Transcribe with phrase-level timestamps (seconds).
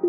[0.00, 0.08] Hello,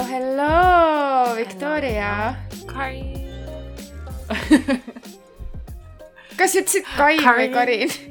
[0.00, 2.40] hello, Victoria.
[2.64, 3.04] Kai.
[6.38, 8.09] kas sa ütlesid Kai või Karin?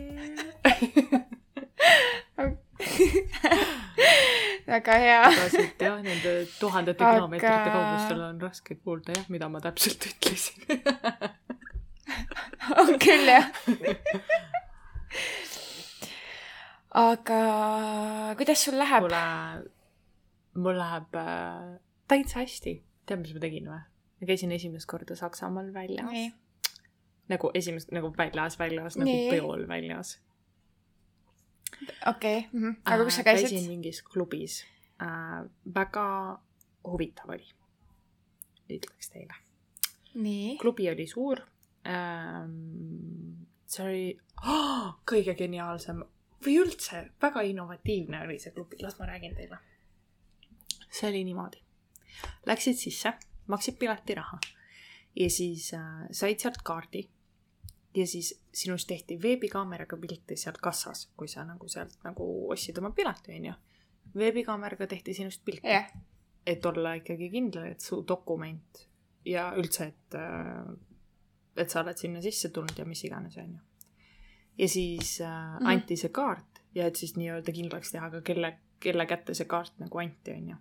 [4.70, 5.50] Väga hea.
[5.50, 10.58] siit jah, nende tuhandete Aga- kilomeetrite kaugustel on raske kuulda jah, mida ma täpselt ütlesin.
[12.82, 13.50] on küll jah.
[17.04, 17.42] aga
[18.40, 19.06] kuidas sul läheb?
[19.06, 19.24] mulle,
[20.66, 21.78] mul läheb äh,
[22.10, 22.80] täitsa hästi.
[23.06, 23.82] tead, mis ma tegin või?
[24.20, 26.34] ma käisin esimest korda Saksamaal väljas.
[27.30, 30.18] nagu esimest, nagu väljas, väljas, nagu peol väljas.
[32.10, 32.44] okei,
[32.86, 33.70] aga kus sa käisid käisin?
[33.72, 34.64] mingis klubis
[35.02, 35.46] äh,.
[35.76, 36.06] väga
[36.88, 37.48] huvitav oli,
[38.70, 39.36] ütleks teile.
[40.62, 41.42] klubi oli suur
[41.88, 43.46] ähm,.
[43.70, 44.06] see oli
[44.46, 46.04] oh, kõige geniaalsem
[46.46, 49.60] või üldse väga innovatiivne oli see klubi, las ma räägin teile.
[50.90, 51.62] see oli niimoodi.
[52.48, 53.14] Läksid sisse,
[53.48, 54.40] maksid piletiraha
[55.16, 57.06] ja siis äh, said sealt kaardi
[57.96, 62.92] ja siis sinust tehti veebikaameraga pilte sealt kassas, kui sa nagu sealt nagu ostsid oma
[62.92, 63.54] pileti, onju.
[64.16, 65.90] veebikaameraga tehti sinust pilt jah,
[66.46, 68.86] et olla ikkagi kindel, et su dokument
[69.26, 70.20] ja üldse, et,
[71.58, 73.60] et sa oled sinna sisse tulnud ja mis iganes, onju.
[74.58, 75.58] ja siis äh, mm.
[75.58, 75.72] -hmm.
[75.74, 79.80] anti see kaart ja et siis nii-öelda kindlaks teha ka kelle, kelle kätte see kaart
[79.80, 80.56] nagu anti, onju.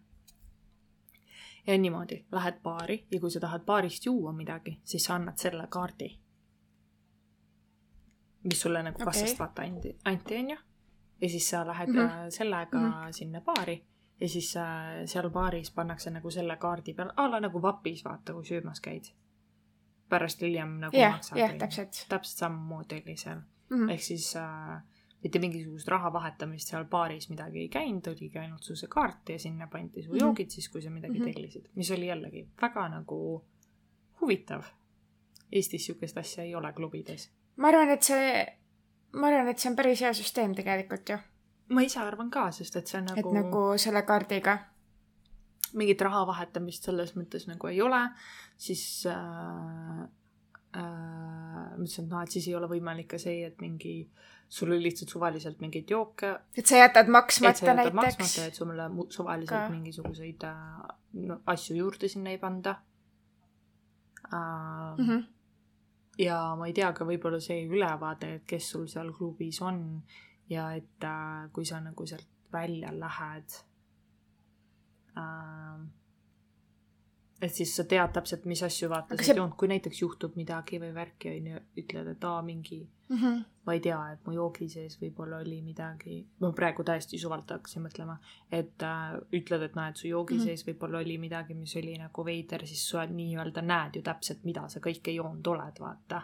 [1.67, 5.67] ja niimoodi, lähed baari ja kui sa tahad baarist juua midagi, siis sa annad selle
[5.71, 6.19] kaardi.
[8.49, 9.05] Mis sulle nagu Okei.
[9.07, 10.57] kassast vaata anti, anti, onju.
[11.21, 12.31] ja siis sa lähed mm -hmm.
[12.31, 12.91] sellega mm.
[12.93, 13.13] -hmm.
[13.13, 13.85] sinna baari
[14.21, 18.33] ja siis äh, seal baaris pannakse nagu selle kaardi peal, a la nagu vapis vaata,
[18.33, 19.05] kui söömas käid.
[20.09, 21.39] pärast hiljem nagu jah, maksad.
[21.39, 22.07] jah, täpselt.
[22.09, 23.89] täpselt samamoodi oli seal, Mhm.
[23.91, 24.83] ehk siis äh,
[25.23, 29.39] mitte mingisugust raha vahetamist seal baaris midagi ei käinud, oligi ainult su see kaart ja
[29.39, 30.19] sinna pandi su Mhm.
[30.21, 31.25] joogid siis, kui sa midagi Mhm.
[31.33, 33.45] tellisid, mis oli jällegi väga nagu
[34.21, 34.63] huvitav.
[35.53, 37.31] Eestis sihukest asja ei ole klubides.
[37.59, 38.45] Ma arvan, et see,
[39.19, 41.19] ma arvan, et see on päris hea süsteem tegelikult ju,
[41.75, 44.59] ma ise arvan ka, sest et see on et nagu, nagu selle kaardiga.
[45.77, 48.01] mingit raha vahetamist selles mõttes nagu ei ole,
[48.57, 49.99] siis äh,
[50.79, 53.99] äh, mõtlesin, et noh, et siis ei ole võimalik ka see, et mingi,
[54.49, 58.61] sul oli lihtsalt suvaliselt mingeid jooke, et sa jätad et maksmata jätad näiteks maksmata, et
[58.63, 59.73] sulle suvaliselt Ka.
[59.75, 60.61] mingisuguseid äh,
[61.29, 62.79] no, asju juurde sinna ei panda
[64.33, 64.39] äh,.
[64.39, 65.05] mm.
[65.05, 65.27] -hmm.
[66.19, 70.03] Ja ma ei tea ka võib-olla see ülevaade, et kes sul seal klubis on
[70.51, 73.61] ja et äh, kui sa nagu sealt välja lähed
[75.17, 75.98] äh,.
[77.43, 80.95] Et siis sa tead täpselt, mis asju vaata see- toonud, kui näiteks juhtub midagi või
[80.95, 83.45] värki on ju, ütled, et aa mingi Mm -hmm.
[83.67, 87.83] ma ei tea, et mu joogi sees võib-olla oli midagi, ma praegu täiesti suvalt hakkasin
[87.83, 88.17] mõtlema,
[88.53, 90.41] et äh, ütled, et noh, et su joogi mm.
[90.41, 90.45] -hmm.
[90.45, 94.69] sees võib-olla oli midagi, mis oli nagu veider, siis sa nii-öelda näed ju täpselt, mida
[94.69, 96.23] sa kõike joonud oled, vaata.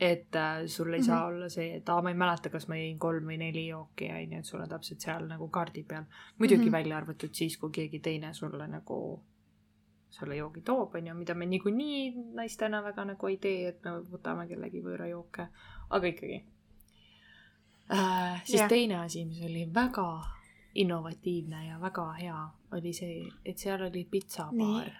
[0.00, 1.06] et äh, sul ei mm -hmm.
[1.06, 1.34] saa Mhm.
[1.34, 4.32] olla see, et aa, ma ei mäleta, kas ma jõin kolm või neli jooki, on
[4.32, 6.04] ju, et sul on täpselt seal nagu kaardi peal.
[6.38, 6.66] muidugi mm.
[6.68, 6.72] -hmm.
[6.72, 9.22] välja arvatud siis, kui keegi teine sulle nagu
[10.10, 14.00] selle joogi toob, on ju, mida me niikuinii naistena väga nagu ei tee, et me
[14.10, 15.46] võtame kellegi võõra jooke,
[15.90, 16.40] aga ikkagi
[17.94, 18.42] äh,.
[18.44, 18.68] siis yeah.
[18.68, 20.08] teine asi, mis oli väga
[20.74, 22.40] innovatiivne ja väga hea,
[22.76, 24.90] oli see, et seal oli pitsabaar.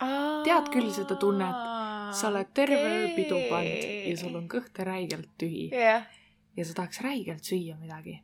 [0.00, 1.68] Tead küll seda tunnet?
[2.10, 6.08] sa oled terve öö pidu pannud ja sul on kõht räigelt tühi jah,
[6.56, 8.16] ja sa tahaks räigelt süüa midagi.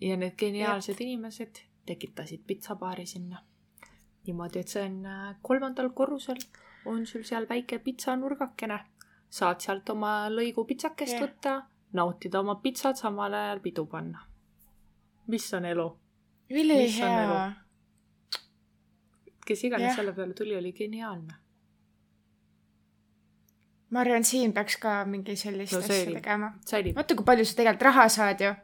[0.00, 3.42] ja need geniaalsed inimesed tekitasid pitsabaari sinna.
[4.26, 6.38] niimoodi, et see on äh, kolmandal korrusel,
[6.86, 8.78] on sul seal väike pitsanurgakene.
[9.30, 11.22] saad sealt oma lõigu pitsakest Jah.
[11.22, 11.52] võtta,
[11.94, 14.26] nautida oma pitsat, samal ajal pidu panna.
[15.26, 15.88] mis on elu?
[16.50, 17.52] Mis on ülihea elu?.
[19.46, 19.96] kes iganes Jah.
[19.96, 21.34] selle peale tuli, oli geniaalne.
[23.90, 26.52] ma arvan, siin peaks ka mingi sellist No asja tegema.
[26.94, 28.54] vaata, kui palju sa tegelikult raha saad ju.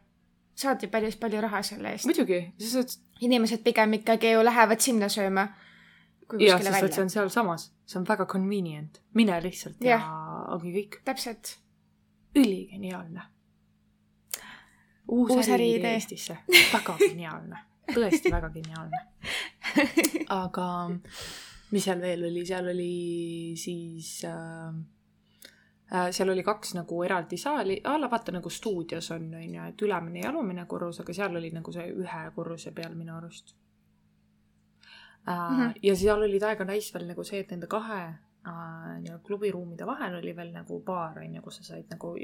[0.57, 2.09] Saad ju päris palju raha selle eest.
[2.09, 5.49] muidugi, sest inimesed pigem ikkagi ju lähevad sinna sööma.
[6.41, 10.11] jah, sest et see on sealsamas, see on väga convenient, mine lihtsalt ja Jah.
[10.57, 11.01] ongi kõik.
[11.05, 11.57] täpselt.
[12.37, 13.23] üligeniaalne.
[15.09, 15.95] uus, Uus äriidee.
[15.95, 16.39] Eestisse,
[16.73, 17.63] väga geniaalne,
[17.93, 19.05] tõesti väga geniaalne.
[20.29, 20.67] aga
[21.71, 24.75] mis seal veel oli, seal oli siis Äh,
[26.11, 29.83] seal oli kaks nagu eraldi saali, a la vaata nagu stuudios on, on ju, et
[29.83, 33.55] ülemine ja alumine korrus, aga seal oli nagu see ühe korruse peal minu arust
[35.27, 35.33] mm.
[35.33, 35.75] -hmm.
[35.83, 38.17] ja seal oli täiega nice veel nagu see, et nende kahe äh,
[39.03, 42.15] nii-öelda klubiruumide vahel oli veel nagu baar, on ju, kus sa said nagu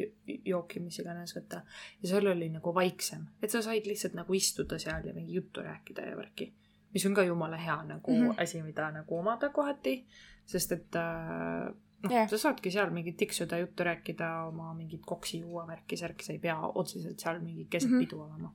[0.44, 1.62] jooki, mis iganes võtta.
[2.02, 5.62] ja seal oli nagu vaiksem, et sa said lihtsalt nagu istuda seal ja mingi juttu
[5.62, 6.52] rääkida ja värki.
[6.94, 8.42] mis on ka jumala hea nagu mm -hmm.
[8.42, 10.06] asi, mida nagu omada kohati,
[10.46, 15.42] sest et äh, noh yeah., sa saadki seal mingit tiksuda juttu rääkida, oma mingit koksi
[15.42, 18.06] juua värki, särki, sa ei pea otseselt seal mingi keset mm -hmm.
[18.06, 18.54] pidu olema.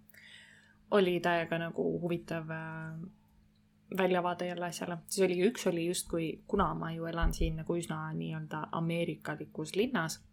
[0.91, 2.99] oli täiega nagu huvitav äh,
[3.97, 8.13] väljavaade jälle asjale, siis oli, üks oli justkui, kuna ma ju elan siin nagu üsna
[8.13, 10.23] nii-öelda ameerikalikus linnas,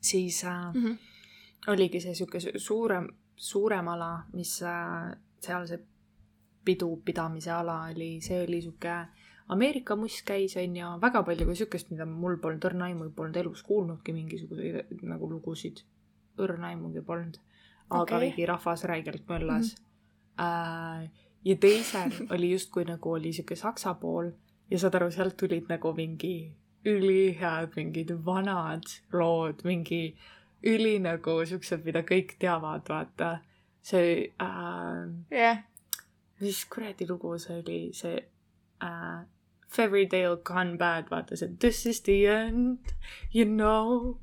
[0.00, 0.96] siis äh, mm -hmm.
[1.66, 5.78] oligi see sihuke suurem, suurem ala, mis äh, seal see
[6.64, 9.08] pidu pidamise ala oli, see oli äh,
[9.48, 13.36] Ameerika must käis, on ju, väga palju ka siukest, mida mul polnud õrna aimu, polnud
[13.36, 15.84] elus kuulnudki mingisuguseid nagu lugusid.
[16.38, 17.36] õrna aimugi polnud.
[17.90, 18.20] aga okay.
[18.28, 19.84] mingi rahvas räigelt möllas mm.
[20.38, 21.10] -hmm.
[21.44, 24.30] Ja teisel oli justkui nagu oli siuke saksa pool
[24.70, 30.16] ja saad aru, sealt tulid nagu mingi ülihead mingid vanad lood, mingi
[30.64, 33.38] üli nagu siuksed, mida kõik teavad, vaata.
[33.84, 35.04] see äh,.
[35.30, 35.58] jah yeah..
[36.40, 38.16] mis kuradi lugu see oli, see
[38.82, 39.20] äh,
[39.74, 42.94] Fairytale Gone Bad, vaata see This is the end,
[43.32, 44.18] you know.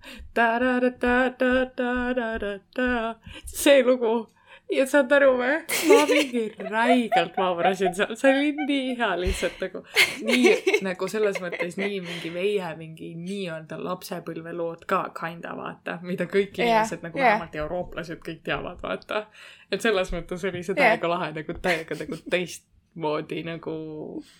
[3.45, 4.29] see lugu
[4.71, 5.57] ja saad aru või?
[5.89, 9.83] ma mingi räigelt vabrasin seal, see oli nii hea lihtsalt nagu,
[10.27, 16.55] nii nagu selles mõttes nii mingi meie mingi nii-öelda lapsepõlvelood ka kinda vaata, mida kõik
[16.61, 17.33] inimesed yeah, nagu yeah.
[17.33, 19.25] vähemalt eurooplased kõik teavad, vaata.
[19.71, 21.15] et selles mõttes oli see täiega yeah.
[21.15, 23.73] lahe nagu täiega nagu teist moodi nagu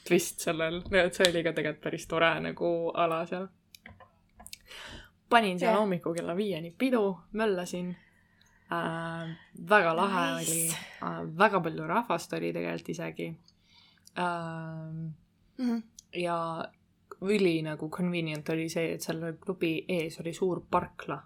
[0.08, 3.48] twist sellel, et see oli ka tegelikult päris tore nagu ala seal.
[5.30, 7.96] panin seal hommikul kella viieni pidu, möllasin
[8.72, 9.32] äh,.
[9.70, 10.52] väga lahe nice.
[10.52, 10.68] oli
[11.04, 13.28] äh,, väga palju rahvast oli tegelikult isegi
[14.18, 14.26] äh,.
[15.58, 15.82] Mm -hmm.
[16.14, 16.66] ja
[17.22, 21.22] üli nagu convenient oli see, et selle klubi ees oli suur parkla.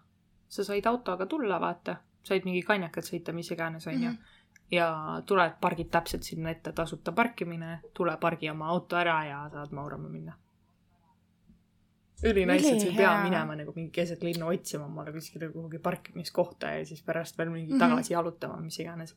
[0.47, 4.34] sa said autoga tulla, vaata, said mingi kanjakad sõita, mis iganes, onju mm -hmm
[4.71, 9.73] ja tuled, pargid täpselt sinna ette, tasuta parkimine, tule pargi oma auto ära ja saad
[9.75, 10.33] maurama minna.
[12.25, 16.71] ülinaiss, et sa ei pea minema nagu mingi keset linna otsima omale kuskile kuhugi parkimiskohta
[16.77, 17.89] ja siis pärast veel mingi mm -hmm.
[17.89, 19.15] tagasi jalutama, mis iganes.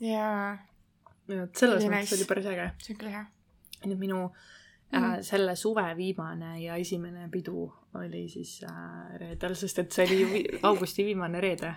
[0.00, 0.58] jaa.
[1.28, 2.70] et selles mõttes oli päris äge.
[2.78, 3.24] see on küll hea.
[3.84, 5.04] nüüd minu mm -hmm.
[5.04, 10.44] äh, selle suve viimane ja esimene pidu oli siis äh, reedel, sest et see oli
[10.62, 11.74] augusti viimane reede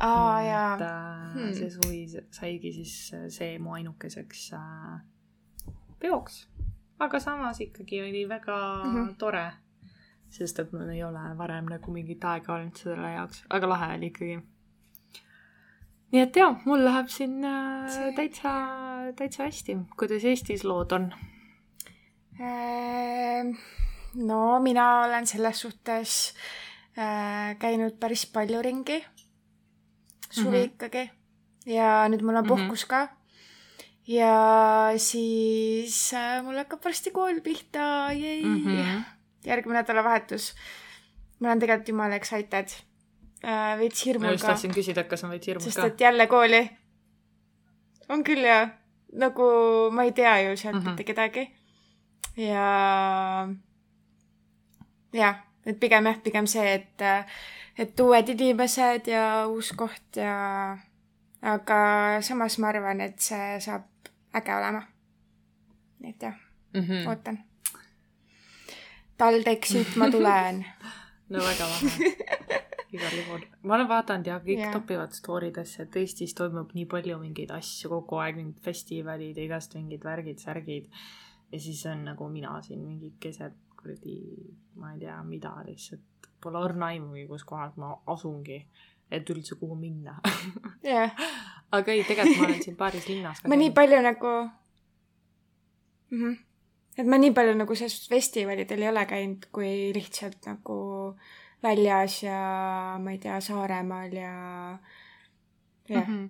[0.00, 0.74] aa jaa.
[0.74, 1.54] et äh, hmm.
[1.54, 2.00] see suvi
[2.30, 5.00] saigi siis äh, see mu ainukeseks äh,
[6.00, 6.48] peoks.
[6.98, 9.16] aga samas ikkagi oli väga mm -hmm.
[9.18, 9.52] tore.
[10.30, 14.06] sest et mul ei ole varem nagu mingit aega olnud selle jaoks, väga lahe oli
[14.06, 14.38] ikkagi.
[16.12, 18.12] nii et jaa, mul läheb siin äh, see...
[18.12, 18.54] täitsa,
[19.16, 19.76] täitsa hästi.
[19.96, 21.12] kuidas Eestis lood on
[22.40, 23.54] ehm,?
[24.14, 26.34] no mina olen selles suhtes
[26.98, 29.04] äh, käinud päris palju ringi
[30.30, 30.66] suvi mm -hmm.
[30.66, 31.10] ikkagi.
[31.66, 32.48] ja nüüd mul on mhm.
[32.48, 33.08] puhkus mm -hmm.
[33.08, 33.08] ka.
[34.06, 38.64] ja siis äh, mul hakkab varsti kool pihta, jei mm.
[38.64, 39.02] -hmm.
[39.44, 40.54] järgmine nädalavahetus.
[41.40, 42.68] ma olen tegelikult jumala excited
[43.44, 43.78] äh,.
[43.78, 44.26] veits hirmul ka.
[44.26, 45.70] ma just tahtsin küsida, et kas on veits hirmul ka.
[45.70, 46.70] sest et jälle kooli.
[48.08, 48.70] on küll jah.
[49.12, 49.42] nagu
[49.90, 50.88] ma ei tea ju sealt mm -hmm.
[50.88, 51.50] mitte kedagi.
[52.36, 53.48] ja,
[55.12, 57.24] jah, et pigem jah, pigem see, et äh,
[57.78, 60.34] et uued inimesed ja uus koht ja
[61.42, 61.80] aga
[62.26, 64.82] samas ma arvan, et see saab äge olema.
[66.04, 66.34] et jah
[66.74, 67.08] mm, -hmm.
[67.08, 67.38] ootan.
[69.18, 70.64] TalTechist ma tulen
[71.30, 72.14] no väga lahe
[72.92, 73.46] igal juhul.
[73.62, 74.72] ma olen vaadanud ja kõik yeah.
[74.72, 79.44] topivad story desse, et Eestis toimub nii palju mingeid asju kogu aeg, mingid festivalid ja
[79.44, 80.88] igast mingid värgid, särgid.
[81.52, 84.18] ja siis on nagu mina siin mingi keset kuradi,
[84.74, 88.60] ma ei tea, mida lihtsalt pole õrna aimugi, kus kohas ma asungi,
[89.10, 90.18] et üldse kuhu minna
[90.84, 91.14] yeah.
[91.72, 94.32] aga ei, tegelikult ma olen siin paaris linnas ma nii palju nagu
[96.10, 96.22] mm.
[96.22, 96.38] -hmm.
[96.98, 100.78] et ma nii palju nagu selles festivalidel ei ole käinud, kui lihtsalt nagu
[101.62, 102.40] väljas ja
[103.02, 104.34] ma ei tea, Saaremaal ja,
[105.88, 106.14] jah mm.
[106.14, 106.28] -hmm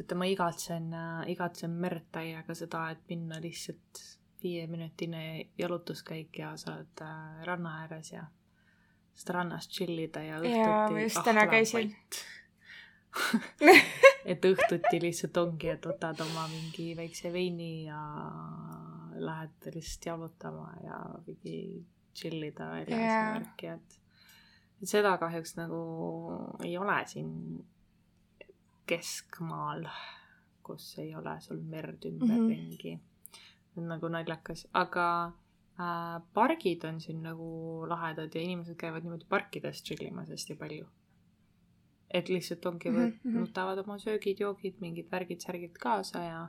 [0.00, 0.94] teate, ma igatsen,
[1.28, 4.00] igatsen merd täiega seda, et minna lihtsalt
[4.42, 8.24] viieminutine jalutuskäik ja sa oled äh, ranna ääres ja
[9.20, 10.56] saad rannas chill ida ja õhtuti.
[10.56, 11.94] jaa, ma just täna käisin
[14.32, 18.00] et õhtuti lihtsalt ongi, et võtad oma mingi väikse veini ja
[19.20, 21.56] lähed lihtsalt jalutama ja mingi
[22.16, 23.98] chill ida väljas ja värki, et
[24.80, 25.82] et seda kahjuks nagu
[26.64, 27.32] ei ole siin
[28.88, 29.84] keskmaal,
[30.64, 33.02] kus ei ole sul merd ümberringi mm.
[33.76, 33.86] -hmm.
[33.92, 35.06] nagu naljakas, aga
[36.34, 37.50] pargid on siin nagu
[37.88, 40.86] lahedad ja inimesed käivad niimoodi parkides chill imas hästi palju.
[42.10, 42.96] et lihtsalt ongi mm.
[42.96, 43.36] -hmm.
[43.44, 46.48] võtavad oma söögid-joogid, mingid värgid-särgid kaasa ja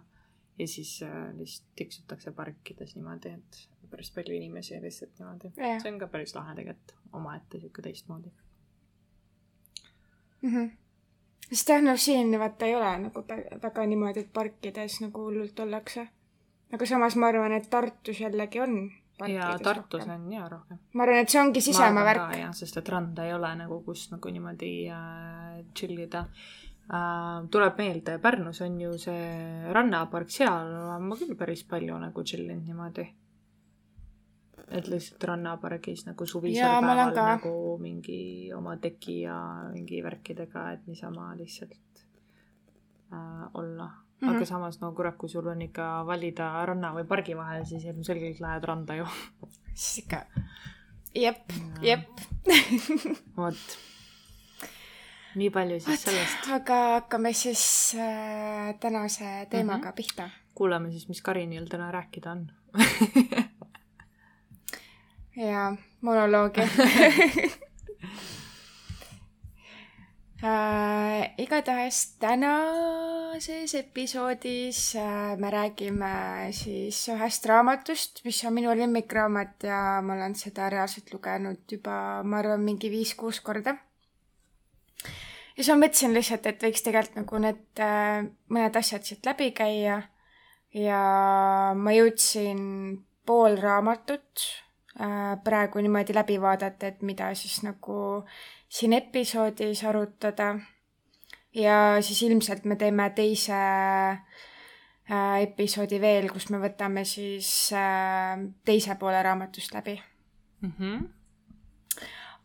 [0.60, 5.52] ja siis äh, lihtsalt tiksutakse parkides niimoodi, et päris palju inimesi lihtsalt niimoodi.
[5.58, 8.32] jah see on ka päris lahe tegelikult, omaette sihuke teistmoodi.
[10.42, 10.50] mm.
[10.50, 10.72] -hmm.
[11.50, 13.24] sest jah, no siin vaata ei ole nagu
[13.64, 16.08] väga niimoodi, et parkides nagu hullult ollakse.
[16.74, 18.92] aga samas ma arvan, et Tartus jällegi on.
[19.28, 20.80] Ja Tartus on jaa rohkem.
[20.94, 22.36] ma arvan, et see ongi sisemaa värk.
[22.58, 27.48] sest et randa ei ole nagu, kus nagu niimoodi äh, chill ida äh,.
[27.52, 32.50] tuleb meelde, Pärnus on ju see rannapark, seal olen ma küll päris palju nagu chill
[32.50, 33.08] inud niimoodi.
[34.72, 37.26] et lihtsalt rannapargis nagu suvisel Jaa, päeval ka.
[37.36, 39.40] nagu mingi oma teki ja
[39.74, 42.06] mingi värkidega, et niisama lihtsalt
[43.12, 44.28] äh, olla mm.
[44.28, 44.34] Mhm.
[44.34, 44.38] -hmm.
[44.38, 48.40] aga samas no kurat, kui sul on ikka valida ranna või pargi vahel, siis ilmselgelt
[48.40, 49.06] lähed randa ju.
[49.74, 50.26] siis ikka,
[51.16, 51.38] jep,
[51.82, 52.08] jep.
[53.38, 53.56] vot.
[55.36, 56.50] nii palju siis sellest.
[56.52, 59.90] aga hakkame siis äh, tänase teemaga mm Mhm.
[59.90, 59.96] -hmm.
[59.96, 60.30] pihta.
[60.56, 62.52] kuulame siis, mis Karinil täna rääkida on.
[65.36, 66.62] ja monoloogi
[70.44, 71.34] äh,.
[71.38, 80.16] igatahes tänases episoodis äh, me räägime siis ühest raamatust, mis on minu lemmikraamat ja ma
[80.18, 83.76] olen seda reaalselt lugenud juba, ma arvan, mingi viis-kuus korda.
[85.06, 89.52] ja siis ma mõtlesin lihtsalt, et võiks tegelikult nagu need äh, mõned asjad siit läbi
[89.54, 90.02] käia
[90.74, 91.04] ja
[91.76, 92.62] ma jõudsin
[93.26, 94.48] pool raamatut
[94.98, 98.24] äh, praegu niimoodi läbi vaadata, et mida siis nagu
[98.72, 100.56] siin episoodis arutada.
[101.56, 103.58] ja siis ilmselt me teeme teise
[105.12, 110.02] äh, episoodi veel, kus me võtame siis äh, teise poole raamatust läbi.
[110.62, 110.72] mm.
[110.80, 111.10] -hmm.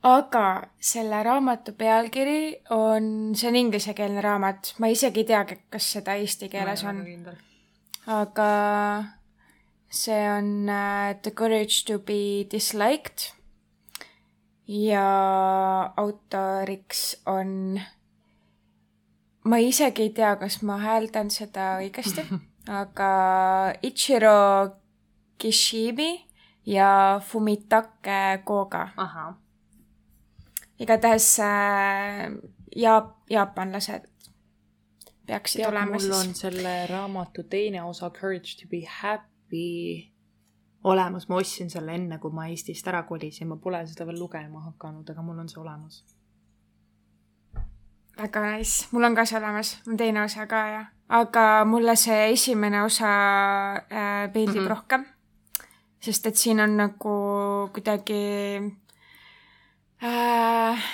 [0.03, 6.15] aga selle raamatu pealkiri on, see on inglisekeelne raamat, ma isegi ei teagi, kas seda
[6.15, 7.05] eesti keeles on.
[8.07, 8.51] aga
[9.89, 13.36] see on uh, The Courage to be Disliked
[14.69, 17.81] ja autoriks on,
[19.45, 22.27] ma isegi ei tea, kas ma hääldan seda õigesti,
[22.81, 23.11] aga
[23.83, 24.37] Ichiro
[25.39, 26.27] Kishimi
[26.67, 28.89] ja Fumitake Koga.
[30.79, 32.33] igatahes äh,
[32.77, 34.11] ja jaapanlased
[35.27, 40.16] peaksid tead, olema mul siis on selle raamatu teine osa Courage to be happy
[40.87, 44.63] olemas, ma ostsin selle enne, kui ma Eestist ära kolisin, ma pole seda veel lugema
[44.69, 46.05] hakanud, aga mul on see olemas.
[48.17, 50.85] väga nice, mul on ka see olemas, on teine osa ka ja,
[51.19, 53.11] aga mulle see esimene osa
[53.77, 54.65] äh, meeldib mm.
[54.65, 54.69] -hmm.
[54.69, 55.07] rohkem.
[56.01, 57.17] sest et siin on nagu
[57.73, 58.23] kuidagi
[60.03, 60.85] äh,,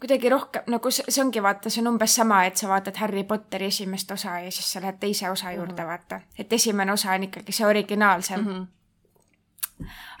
[0.00, 3.66] kuidagi rohkem nagu see, ongi vaata, see on umbes sama, et sa vaatad Harry Potteri
[3.66, 5.78] esimest osa ja siis sa lähed teise osa juurde mm.
[5.78, 5.86] -hmm.
[5.86, 8.46] vaata, et esimene osa on ikkagi see originaalsem mm.
[8.46, 8.75] -hmm.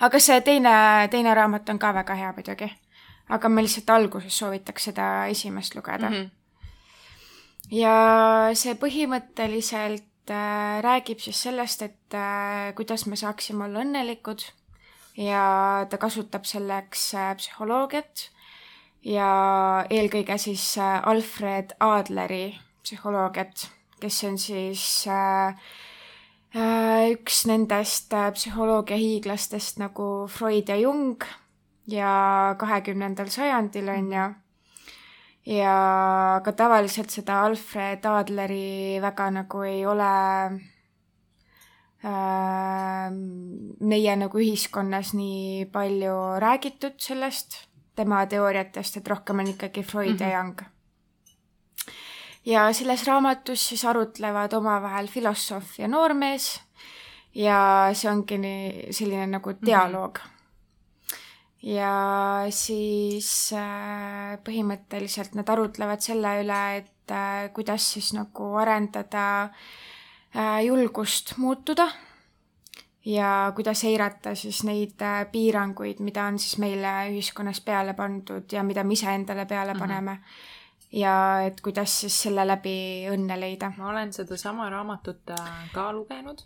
[0.00, 0.74] Aga see teine,
[1.10, 2.70] teine raamat on ka väga hea muidugi.
[3.28, 6.14] aga ma lihtsalt alguses soovitaks seda esimest lugeda mm.
[6.14, 6.30] -hmm.
[7.70, 7.96] ja
[8.54, 14.44] see põhimõtteliselt äh, räägib siis sellest, et äh, kuidas me saaksime olla õnnelikud
[15.16, 18.30] ja ta kasutab selleks äh, psühholoogiat
[19.06, 19.30] ja
[19.90, 23.68] eelkõige siis äh, Alfred Adleri psühholoogiat,
[24.00, 25.54] kes on siis äh,
[26.56, 31.24] üks nendest äh, psühholoogia hiiglastest nagu Freud ja Jung
[31.86, 34.26] ja kahekümnendal sajandil on ju.
[35.56, 35.74] ja
[36.44, 40.12] ka tavaliselt seda Alfred Adleri väga nagu ei ole
[42.04, 43.10] äh,
[43.80, 50.16] meie nagu ühiskonnas nii palju räägitud sellest, tema teooriatest, et rohkem on ikkagi Freud mm
[50.16, 50.30] -hmm.
[50.30, 50.75] ja Jung.
[52.46, 56.60] Ja selles raamatus siis arutlevad omavahel filosoof ja noormees
[57.34, 60.24] ja see ongi nii selline nagu dialoog mm.
[60.24, 60.36] -hmm
[61.66, 69.24] ja siis äh, põhimõtteliselt nad arutlevad selle üle, et äh, kuidas siis nagu arendada
[70.36, 71.88] äh, julgust muutuda
[73.06, 78.62] ja kuidas eirata siis neid äh, piiranguid, mida on siis meile ühiskonnas peale pandud ja
[78.62, 79.80] mida me iseendale peale Mhm.
[79.80, 80.20] paneme mm.
[80.20, 80.55] -hmm.
[80.96, 81.14] Ja
[81.46, 82.76] et kuidas siis selle läbi
[83.12, 83.72] õnne leida.
[83.76, 86.42] ma olen sedasama raamatut äh, ka lugenud,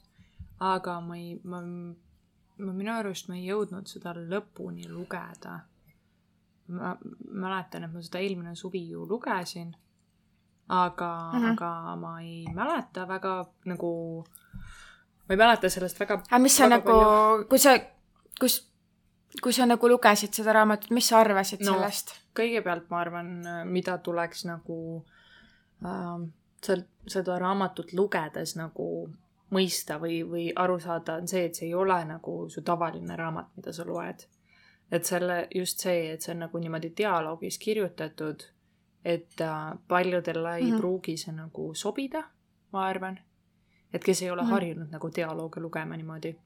[0.61, 5.61] aga ma ei, ma, ma minu arust ma ei jõudnud seda lõpuni lugeda.
[6.71, 6.95] ma
[7.31, 9.73] mäletan, et ma seda eelmine suvi ju lugesin,
[10.69, 11.53] aga mm, -hmm.
[11.53, 14.25] aga ma ei mäleta väga nagu,
[15.27, 16.23] ma ei mäleta sellest väga.
[16.31, 16.99] aga mis sa nagu,
[17.49, 17.79] kui sa,
[18.41, 18.71] kus
[19.43, 22.15] kui sa nagu lugesid seda raamatut, mis sa arvasid no, sellest?
[22.41, 23.33] Kõigepealt ma arvan,
[23.69, 24.79] mida tuleks nagu
[25.85, 26.29] äh,
[27.09, 28.87] seda raamatut lugedes nagu
[29.51, 33.51] mõista või, või aru saada, on see, et see ei ole nagu su tavaline raamat,
[33.57, 34.27] mida sa loed.
[34.91, 38.43] et selle, just see, et see on nagu niimoodi dialoogis kirjutatud,
[39.05, 40.79] et äh, paljudele ei mm -hmm.
[40.79, 42.25] pruugi see nagu sobida,
[42.73, 43.19] ma arvan.
[43.93, 44.53] et kes ei ole mm -hmm.
[44.53, 46.37] harjunud nagu dialoogi lugema niimoodi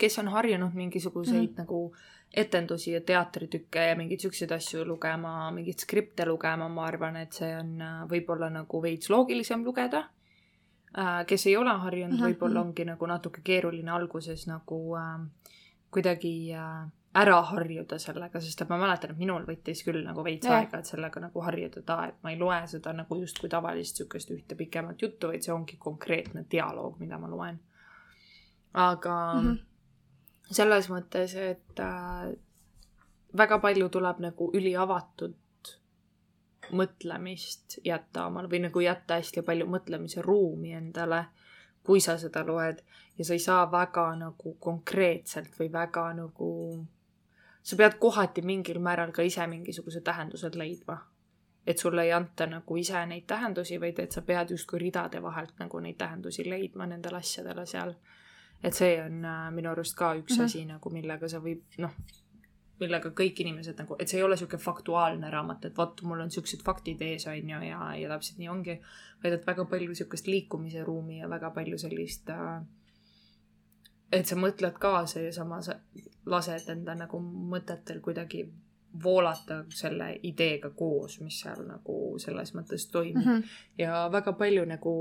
[0.00, 1.58] kes on harjunud mingisuguseid mm -hmm.
[1.58, 1.94] nagu
[2.36, 7.50] etendusi ja teatritükke ja mingeid siukseid asju lugema, mingeid skripte lugema, ma arvan, et see
[7.58, 10.04] on äh, võib-olla nagu veits loogilisem lugeda.
[10.98, 12.32] Äh, kes ei ole harjunud mm, -hmm.
[12.32, 15.20] võib-olla ongi nagu natuke keeruline alguses nagu äh,
[15.90, 20.46] kuidagi äh, ära harjuda sellega, sest et ma mäletan, et minul võttis küll nagu veits
[20.46, 20.60] ja.
[20.60, 24.54] aega, et sellega nagu harjuda, et ma ei loe seda nagu justkui tavalist niisugust ühte
[24.54, 27.58] pikemat juttu, vaid see ongi konkreetne dialoog, mida ma loen.
[28.72, 29.69] aga mm -hmm
[30.50, 32.32] selles mõttes, et äh,
[33.36, 35.36] väga palju tuleb nagu üliavatud
[36.70, 41.24] mõtlemist jätta omale või nagu jätta hästi palju mõtlemise ruumi endale,
[41.82, 42.82] kui sa seda loed
[43.18, 46.50] ja sa ei saa väga nagu konkreetselt või väga nagu,
[47.62, 50.98] sa pead kohati mingil määral ka ise mingisuguse tähendused leidma.
[51.66, 55.58] et sulle ei anta nagu ise neid tähendusi, vaid et sa pead justkui ridade vahelt
[55.58, 57.94] nagu neid tähendusi leidma nendele asjadele seal
[58.62, 60.44] et see on äh, minu arust ka üks mm -hmm.
[60.44, 61.94] asi nagu, millega sa võib, noh,
[62.80, 66.28] millega kõik inimesed nagu, et see ei ole niisugune faktuaalne raamat, et vot, mul on
[66.28, 68.80] niisugused faktid ees, on ju, ja, ja täpselt nii ongi,
[69.22, 72.62] vaid et väga palju niisugust liikumise ruumi ja väga palju sellist äh,
[74.12, 75.70] et sa mõtled kaasa ja samas
[76.26, 78.44] lased enda nagu mõtetel kuidagi
[79.02, 83.32] voolata selle ideega koos, mis seal nagu selles mõttes toimub mm.
[83.36, 83.58] -hmm.
[83.78, 84.94] ja väga palju nagu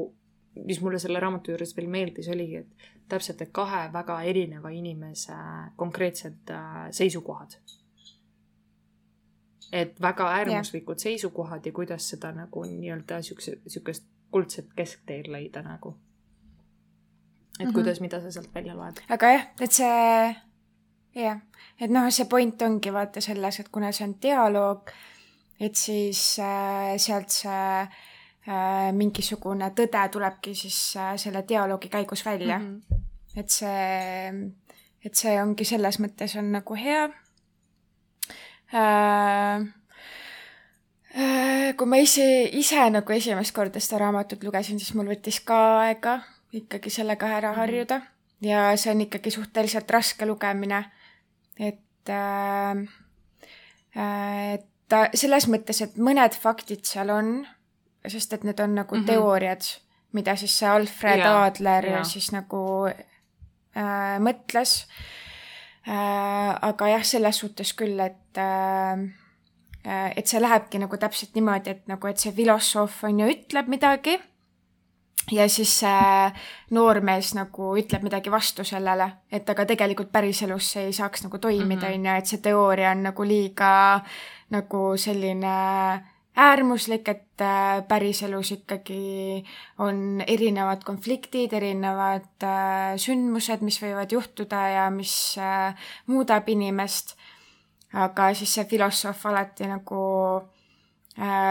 [0.56, 5.36] mis mulle selle raamatu juures veel meeldis, oligi, et täpselt, et kahe väga erineva inimese
[5.78, 7.60] konkreetsed äh, seisukohad.
[9.72, 11.04] et väga äärmuslikud yeah.
[11.04, 15.90] seisukohad ja kuidas seda nagu nii-öelda siukse, siukest kuldset keskteed leida nagu.
[15.90, 17.74] et mm -hmm.
[17.74, 19.02] kuidas, mida sa sealt välja loed.
[19.10, 20.36] aga jah, et see,
[21.16, 21.40] jah,
[21.80, 24.90] et noh, see point ongi vaata selles, et kuna see on dialoog,
[25.60, 27.88] et siis äh, sealt see Äh,
[28.96, 32.82] mingisugune tõde tulebki siis äh, selle dialoogi käigus välja mm.
[32.90, 33.02] -hmm.
[33.36, 34.32] et see,
[35.06, 37.10] et see ongi selles mõttes on nagu hea
[38.74, 39.68] äh,.
[41.10, 45.80] Äh, kui ma ise, ise nagu esimest korda seda raamatut lugesin, siis mul võttis ka
[45.82, 46.20] aega
[46.54, 47.60] ikkagi sellega ära mhm.
[47.60, 48.02] harjuda
[48.42, 50.86] ja see on ikkagi suhteliselt raske lugemine.
[51.60, 52.88] et äh,,
[54.54, 57.48] et ta selles mõttes, et mõned faktid seal on
[58.08, 59.06] sest et need on nagu mm -hmm.
[59.06, 59.62] teooriad,
[60.12, 62.04] mida siis see Alfred ja, Adler ja.
[62.04, 64.88] siis nagu äh, mõtles
[65.88, 66.58] äh,.
[66.62, 69.10] aga jah, selles suhtes küll, et äh,
[70.16, 74.20] et see lähebki nagu täpselt niimoodi, et nagu, et see filosoof on ju, ütleb midagi
[75.32, 76.32] ja siis see
[76.76, 81.90] noormees nagu ütleb midagi vastu sellele, et aga tegelikult päriselus see ei saaks nagu toimida,
[81.90, 82.00] mhm.
[82.00, 83.72] on ju, et see teooria on nagu liiga
[84.50, 85.56] nagu selline
[86.40, 89.44] äärmuslik, et äh, päriselus ikkagi
[89.84, 95.76] on erinevad konfliktid, erinevad äh, sündmused, mis võivad juhtuda ja mis äh,
[96.08, 97.18] muudab inimest.
[97.90, 100.00] aga siis see filosoof alati nagu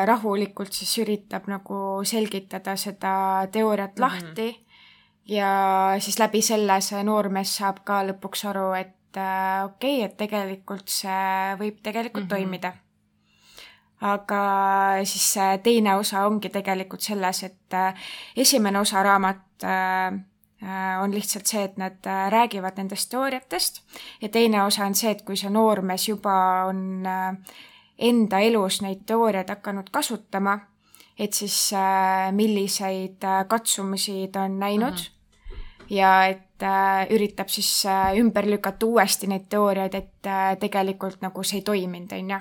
[0.06, 4.22] rahulikult siis üritab nagu selgitada seda teooriat mm -hmm.
[4.22, 4.66] lahti
[5.34, 5.50] ja
[5.98, 11.56] siis läbi selle see noormees saab ka lõpuks aru, et okei okay,, et tegelikult see
[11.58, 12.38] võib tegelikult mm -hmm.
[12.38, 12.72] toimida
[14.00, 14.40] aga
[15.04, 20.06] siis teine osa ongi tegelikult selles, et äh, esimene osa raamat äh,
[20.62, 23.82] äh, on lihtsalt see, et nad räägivad nendest teooriatest
[24.22, 26.38] ja teine osa on see, et kui see noormees juba
[26.70, 27.06] on
[27.98, 30.58] enda elus neid teooriaid hakanud kasutama,
[31.18, 31.72] et siis
[32.32, 34.94] milliseid katsumusi ta on näinud.
[34.94, 35.90] Mm -hmm.
[35.90, 36.44] ja et
[37.10, 37.84] üritab siis
[38.16, 40.30] ümber lükata uuesti neid teooriaid, et
[40.60, 42.38] tegelikult nagu see ei toiminud, on ju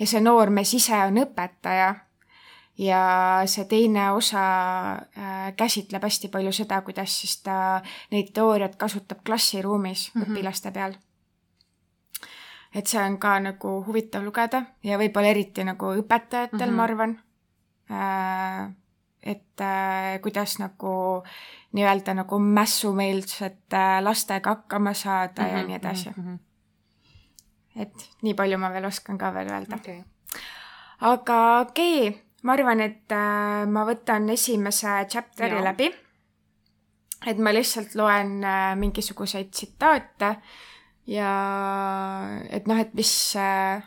[0.00, 1.94] ja see noormees ise on õpetaja
[2.78, 3.00] ja
[3.48, 4.44] see teine osa
[4.92, 7.80] äh, käsitleb hästi palju seda, kuidas siis ta
[8.12, 10.32] neid teooriat kasutab klassiruumis mm -hmm.
[10.32, 10.94] õpilaste peal.
[12.74, 16.76] et see on ka nagu huvitav lugeda ja võib-olla eriti nagu õpetajatel mm, -hmm.
[16.76, 17.20] ma arvan
[17.90, 18.72] äh,.
[19.22, 21.22] et äh, kuidas nagu
[21.72, 26.24] nii-öelda nagu mässumeelsete lastega hakkama saada mm -hmm, ja mhm, nii edasi mm.
[26.24, 26.45] -hmm.
[27.76, 30.00] Et nii palju ma veel oskan ka veel öelda okay..
[31.00, 35.64] aga okei okay,, ma arvan, et äh, ma võtan esimese chapter'i ja.
[35.70, 35.90] läbi.
[37.26, 40.36] et ma lihtsalt loen äh, mingisuguseid tsitaate
[41.10, 41.32] ja
[42.50, 43.84] et noh, et mis äh,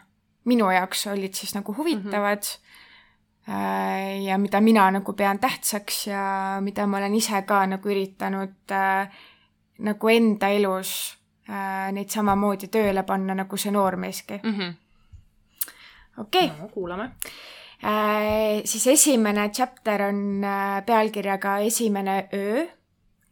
[0.49, 2.55] minu jaoks olid siis nagu huvitavad mm.
[2.55, 2.67] -hmm
[4.21, 9.09] ja mida mina nagu pean tähtsaks ja mida ma olen ise ka nagu üritanud äh,
[9.79, 11.18] nagu enda elus
[11.91, 14.73] neid samamoodi tööle panna, nagu see noormeeski mm -hmm..
[16.17, 16.59] okei okay.
[16.59, 16.67] no,.
[16.73, 17.11] kuulame
[17.83, 18.61] äh,.
[18.65, 22.67] siis esimene chapter on äh, pealkirjaga Esimene öö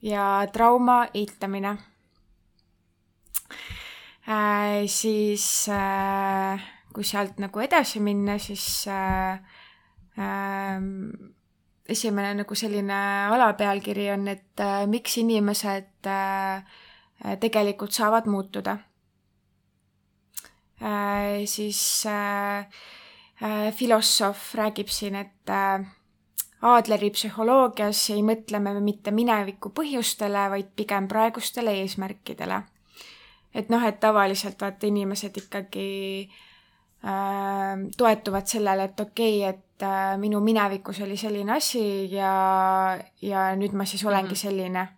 [0.01, 1.77] ja trauma eitamine
[4.30, 4.86] äh,.
[4.86, 6.62] siis äh,
[6.93, 9.39] kui sealt nagu edasi minna, siis äh,
[10.17, 11.12] Ehm,
[11.88, 12.97] esimene nagu selline
[13.32, 16.63] alapealkiri on, et äh, miks inimesed äh,
[17.39, 18.77] tegelikult saavad muutuda.
[20.82, 22.03] Äh, siis
[23.77, 25.53] filosoof räägib siin, et
[26.65, 32.63] Aadleri psühholoogias ei mõtle me mitte mineviku põhjustele, vaid pigem praegustele eesmärkidele.
[33.53, 36.30] et noh, et tavaliselt vaata inimesed ikkagi
[37.06, 43.56] äh, toetuvad sellele, et okei okay,, et äh, minu minevikus oli selline asi ja, ja
[43.56, 44.41] nüüd ma siis olengi mm -hmm.
[44.41, 44.96] selline äh,.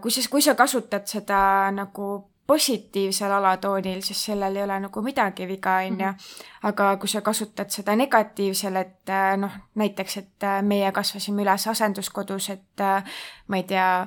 [0.00, 2.08] Kui sa, kui sa kasutad seda nagu
[2.46, 6.06] positiivsel alatoonil, siis sellel ei ole nagu midagi viga, on ju.
[6.06, 6.16] Mhm.
[6.62, 11.66] aga kui sa kasutad seda negatiivsel, et äh, noh, näiteks, et äh, meie kasvasime üles
[11.68, 13.04] asenduskodus, et äh,
[13.48, 14.06] ma ei tea,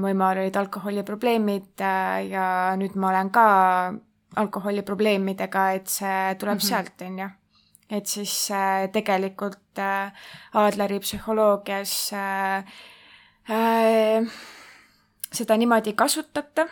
[0.00, 1.82] mu emal olid alkoholiprobleemid
[2.30, 2.44] ja
[2.80, 3.44] nüüd ma olen ka
[4.40, 6.68] alkoholiprobleemidega, et see tuleb mm -hmm.
[6.68, 7.28] sealt, on ju
[7.90, 10.12] et siis äh, tegelikult äh,
[10.54, 12.64] Adleri psühholoogias äh,
[13.50, 14.26] äh,
[15.32, 16.66] seda niimoodi kasutata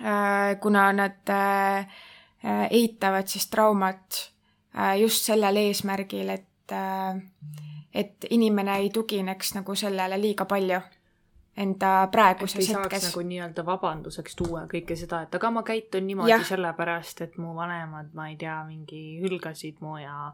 [0.00, 1.86] äh,, kuna nad äh,
[2.70, 4.32] eitavad siis traumat
[4.78, 6.48] äh, just sellel eesmärgil, et
[7.92, 10.78] et inimene ei tugineks nagu sellele liiga palju
[11.56, 13.04] enda praeguses hetkes.
[13.10, 16.38] nagu nii-öelda vabanduseks tuua kõike seda, et aga ma käitun niimoodi ja.
[16.48, 20.30] sellepärast, et mu vanemad, ma ei tea, mingi hülgasid mu ja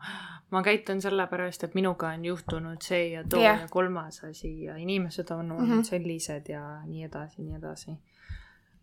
[0.54, 4.76] ma käitun sellepärast, et minuga on juhtunud see ja too ja, ja kolmas asi ja
[4.78, 5.90] inimesed on olnud mm -hmm.
[5.90, 7.98] sellised ja nii edasi, nii edasi.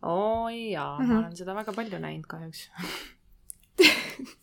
[0.02, 1.08] oi jaa mm, -hmm.
[1.08, 1.24] ma mhm.
[1.24, 2.72] olen seda väga palju näinud kahjuks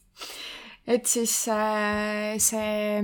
[0.87, 2.98] et siis äh, see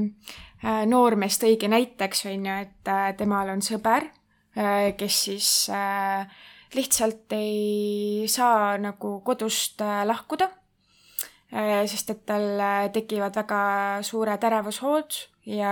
[0.65, 4.18] äh, noormees tõigi näiteks, on ju, et äh, temal on sõber
[4.99, 6.27] kes siis äh,
[6.75, 10.51] lihtsalt ei saa nagu kodust äh, lahkuda,
[11.89, 12.61] sest et tal
[12.93, 13.61] tekivad väga
[14.05, 15.15] suured ärevushood
[15.49, 15.71] ja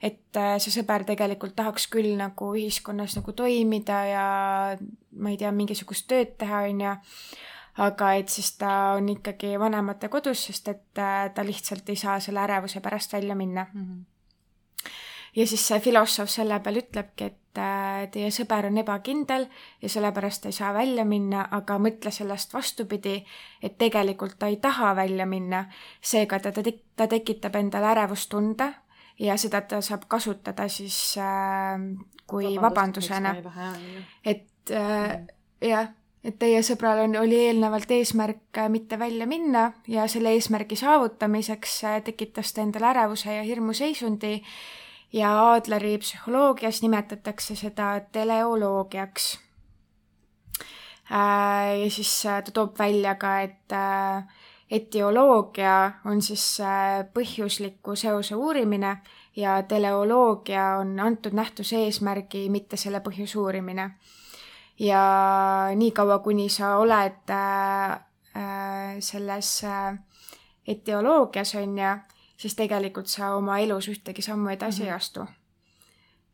[0.00, 4.24] et see sõber tegelikult tahaks küll nagu ühiskonnas nagu toimida ja
[5.20, 6.94] ma ei tea, mingisugust tööd teha, on ju,
[7.84, 12.40] aga et siis ta on ikkagi vanemate kodus, sest et ta lihtsalt ei saa selle
[12.48, 13.82] ärevuse pärast välja minna mm.
[13.84, 14.04] -hmm
[15.36, 17.45] ja siis see filosoof selle peale ütlebki, et äh,
[18.12, 19.46] teie sõber on ebakindel
[19.82, 23.18] ja sellepärast ei saa välja minna, aga mõtle sellest vastupidi,
[23.62, 25.66] et tegelikult ta ei taha välja minna,
[26.00, 26.64] seega ta, ta,
[26.96, 28.72] ta tekitab endale ärevustunde
[29.18, 31.80] ja seda ta saab kasutada siis äh,
[32.26, 33.36] kui Vabandust, vabandusena.
[34.24, 35.20] et äh,
[35.60, 35.92] jah,
[36.26, 41.76] et teie sõbral on, oli eelnevalt eesmärk äh, mitte välja minna ja selle eesmärgi saavutamiseks
[41.84, 44.40] äh, tekitas ta endale ärevuse ja hirmuseisundi
[45.12, 49.38] ja Adleri psühholoogias nimetatakse seda teleoloogiaks.
[51.12, 54.24] Äh, ja siis äh, ta toob välja ka, et äh,
[54.70, 56.58] etioloogia on siis
[57.14, 58.96] põhjusliku seose uurimine
[59.36, 63.90] ja teleoloogia on antud nähtuse eesmärgi, mitte selle põhjuse uurimine.
[64.78, 65.02] ja
[65.74, 67.30] niikaua, kuni sa oled
[69.00, 69.62] selles
[70.66, 71.94] etioloogias, on ju,
[72.36, 74.90] siis tegelikult sa oma elus ühtegi sammu edasi mm -hmm.
[74.90, 75.20] ei astu.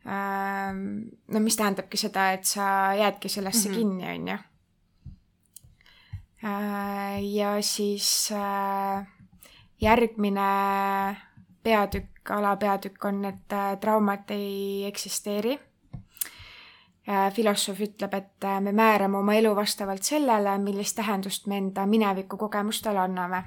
[0.07, 3.79] Ähm, no mis tähendabki seda, et sa jäädki sellesse mm -hmm.
[3.79, 4.38] kinni, on ju.
[6.45, 9.07] Äh, ja siis äh,
[9.81, 10.41] järgmine
[11.62, 15.61] peatükk, alapeatükk on, et äh, traumat ei eksisteeri
[17.35, 22.99] filosoof ütleb, et me määrame oma elu vastavalt sellele, millist tähendust me enda mineviku kogemustele
[22.99, 23.43] anname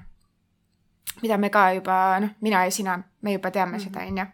[1.22, 3.84] mida me ka juba, noh, mina ja sina, me juba teame mm -hmm.
[3.84, 4.26] seda, on ju.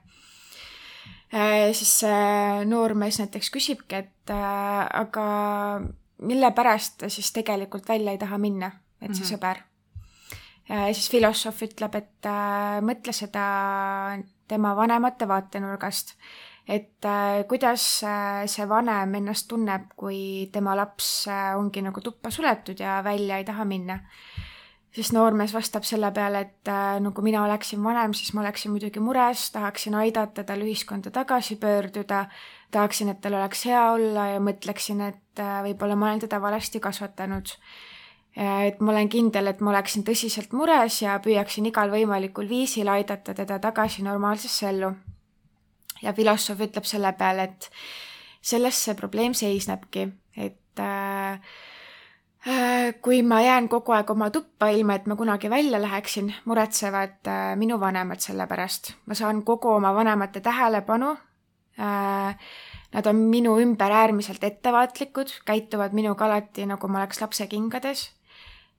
[1.33, 5.81] Äh, siis see noormees näiteks küsibki, et äh, aga
[6.21, 9.33] mille pärast ta siis tegelikult välja ei taha minna, et see mm -hmm.
[9.33, 9.57] sõber.
[10.69, 14.17] ja siis filosoof ütleb, et äh, mõtle seda
[14.47, 16.15] tema vanemate vaatenurgast.
[16.67, 22.29] et äh, kuidas äh, see vanem ennast tunneb, kui tema laps äh, ongi nagu tuppa
[22.29, 23.99] suletud ja välja ei taha minna
[24.95, 28.73] siis noormees vastab selle peale, et äh, no kui mina oleksin vanem, siis ma oleksin
[28.73, 32.25] muidugi mures, tahaksin aidata tal ühiskonda tagasi pöörduda,
[32.71, 36.83] tahaksin, et tal oleks hea olla ja mõtleksin, et äh, võib-olla ma olen teda valesti
[36.83, 37.55] kasvatanud.
[38.35, 43.33] et ma olen kindel, et ma oleksin tõsiselt mures ja püüaksin igal võimalikul viisil aidata
[43.35, 44.93] teda tagasi normaalsesse ellu.
[46.01, 47.69] ja filosoof ütleb selle peale, et
[48.41, 51.39] selles see probleem seisnebki, et äh,
[53.01, 57.55] kui ma jään kogu aeg oma tuppa, ilma et ma kunagi välja läheksin, muretsevad äh,
[57.55, 58.93] minu vanemad selle pärast.
[59.05, 61.11] ma saan kogu oma vanemate tähelepanu.
[61.79, 62.37] Äh,
[62.93, 68.09] nad on minu ümber äärmiselt ettevaatlikud, käituvad minuga alati, nagu ma oleks lapse kingades.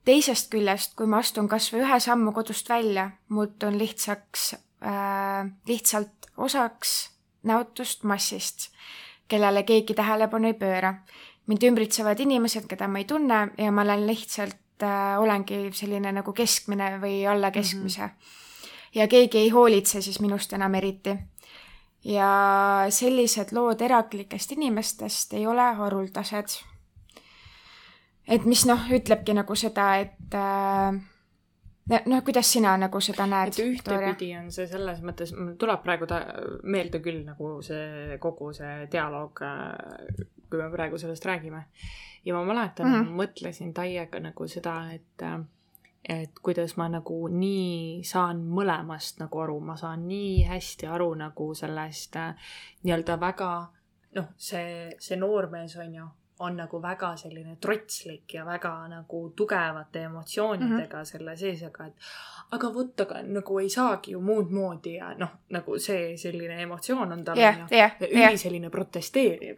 [0.05, 6.27] teisest küljest, kui ma astun kas või ühe sammu kodust välja, muutun lihtsaks äh,, lihtsalt
[6.37, 8.69] osaks näotust massist,
[9.27, 10.97] kellele keegi tähelepanu ei pööra
[11.47, 16.33] mind ümbritsevad inimesed, keda ma ei tunne ja ma olen lihtsalt äh,, olengi selline nagu
[16.33, 18.09] keskmine või alla keskmise mm.
[18.09, 18.73] -hmm.
[18.99, 21.17] ja keegi ei hoolitse siis minust enam eriti.
[22.03, 26.59] ja sellised lood eraklikest inimestest ei ole haruldased.
[28.27, 31.01] et mis noh, ütlebki nagu seda, et äh,
[32.05, 33.47] noh, kuidas sina nagu seda näed?
[33.53, 36.21] et ühtepidi on see selles mõttes, mul tuleb praegu ta
[36.63, 41.63] meelde küll nagu see kogu see dialoog äh, kui me praegu sellest räägime.
[42.25, 43.19] ja ma mäletan mm, -hmm.
[43.21, 45.27] mõtlesin täiega nagu seda, et
[46.09, 51.53] et kuidas ma nagu nii saan mõlemast nagu aru, ma saan nii hästi aru nagu
[51.55, 52.35] sellest äh,
[52.83, 53.67] nii-öelda väga
[54.15, 56.07] noh, see, see noormees on ju,
[56.39, 61.05] on nagu väga selline trotslik ja väga nagu tugevate emotsioonidega mm -hmm.
[61.05, 61.93] selle sees, aga et
[62.51, 67.11] aga vot, aga nagu ei saagi ju muud moodi ja noh, nagu see selline emotsioon
[67.11, 68.35] on tal yeah, yeah, üli yeah.
[68.35, 69.57] selline protesteeriv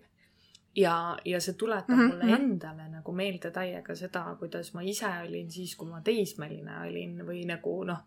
[0.75, 2.11] ja, ja see tuletab mm -hmm.
[2.11, 2.33] mulle mhm.
[2.33, 7.45] endale nagu meelde täiega seda, kuidas ma ise olin siis, kui ma teismeline olin või
[7.45, 8.03] nagu noh,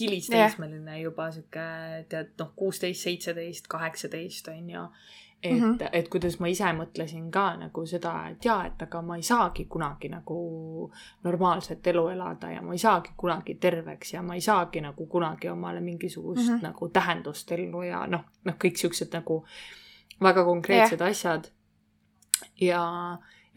[0.00, 1.02] hilisteismeline yeah.
[1.02, 1.68] juba sihuke
[2.08, 4.82] tead noh, kuusteist, seitseteist, kaheksateist on ju.
[5.42, 5.88] et mm, -hmm.
[5.92, 9.64] et kuidas ma ise mõtlesin ka nagu seda, et jaa, et aga ma ei saagi
[9.64, 10.92] kunagi nagu
[11.24, 15.48] normaalset elu elada ja ma ei saagi kunagi terveks ja ma ei saagi nagu kunagi
[15.48, 16.62] omale mingisugust mm -hmm.
[16.62, 19.44] nagu tähendust ellu ja noh, noh, kõik siuksed nagu
[20.20, 21.10] väga konkreetsed yeah.
[21.10, 21.50] asjad
[22.60, 22.82] ja,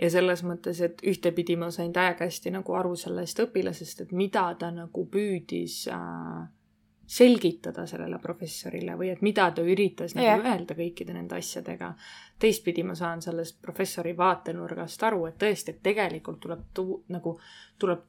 [0.02, 4.48] ja selles mõttes, et ühtepidi ma sain täiega hästi nagu aru sellest õpilasest, et mida
[4.60, 6.42] ta nagu püüdis äh,
[7.12, 10.46] selgitada sellele professorile või et mida ta üritas nagu yeah.
[10.54, 11.94] öelda kõikide nende asjadega.
[12.40, 17.36] teistpidi ma saan sellest professori vaatenurgast aru, et tõesti, et tegelikult tuleb tu-, nagu,
[17.80, 18.08] tuleb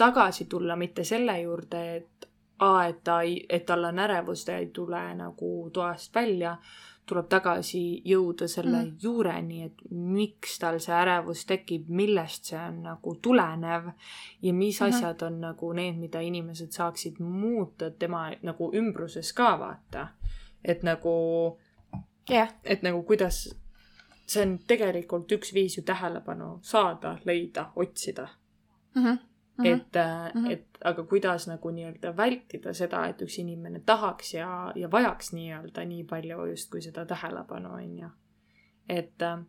[0.00, 2.30] tagasi tulla mitte selle juurde, et
[2.64, 6.56] aa, et ta ei, et tal on ärevus, ta ei tule nagu toast välja,
[7.10, 8.92] tuleb tagasi jõuda selle mm.
[9.02, 13.90] juureni, et miks tal see ärevus tekib, millest see on nagu tulenev
[14.42, 14.94] ja mis mm -hmm.
[14.94, 20.08] asjad on nagu need, mida inimesed saaksid muuta tema nagu ümbruses ka vaata.
[20.64, 21.58] et nagu
[22.30, 23.56] yeah., et nagu kuidas,
[24.26, 28.28] see on tegelikult üks viis ju tähelepanu saada, leida, otsida
[28.94, 29.04] mm.
[29.04, 29.29] -hmm mm,
[29.64, 29.74] -hmm.
[29.74, 30.52] et mm, -hmm.
[30.52, 35.84] et aga kuidas nagu nii-öelda vältida seda, et üks inimene tahaks ja, ja vajaks nii-öelda
[35.84, 38.08] nii palju justkui seda tähelepanu, on ju.
[38.88, 39.44] et mm,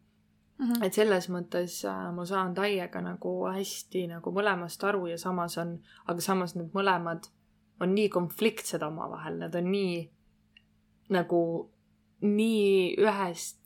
[0.66, 0.86] -hmm.
[0.86, 5.80] et selles mõttes äh, ma saan täiega nagu hästi nagu mõlemast aru ja samas on,
[6.08, 7.30] aga samas need mõlemad
[7.80, 10.12] on nii konfliktsed omavahel, nad on nii
[11.10, 11.72] nagu
[12.22, 13.58] nii ühest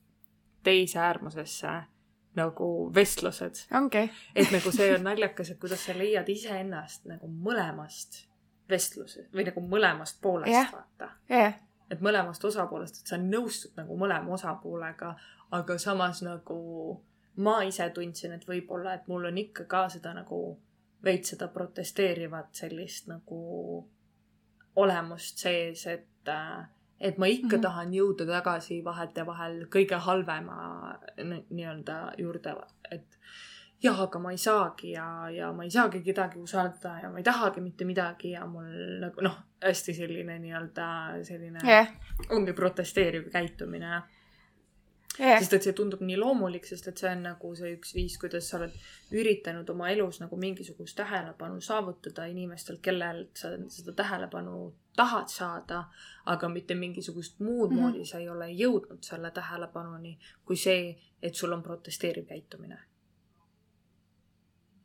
[0.64, 1.68] teise äärmusesse
[2.36, 3.66] nagu vestlused.
[3.78, 4.06] ongi.
[4.36, 8.26] et nagu see on naljakas, et kuidas sa leiad iseennast nagu mõlemast
[8.70, 11.58] vestlusest või nagu mõlemast poolest yeah., vaata yeah..
[11.90, 15.16] et mõlemast osapoolest, et sa nõustud nagu mõlema osapoolega,
[15.56, 16.60] aga samas nagu
[17.36, 20.40] ma ise tundsin, et võib-olla, et mul on ikka ka seda nagu
[21.06, 23.40] veits seda protesteerivat sellist nagu
[24.76, 26.66] olemust sees, et äh,
[27.00, 27.62] et ma ikka mm -hmm.
[27.62, 30.98] tahan jõuda tagasi vahetevahel kõige halvema
[31.50, 32.56] nii-öelda juurde,
[32.92, 33.20] et
[33.84, 37.24] jah, aga ma ei saagi ja, ja ma ei saagi kedagi usaldada ja ma ei
[37.24, 40.88] tahagi mitte midagi ja mul nagu noh, hästi selline nii-öelda
[41.24, 41.88] selline yeah.
[42.30, 44.02] ongi protesteeriv käitumine
[45.20, 45.40] yeah..
[45.40, 48.50] sest et see tundub nii loomulik, sest et see on nagu see üks viis, kuidas
[48.50, 48.76] sa oled
[49.16, 55.84] üritanud oma elus nagu mingisugust tähelepanu saavutada inimestelt, kellelt sa seda tähelepanu tahad saada,
[56.32, 57.82] aga mitte mingisugust muud mm -hmm.
[57.82, 62.80] moodi sa ei ole jõudnud selle tähelepanuni kui see, et sul on protesteeriv käitumine.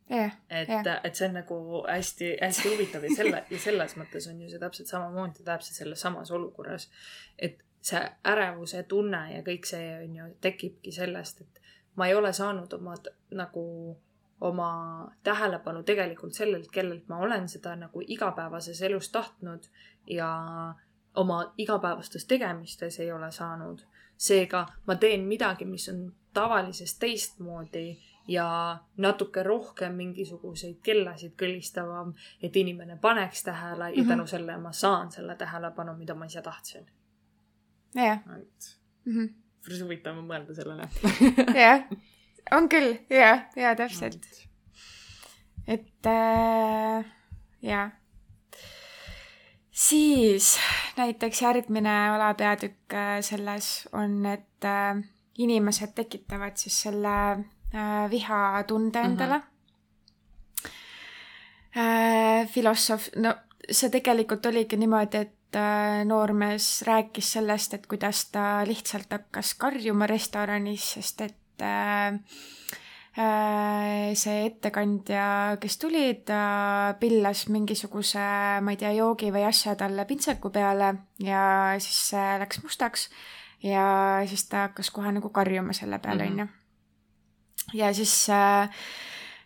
[0.09, 4.41] jah, et jah., et see on nagu hästi-hästi huvitav ja selle ja selles mõttes on
[4.41, 6.89] ju see täpselt samamoodi täpselt selles samas olukorras.
[7.37, 11.61] et see ärevuse tunne ja kõik see on ju tekibki sellest, et
[11.95, 12.93] ma ei ole saanud oma
[13.31, 13.97] nagu
[14.41, 19.67] oma tähelepanu tegelikult sellelt, kellelt ma olen seda nagu igapäevases elus tahtnud
[20.07, 20.29] ja
[21.15, 23.81] oma igapäevastes tegemistes ei ole saanud.
[24.17, 32.13] seega ma teen midagi, mis on tavalisest teistmoodi ja natuke rohkem mingisuguseid kellasid kõlistavam,
[32.43, 34.09] et inimene paneks tähele ja Mhm.
[34.09, 36.85] tänu sellele ma saan selle tähelepanu, mida ma ise tahtsin.
[37.95, 39.25] jah, et Mhm.
[39.65, 40.87] päris huvitav on mõelda sellele.
[41.65, 41.83] jah,
[42.51, 44.25] on küll, ja, ja täpselt,
[45.67, 47.05] et äh,
[47.61, 47.89] ja.
[49.71, 50.57] siis
[50.97, 55.01] näiteks järgmine alapeatükk äh, selles on, et äh,
[55.37, 57.15] inimesed tekitavad siis selle
[57.73, 59.11] äh, vihatunde Mhm.
[59.11, 59.43] endale mm.
[61.75, 62.47] -hmm.
[62.47, 63.35] filosoof, no
[63.71, 65.35] see tegelikult oligi niimoodi, et
[66.07, 72.19] noormees rääkis sellest, et kuidas ta lihtsalt hakkas karjuma restoranis, sest et äh,
[73.19, 78.23] äh, see ettekandja, kes tuli, ta pillas mingisuguse,
[78.63, 81.43] ma ei tea, joogi või asja talle pintsaku peale ja
[81.83, 83.09] siis see läks mustaks
[83.63, 83.85] ja
[84.29, 86.31] siis ta hakkas kohe nagu karjuma selle peale, Mhm.
[86.33, 86.47] onju.
[87.73, 88.69] ja siis äh,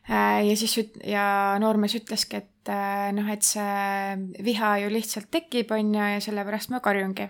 [0.09, 5.29] äh, ja siis üt- ja noormees ütleski, et äh, noh, et see viha ju lihtsalt
[5.33, 7.29] tekib, onju, ja sellepärast ma karjungi.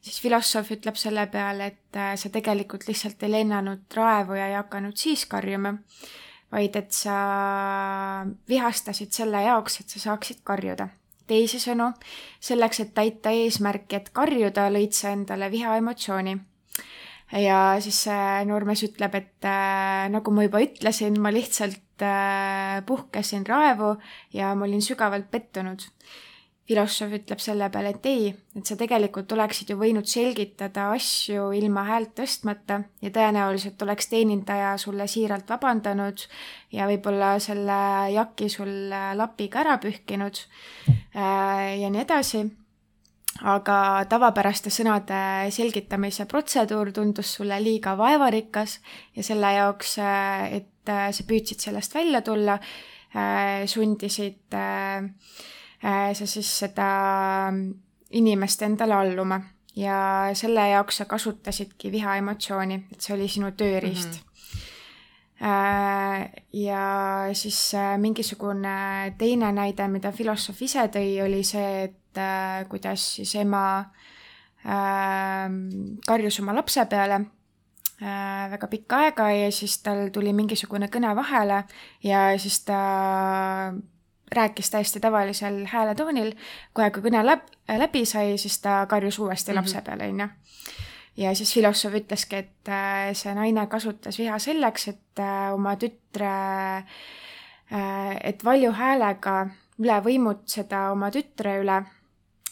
[0.00, 4.56] siis filosoof ütleb selle peale, et äh, sa tegelikult lihtsalt ei lennanud raevu ja ei
[4.56, 5.74] hakanud siis karjuma,
[6.52, 7.16] vaid et sa
[8.48, 10.88] vihastasid selle jaoks, et sa saaksid karjuda.
[11.30, 11.92] teisisõnu,
[12.42, 16.38] selleks, et täita eesmärki, et karjuda, lõid sa endale vihaemotsiooni
[17.38, 21.78] ja siis see noormees ütleb, et äh, nagu ma juba ütlesin, ma lihtsalt
[22.86, 23.94] puhkesin raevu
[24.32, 25.86] ja ma olin sügavalt pettunud.
[26.70, 31.82] filosoof ütleb selle peale, et ei, et sa tegelikult oleksid ju võinud selgitada asju ilma
[31.88, 36.22] häält tõstmata ja tõenäoliselt oleks teenindaja sulle siiralt vabandanud
[36.70, 37.80] ja võib-olla selle
[38.14, 42.46] jaki sul äh, lapiga ära pühkinud äh, ja nii edasi
[43.46, 48.78] aga tavapäraste sõnade selgitamise protseduur tundus sulle liiga vaevarikas
[49.16, 49.96] ja selle jaoks,
[50.50, 52.58] et äh, sa püüdsid sellest välja tulla,
[53.66, 55.02] sundisid äh,
[55.82, 56.90] äh, sa siis seda
[58.10, 59.40] inimest endale alluma
[59.76, 65.46] ja selle jaoks sa kasutasidki vihaemotsiooni, et see oli sinu tööriist mm.
[65.46, 66.28] -hmm.
[66.52, 66.84] ja
[67.32, 73.34] siis äh, mingisugune teine näide, mida filosoof ise tõi, oli see, et äh, kuidas siis
[73.34, 75.50] ema äh,
[76.06, 77.39] karjus oma lapse peale äh,
[78.00, 81.64] väga pikka aega ja siis tal tuli mingisugune kõne vahele
[82.02, 82.78] ja siis ta
[84.32, 86.32] rääkis täiesti tavalisel hääletoonil.
[86.72, 89.60] kohe, kui kõne läb-, läbi sai, siis ta karjus uuesti mm -hmm.
[89.60, 90.28] lapse peale, onju.
[91.16, 96.84] ja siis filosoof ütleski, et äh, see naine kasutas viha selleks, et äh, oma tütre,
[98.24, 99.46] et valju häälega
[99.78, 101.84] üle võimutseda oma tütre üle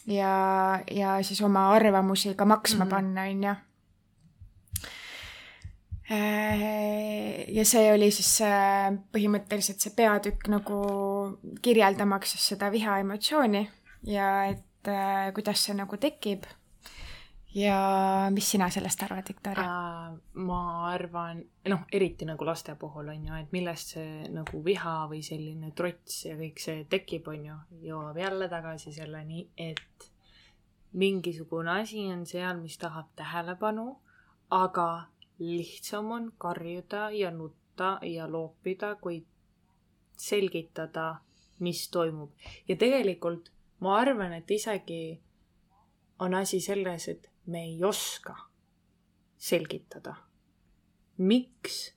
[0.07, 2.95] ja, ja siis oma arvamusi ka maksma mm -hmm.
[2.95, 3.55] panna, onju
[6.09, 10.79] ja see oli siis äh, põhimõtteliselt see peatükk nagu
[11.61, 13.61] kirjeldamaks siis seda vihaemotsiooni
[14.09, 16.47] ja et äh, kuidas see nagu tekib.
[17.53, 19.65] ja mis sina sellest arvad, Viktoria?
[19.65, 20.17] äh,?
[20.33, 25.21] ma arvan, noh, eriti nagu laste puhul on ju, et millest see nagu viha või
[25.25, 30.09] selline trots ja kõik see tekib, on ju, jõuab jälle tagasi selleni, et
[30.93, 33.91] mingisugune asi on seal, mis tahab tähelepanu,
[34.49, 34.89] aga
[35.39, 39.25] lihtsam on karjuda ja nutta ja loopida, kui
[40.17, 41.15] selgitada,
[41.59, 42.31] mis toimub.
[42.67, 45.21] ja tegelikult ma arvan, et isegi
[46.19, 48.35] on asi selles, et me ei oska
[49.37, 50.15] selgitada,
[51.17, 51.93] miks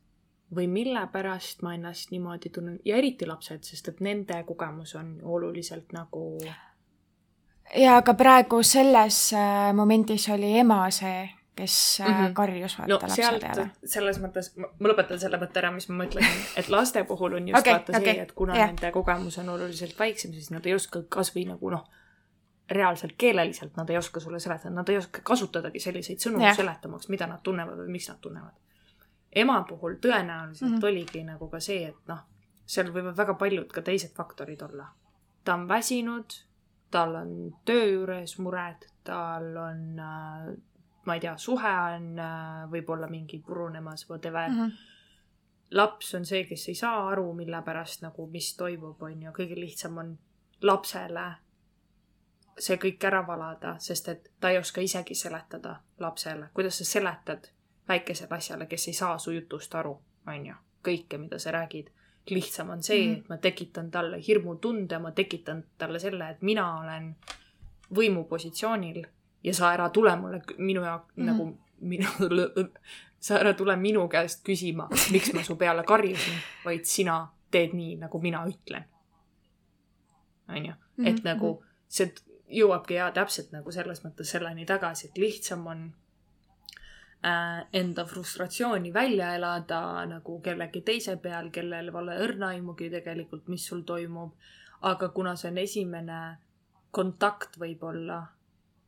[0.55, 5.17] või mille pärast ma ennast niimoodi tunnen ja eriti lapsed, sest et nende kogemus on
[5.23, 6.39] oluliselt nagu
[7.77, 11.25] ja aga praegu selles äh, momendis oli ema see,
[11.57, 12.15] kes mm.
[12.15, 12.33] -hmm.
[12.33, 13.71] karjus vaata no lapse peale.
[13.85, 17.61] selles mõttes, ma lõpetan selle mõtte ära, mis ma mõtlesin, et laste puhul on just
[17.61, 18.71] okay, vaata see okay,, et kuna yeah.
[18.73, 21.85] nende kogemus on oluliselt väiksem, siis nad ei oska kasvõi nagu noh,
[22.71, 26.57] reaalselt keeleliselt nad ei oska sulle seletada, nad ei oska kasutadagi selliseid sõnu yeah.
[26.57, 28.57] seletamaks, mida nad tunnevad või miks nad tunnevad.
[29.33, 30.77] ema puhul tõenäoliselt mm.
[30.77, 30.89] -hmm.
[30.89, 32.25] oligi nagu ka see, et noh,
[32.67, 34.89] seal võivad väga paljud ka teised faktorid olla.
[35.45, 36.33] ta on väsinud,
[36.91, 40.55] tal on töö juures mured, tal on äh,
[41.05, 44.59] ma ei tea, suhe on äh, võib-olla mingi purunemas, whatever mm.
[44.59, 44.73] -hmm.
[45.71, 49.59] laps on see, kes ei saa aru, mille pärast nagu, mis toimub, on ju, kõige
[49.61, 50.19] lihtsam on
[50.63, 51.33] lapsele
[52.59, 57.49] see kõik ära valada, sest et ta ei oska isegi seletada lapsele, kuidas sa seletad
[57.89, 59.95] väikesele asjale, kes ei saa su jutust aru,
[60.27, 61.91] on ju, kõike, mida sa räägid.
[62.31, 63.19] lihtsam on see mm, -hmm.
[63.19, 67.17] et ma tekitan talle hirmutunde, ma tekitan talle selle, et mina olen
[67.95, 69.07] võimupositsioonil
[69.45, 71.31] ja sa ära tule mulle minu jaoks mm -hmm.
[71.31, 72.09] nagu minu,
[73.27, 77.97] sa ära tule minu käest küsima, miks ma su peale karjusin, vaid sina teed nii,
[77.97, 78.85] nagu mina ütlen.
[80.49, 81.25] on ju, et mm -hmm.
[81.25, 82.15] nagu see
[82.53, 85.85] jõuabki ja täpselt nagu selles mõttes selleni tagasi, et lihtsam on
[87.25, 93.67] äh, enda frustratsiooni välja elada nagu kellegi teise peal, kellel pole õrna aimugi tegelikult, mis
[93.67, 94.33] sul toimub.
[94.83, 96.39] aga kuna see on esimene
[96.91, 98.23] kontakt võib-olla,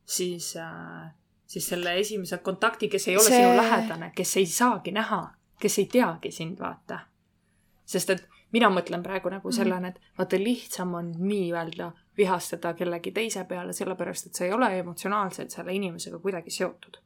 [0.05, 1.13] siis äh,,
[1.47, 3.41] siis selle esimese kontakti, kes ei ole see...
[3.41, 5.27] sinu lähedane, kes ei saagi näha,
[5.59, 6.99] kes ei teagi sind, vaata.
[7.85, 9.55] sest et mina mõtlen praegu nagu mhm.
[9.55, 14.71] sellele, et vaata, lihtsam on nii-öelda vihastada kellegi teise peale, sellepärast et sa ei ole
[14.79, 17.01] emotsionaalselt selle inimesega kuidagi seotud.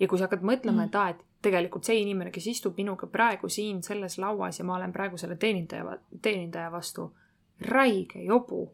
[0.00, 3.48] ja kui sa hakkad mõtlema et aa, et tegelikult see inimene, kes istub minuga praegu
[3.50, 7.08] siin selles lauas ja ma olen praegu selle teenindaja, teenindaja vastu
[7.60, 8.66] räige jobu,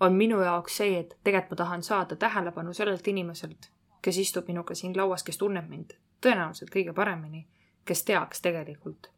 [0.00, 3.70] on minu jaoks see, et tegelikult ma tahan saada tähelepanu sellelt inimeselt,
[4.02, 7.46] kes istub minuga siin lauas, kes tunneb mind tõenäoliselt kõige paremini,
[7.84, 9.10] kes teaks tegelikult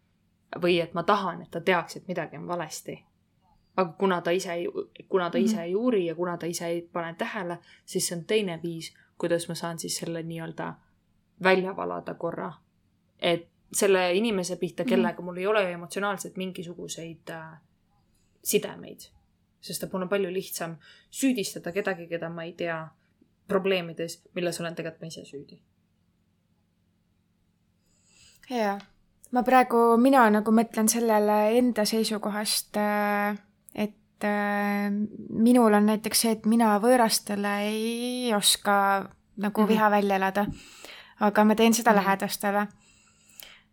[0.63, 3.05] või et ma tahan, et ta teaks, et midagi on valesti
[3.79, 4.55] aga kuna ta ise,
[5.09, 5.65] kuna ta ise mm -hmm.
[5.65, 9.49] ei uuri ja kuna ta ise ei pane tähele, siis see on teine viis, kuidas
[9.49, 10.75] ma saan siis selle nii-öelda
[11.43, 12.53] välja valada korra.
[13.19, 14.89] et selle inimese pihta, mhm.
[14.89, 17.61] kellega mul ei ole emotsionaalselt mingisuguseid äh,
[18.45, 19.01] sidemeid.
[19.61, 20.77] Sest et mul on palju lihtsam
[21.11, 22.79] süüdistada kedagi, keda ma ei tea,
[23.49, 25.61] probleemides, milles olen tegelikult ma ise süüdi.
[28.51, 28.79] jaa,
[29.33, 33.39] ma praegu, mina nagu mõtlen sellele enda seisukohast äh
[34.19, 34.91] et äh,
[35.31, 38.75] minul on näiteks see, et mina võõrastele ei oska
[39.37, 39.69] nagu mm -hmm.
[39.69, 40.47] viha välja elada.
[41.21, 42.05] aga ma teen seda mm -hmm.
[42.05, 42.78] lähedastele äh,.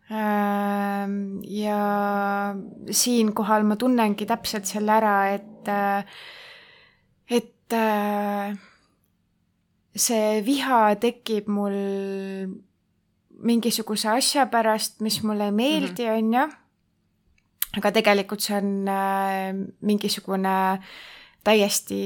[0.09, 1.79] Ja
[2.91, 6.05] siinkohal ma tunnengi täpselt selle ära, et äh,,
[7.25, 8.53] et äh,
[9.95, 11.79] see viha tekib mul
[13.45, 16.17] mingisuguse asja pärast, mis mulle ei meeldi, mhm.
[16.21, 16.45] on ju
[17.79, 19.51] aga tegelikult see on äh,
[19.85, 20.55] mingisugune
[21.45, 22.01] täiesti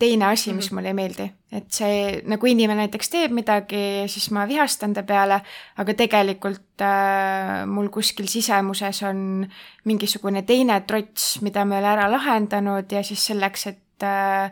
[0.00, 0.74] teine asi, mis -hmm.
[0.74, 1.30] mulle ei meeldi.
[1.52, 5.40] et see, nagu inimene näiteks teeb midagi, siis ma vihastan ta peale,
[5.76, 9.46] aga tegelikult äh, mul kuskil sisemuses on
[9.84, 14.44] mingisugune teine trots, mida me ei ole ära lahendanud ja siis selleks, et äh,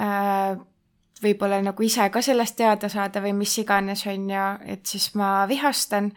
[0.00, 0.58] äh,
[1.22, 5.46] võib-olla nagu ise ka sellest teada saada või mis iganes, on ju, et siis ma
[5.48, 6.12] vihastan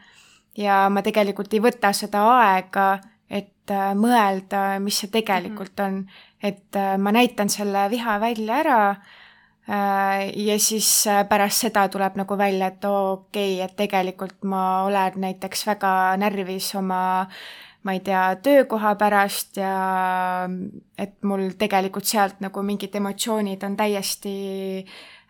[0.58, 3.00] ja ma tegelikult ei võta seda aega
[3.32, 5.98] et äh, mõelda, mis see tegelikult mm -hmm.
[5.98, 6.30] on.
[6.44, 12.38] Et äh, ma näitan selle viha välja ära äh, ja siis pärast seda tuleb nagu
[12.38, 17.02] välja, et okei okay,, et tegelikult ma olen näiteks väga närvis oma
[17.84, 20.48] ma ei tea, töökoha pärast ja
[20.98, 24.34] et mul tegelikult sealt nagu mingid emotsioonid on täiesti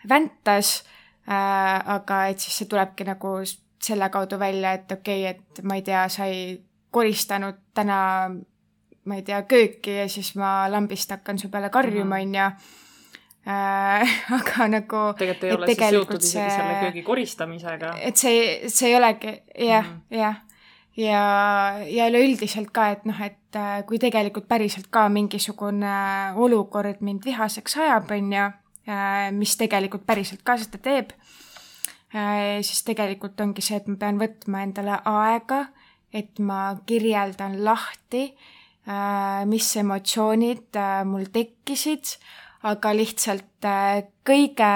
[0.10, 0.82] väntas
[1.30, 3.38] äh,, aga et siis see tulebki nagu
[3.82, 6.60] selle kaudu välja, et okei okay,, et ma ei tea, sa ei
[6.92, 8.30] koristanud täna,
[9.10, 12.46] ma ei tea, kööki ja siis ma lambist hakkan su peale karjuma, onju
[13.50, 15.02] äh, aga nagu.
[15.18, 17.96] tegelikult ei ole siis seotud isegi see, selle köögi koristamisega.
[18.06, 20.18] et see, see ei olegi jah mm, -hmm.
[20.20, 20.40] jah.
[20.98, 21.26] ja,
[21.88, 25.98] ja üleüldiselt ka, et noh, et äh, kui tegelikult päriselt ka mingisugune
[26.36, 28.48] olukord mind vihaseks ajab, on ju,
[28.88, 31.14] äh, mis tegelikult päriselt ka seda teeb,
[32.62, 35.62] siis tegelikult ongi see, et ma pean võtma endale aega
[36.14, 38.61] et ma kirjeldan lahti, äh,
[39.46, 42.16] mis emotsioonid äh, mul tekkisid,
[42.70, 44.72] aga lihtsalt äh, kõige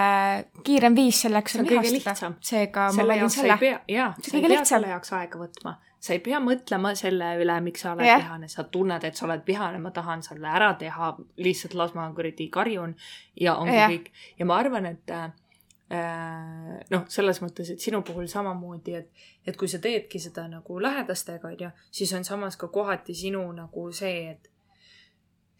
[0.66, 2.34] kiirem viis selleks on vihastada.
[2.41, 3.58] seega ma valin selle.
[3.89, 5.78] jaa, sa ei pea selle jaoks aega võtma.
[5.99, 8.22] sa ei pea mõtlema selle üle, miks sa oled yeah.
[8.22, 12.06] vihane, sa tunned, et sa oled vihane, ma tahan selle ära teha, lihtsalt las ma
[12.14, 12.93] kuradi karjun
[13.41, 13.89] ja ongi yeah.
[13.95, 14.14] kõik.
[14.38, 15.45] ja ma arvan, et äh, Äh,
[15.90, 21.52] noh, selles mõttes, et sinu puhul samamoodi, et, et kui sa teedki seda nagu lähedastega,
[21.54, 24.52] onju, siis on samas ka kohati sinu nagu see, et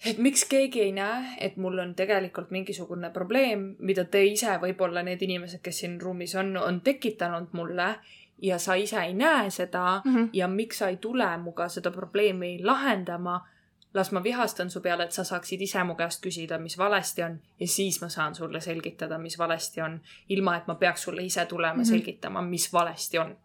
[0.06, 5.02] et miks keegi ei näe, et mul on tegelikult mingisugune probleem, mida te ise, võib-olla
[5.06, 7.94] need inimesed, kes siin ruumis on, on tekitanud mulle
[8.42, 10.30] ja sa ise ei näe seda mm -hmm.
[10.34, 13.48] ja miks sa ei tule muga seda probleemi lahendama
[13.96, 17.40] las ma vihastan su peale, et sa saaksid ise mu käest küsida, mis valesti on
[17.60, 21.46] ja siis ma saan sulle selgitada, mis valesti on, ilma et ma peaks sulle ise
[21.46, 21.90] tulema mm -hmm.
[21.90, 23.38] selgitama, mis valesti on.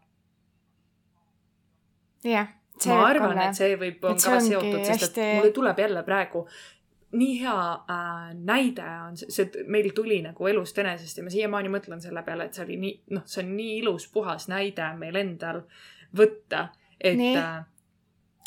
[2.23, 2.47] jah
[2.85, 5.21] ma arvan, et see võib, on ka seotud, sest hästi...
[5.21, 6.47] et mulle tuleb jälle praegu
[7.11, 11.71] nii hea äh, näide on see, see, meil tuli nagu elust enesest ja ma siiamaani
[11.73, 15.19] mõtlen selle peale, et see oli nii, noh, see on nii ilus, puhas näide meil
[15.19, 15.63] endal
[16.17, 17.65] võtta, et äh,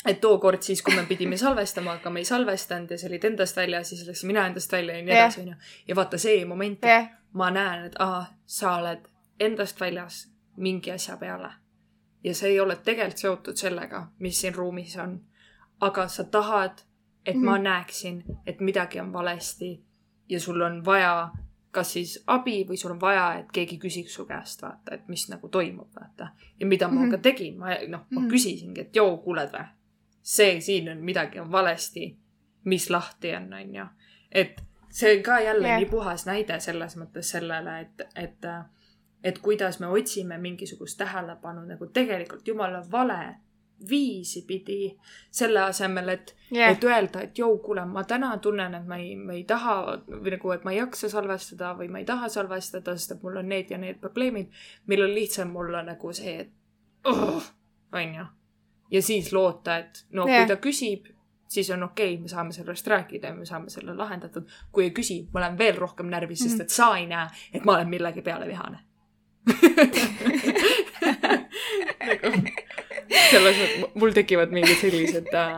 [0.05, 3.57] et tookord siis, kui me pidime salvestama, aga me ei salvestanud ja sa olid endast
[3.57, 5.55] väljas, siis läksin mina endast välja ja nii edasi, onju.
[5.87, 9.07] ja vaata see moment yeah., ma näen, et aa, sa oled
[9.39, 10.27] endast väljas
[10.57, 11.49] mingi asja peale
[12.23, 15.21] ja see ei ole tegelikult seotud sellega, mis siin ruumis on.
[15.79, 16.71] aga sa tahad,
[17.25, 17.45] et mm -hmm.
[17.45, 17.63] ma mhm.
[17.63, 19.83] näeksin, et midagi on valesti
[20.29, 21.31] ja sul on vaja
[21.71, 25.27] kas siis abi või sul on vaja, et keegi küsiks su käest, vaata, et mis
[25.29, 26.29] nagu toimub, vaata.
[26.59, 27.11] ja mida ma mm -hmm.
[27.11, 28.31] ka tegin, ma noh, ma mm -hmm.
[28.31, 29.65] küsisingi, et joo, kuuled või?
[30.25, 32.15] See siin on, midagi on valesti.
[32.65, 33.85] mis lahti on, on ju.
[34.31, 35.79] et see on ka jälle yeah.
[35.79, 38.47] nii puhas näide selles mõttes sellele, et, et
[39.23, 43.35] et kuidas me otsime mingisugust tähelepanu nagu tegelikult jumala vale
[43.89, 44.97] viisi pidi,
[45.31, 49.15] selle asemel, et yeah., et öelda, et jõu, kuule, ma täna tunnen, et ma ei,
[49.19, 49.75] ma ei taha
[50.07, 53.41] või nagu, et ma ei jaksa salvestada või ma ei taha salvestada, sest et mul
[53.41, 54.53] on need ja need probleemid,
[54.87, 57.51] millel lihtsam olla nagu see, et oh,
[57.91, 58.27] on ju.
[58.91, 60.43] Ja siis loota, et no yeah.
[60.43, 61.11] kui ta küsib,
[61.47, 64.49] siis on okei okay,, me saame sellest rääkida ja me saame selle lahendatud.
[64.71, 67.77] kui ei küsi, ma olen veel rohkem närvis sest et sa ei näe, et ma
[67.77, 68.83] olen millegi peale vihane
[72.05, 72.31] nagu
[73.31, 75.53] selles mõttes, mul tekivad mingid sellised äh,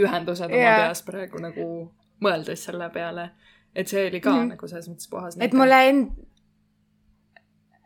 [0.00, 0.80] ühendused oma yeah.
[0.84, 1.66] peas praegu nagu
[2.24, 3.30] mõeldes selle peale.
[3.74, 4.54] et see oli ka mm -hmm.
[4.54, 6.23] nagu selles mõttes puhas et mulle end-,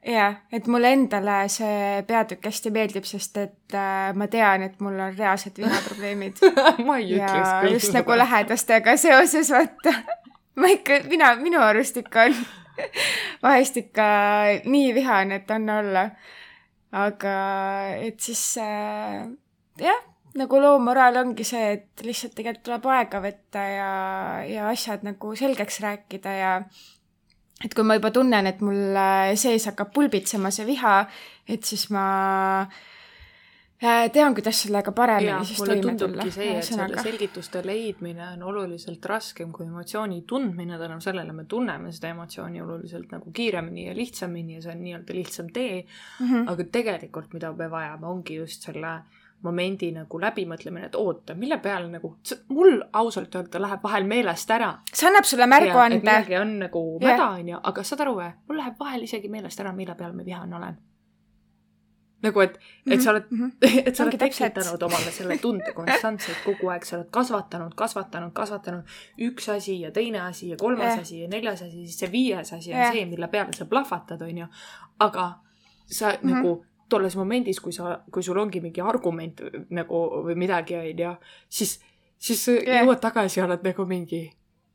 [0.06, 4.98] jah, et mulle endale see peatükk hästi meeldib, sest et äh, ma tean, et mul
[4.98, 6.42] on reaalsed vihaprobleemid
[6.86, 7.74] ma ei ütleks küll.
[7.74, 9.94] just nagu lähedastega seoses, vaata.
[10.60, 12.38] ma ikka, mina, minu arust ikka on
[13.44, 14.08] vahest ikka
[14.66, 16.08] nii vihane, et on olla.
[16.92, 17.34] aga
[18.00, 19.26] et siis äh,
[19.82, 20.04] jah,
[20.38, 23.90] nagu loo moraal ongi see, et lihtsalt tegelikult tuleb aega võtta ja,
[24.46, 26.52] ja asjad nagu selgeks rääkida ja
[27.64, 29.00] et kui ma juba tunnen, et mul
[29.34, 31.00] sees hakkab pulbitsema see viha,
[31.48, 32.06] et siis ma
[32.62, 32.78] äh,
[33.78, 36.24] Äh, tean, kuidas sellega paremini siis toime tulla.
[36.34, 41.92] see, et selle selgituste leidmine on oluliselt raskem kui emotsiooni tundmine, tänu sellele me tunneme
[41.94, 46.26] seda emotsiooni oluliselt nagu kiiremini ja lihtsamini ja see on nii-öelda lihtsam tee mm.
[46.26, 46.50] -hmm.
[46.50, 48.96] aga tegelikult, mida me vajame, ongi just selle
[49.42, 52.16] momendi nagu läbimõtlemine, et oota, mille peale nagu,
[52.48, 54.72] mul ausalt öelda läheb vahel meelest ära.
[54.92, 56.00] see annab sulle märguande.
[56.02, 59.72] midagi on nagu mäda, onju, aga saad aru või, mul läheb vahel isegi meelest ära,
[59.72, 60.78] mille peale ma vihane olen
[62.22, 62.56] nagu et,
[62.90, 63.82] et sa oled mm, -hmm.
[63.86, 68.96] et sa oled tekitanud omale selle tunde konstantselt kogu aeg, sa oled kasvatanud, kasvatanud, kasvatanud
[69.28, 71.00] üks asi ja teine asi ja kolmas yeah.
[71.00, 72.92] asi ja neljas asi, siis see viies asi on yeah.
[72.92, 74.46] see, mille peale sa plahvatad, onju.
[74.98, 75.32] aga
[75.86, 76.34] sa mm -hmm.
[76.34, 79.42] nagu tolles momendis, kui sa, kui sul ongi mingi argument
[79.76, 81.14] nagu või midagi, onju,
[81.48, 81.78] siis,
[82.18, 82.82] siis yeah.
[82.82, 84.22] jõuad tagasi ja oled nagu mingi,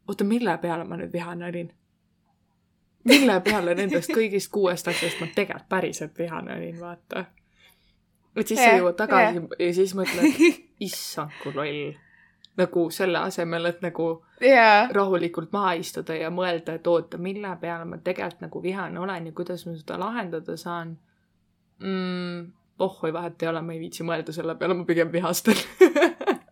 [0.07, 1.71] oota, mille peale ma nüüd vihane olin?
[3.03, 7.25] mille peale nendest kõigist kuuest asjast ma tegelikult päriselt vihane olin, vaata.
[8.35, 9.59] et siis yeah, sa jõuad tagasi yeah.
[9.59, 10.41] ja siis mõtled,
[10.87, 11.93] issand kui loll.
[12.57, 14.09] nagu selle asemel, et nagu
[14.41, 14.91] yeah.
[14.93, 19.35] rahulikult maha istuda ja mõelda, et oota, mille peale ma tegelikult nagu vihane olen ja
[19.35, 20.97] kuidas ma seda lahendada saan
[21.79, 22.51] mm,.
[22.77, 25.57] pohhui, vahet ei ole, ma ei viitsi mõelda selle peale, ma pigem vihastan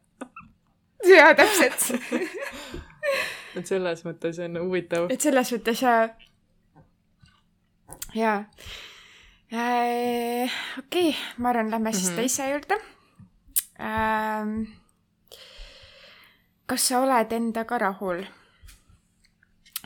[1.16, 1.88] jaa, täpselt
[3.58, 5.10] et selles mõttes on huvitav.
[5.12, 6.10] et selles mõttes jaa
[8.16, 8.38] jaa
[9.52, 10.52] äh,.
[10.80, 12.16] okei okay,, ma arvan, lähme siis mm -hmm.
[12.16, 12.78] teise juurde
[13.80, 14.64] ähm,.
[16.66, 18.24] kas sa oled endaga rahul?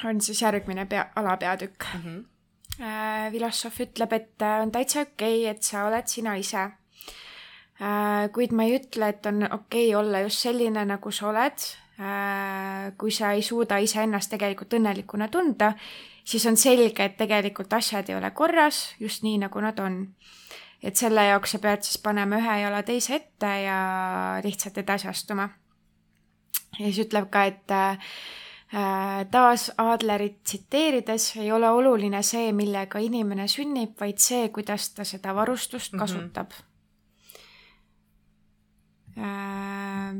[0.05, 2.01] on siis järgmine pea, alapeatükk mm.
[2.01, 2.23] -hmm.
[2.75, 6.65] Äh, filosoof ütleb, et äh, on täitsa okei okay,, et sa oled sina ise
[7.79, 8.27] äh,.
[8.35, 11.71] kuid ma ei ütle, et on okei okay olla just selline, nagu sa oled
[12.99, 15.69] kui sa ei suuda iseennast tegelikult õnnelikuna tunda
[16.25, 20.01] siis on selge, et tegelikult asjad ei ole korras just nii, nagu nad on.
[20.83, 23.77] et selle jaoks sa pead siis panema ühe jala teise ette ja
[24.43, 25.49] lihtsalt edasi astuma.
[26.79, 27.77] ja siis ütleb ka, et
[29.31, 35.35] taas Adlerit tsiteerides ei ole oluline see, millega inimene sünnib, vaid see, kuidas ta seda
[35.35, 36.01] varustust mm -hmm.
[36.01, 36.51] kasutab.
[39.17, 40.11] Äh,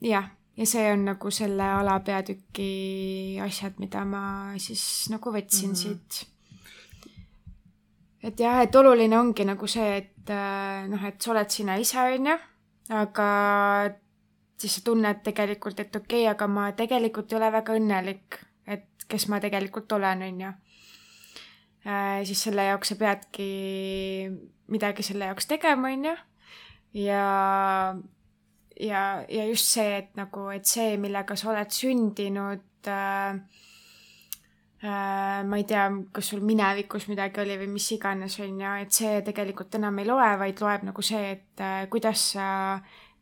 [0.00, 2.68] jah ja see on nagu selle alapeatüki
[3.42, 4.22] asjad, mida ma
[4.62, 5.82] siis nagu võtsin mm -hmm.
[5.82, 6.28] siit.
[8.22, 11.98] et jah, et oluline ongi nagu see, et äh, noh, et sa oled sina ise,
[11.98, 12.38] onju,
[12.90, 13.28] aga
[14.58, 19.08] siis sa tunned tegelikult, et okei okay,, aga ma tegelikult ei ole väga õnnelik, et
[19.08, 20.52] kes ma tegelikult olen, onju.
[21.84, 23.48] Äh, siis selle jaoks sa peadki
[24.72, 26.14] midagi selle jaoks tegema, onju
[26.94, 27.96] ja,
[28.80, 33.38] ja, ja just see, et nagu, et see, millega sa oled sündinud äh,,
[34.84, 38.94] äh, ma ei tea, kas sul minevikus midagi oli või mis iganes, on ju, et
[38.94, 42.46] see tegelikult enam ei loe, vaid loeb nagu see, et äh, kuidas sa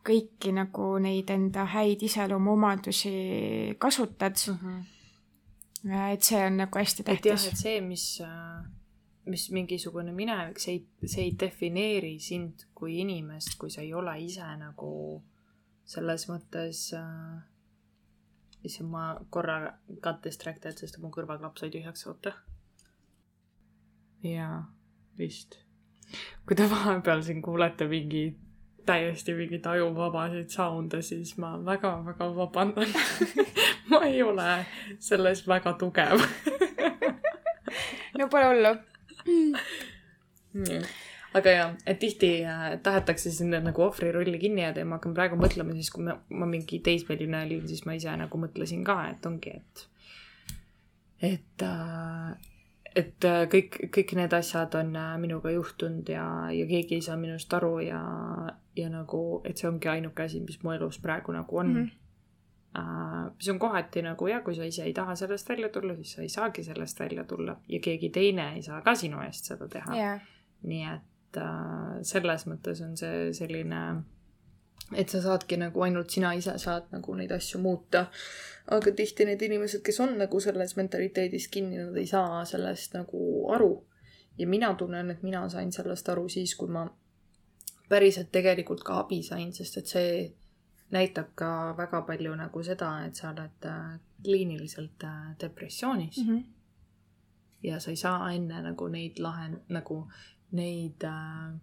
[0.06, 4.58] kõiki nagu neid enda häid iseloomuomadusi kasutad mm.
[4.62, 6.12] -hmm.
[6.12, 7.18] et see on nagu hästi tähtis.
[7.20, 8.06] et jah, et see, mis
[9.26, 14.14] mis mingisugune minevik, see ei, see ei defineeri sind kui inimest, kui sa ei ole
[14.24, 15.22] ise nagu
[15.86, 17.42] selles mõttes äh,.
[18.62, 22.34] issand, ma korra got distracted, sest mu kõrvaklapp sai tühjaks, oota.
[24.26, 24.64] jaa,
[25.18, 25.60] vist.
[26.46, 28.26] kui te vahepeal siin kuulete mingi
[28.86, 32.90] täiesti mingeid ajuvabasid sound'e, siis ma väga-väga vabandan.
[33.90, 34.64] Ma ei ole
[34.98, 36.22] selles väga tugev.
[38.18, 38.70] No pole hullu.
[40.52, 40.82] Mm..
[41.32, 45.14] aga jaa, et tihti äh, tahetakse sinna nagu ohvri rolli kinni jääda ja ma hakkan
[45.16, 48.98] praegu mõtlema siis, kui ma, ma mingi teismeline olin, siis ma ise nagu mõtlesin ka,
[49.14, 49.86] et ongi, et,
[51.30, 52.51] et äh,
[52.96, 57.16] et äh, kõik, kõik need asjad on äh, minuga juhtunud ja, ja keegi ei saa
[57.16, 58.02] minust aru ja,
[58.76, 61.74] ja nagu, et see ongi ainuke asi, mis mu elus praegu nagu on.
[61.74, 61.82] Mm.
[61.82, 61.98] -hmm
[63.36, 66.22] mis on kohati nagu jah, kui sa ise ei taha sellest välja tulla, siis sa
[66.22, 69.96] ei saagi sellest välja tulla ja keegi teine ei saa ka sinu eest seda teha.
[69.96, 70.20] Yeah..
[70.62, 73.82] nii et äh, selles mõttes on see selline,
[74.94, 78.06] et sa saadki nagu ainult sina ise saad nagu neid asju muuta.
[78.70, 83.48] aga tihti need inimesed, kes on nagu selles mentaliteedis kinni, nad ei saa sellest nagu
[83.54, 83.86] aru.
[84.38, 86.86] ja mina tunnen, et mina sain sellest aru siis, kui ma
[87.88, 90.14] päriselt tegelikult ka abi sain, sest et see
[90.92, 96.28] näitab ka väga palju nagu seda, et sa oled äh, kliiniliselt äh, depressioonis mm.
[96.28, 96.42] -hmm.
[97.62, 100.06] ja sa ei saa enne nagu neid lahend-, nagu
[100.52, 101.60] neid äh,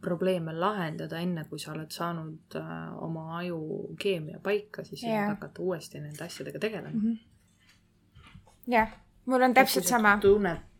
[0.00, 5.28] probleeme lahendada, enne kui sa oled saanud äh, oma aju keemia paika, siis yeah.
[5.28, 7.00] hakata uuesti nende asjadega tegelema mm.
[7.00, 8.72] -hmm.
[8.72, 8.94] jah,
[9.26, 10.18] mul on täpselt sama.
[10.20, 10.72] tunned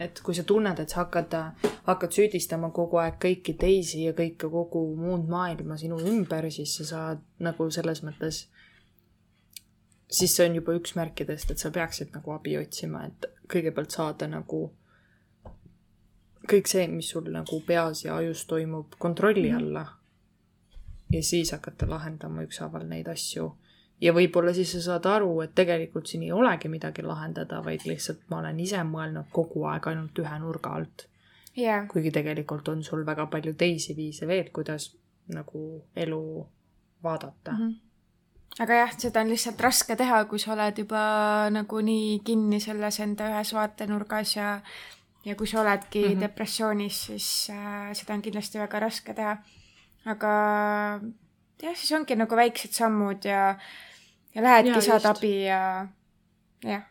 [0.00, 1.34] et kui sa tunned, et sa hakkad,
[1.86, 6.86] hakkad süüdistama kogu aeg kõiki teisi ja kõike, kogu muud maailma sinu ümber, siis sa
[6.88, 8.44] saad nagu selles mõttes,
[10.10, 14.28] siis see on juba üks märkidest, et sa peaksid nagu abi otsima, et kõigepealt saada
[14.30, 14.66] nagu
[16.50, 19.56] kõik see, mis sul nagu peas ja ajus toimub, kontrolli mhm.
[19.56, 19.86] alla.
[21.12, 23.52] ja siis hakata lahendama ükshaaval neid asju
[24.00, 28.24] ja võib-olla siis sa saad aru, et tegelikult siin ei olegi midagi lahendada, vaid lihtsalt
[28.30, 31.06] ma olen ise mõelnud kogu aeg ainult ühe nurga alt
[31.56, 31.86] yeah..
[31.88, 34.90] kuigi tegelikult on sul väga palju teisi viise veel, kuidas
[35.32, 36.22] nagu elu
[37.02, 37.58] vaadata mm.
[37.58, 37.80] -hmm
[38.62, 41.04] aga jah, seda on lihtsalt raske teha, kui sa oled juba
[41.50, 44.60] nagu nii kinni selles enda ühes vaatenurgas ja
[45.24, 46.20] ja kui sa oledki mm -hmm.
[46.20, 49.36] depressioonis, siis äh, seda on kindlasti väga raske teha.
[50.04, 50.30] aga
[51.62, 53.58] jah, siis ongi nagu väiksed sammud ja
[54.34, 55.88] ja lähedki, saad abi ja
[56.64, 56.82] jah.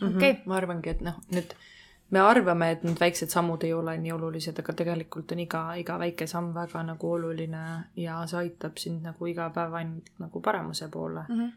[0.00, 0.16] Mhm.
[0.16, 1.54] okei ma arvangi, et noh, nüüd
[2.12, 5.98] me arvame, et need väiksed sammud ei ole nii olulised, aga tegelikult on iga, iga
[5.98, 7.62] väike samm väga nagu oluline
[7.96, 11.38] ja see aitab sind nagu iga päev ainult nagu paremuse poole mm.
[11.40, 11.52] -hmm.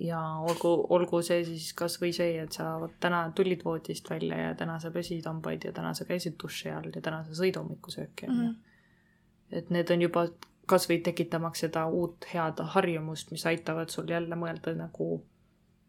[0.00, 4.54] Ja olgu, olgu see siis kasvõi see, et sa vot täna tulid voodist välja ja
[4.54, 8.28] täna sa pesid hambaid ja täna sa käisid duši all ja täna sa sõid hommikusööki
[8.28, 9.58] onju mm -hmm..
[9.58, 10.28] et need on juba
[10.68, 15.08] kasvõi tekitamaks seda uut head harjumust, mis aitavad sul jälle mõelda nagu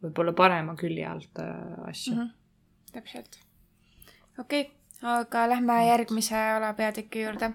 [0.04, 2.20] võib-olla parema külje alt äh, asju mm.
[2.20, 2.92] -hmm.
[2.92, 3.40] täpselt.
[4.40, 7.52] okei okay,, aga lähme järgmise alapeatüki juurde.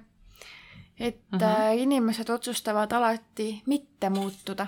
[0.98, 1.76] et mm -hmm.
[1.76, 4.66] inimesed otsustavad alati mitte muutuda.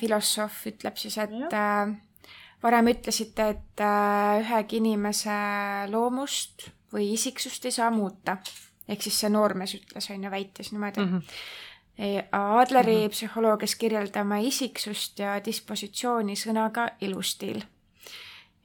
[0.00, 1.92] Filosoof ütleb siis, et äh,
[2.62, 5.36] varem ütlesite, et äh, ühegi inimese
[5.92, 8.38] loomust või isiksust ei saa muuta
[8.90, 11.10] ehk siis see noormees ütles, on ju, väitis niimoodi mm.
[11.16, 11.34] -hmm.
[12.32, 13.10] Adleri mm -hmm.
[13.10, 17.62] psühholoogias kirjeldame isiksust ja dispositsiooni sõnaga elustiil.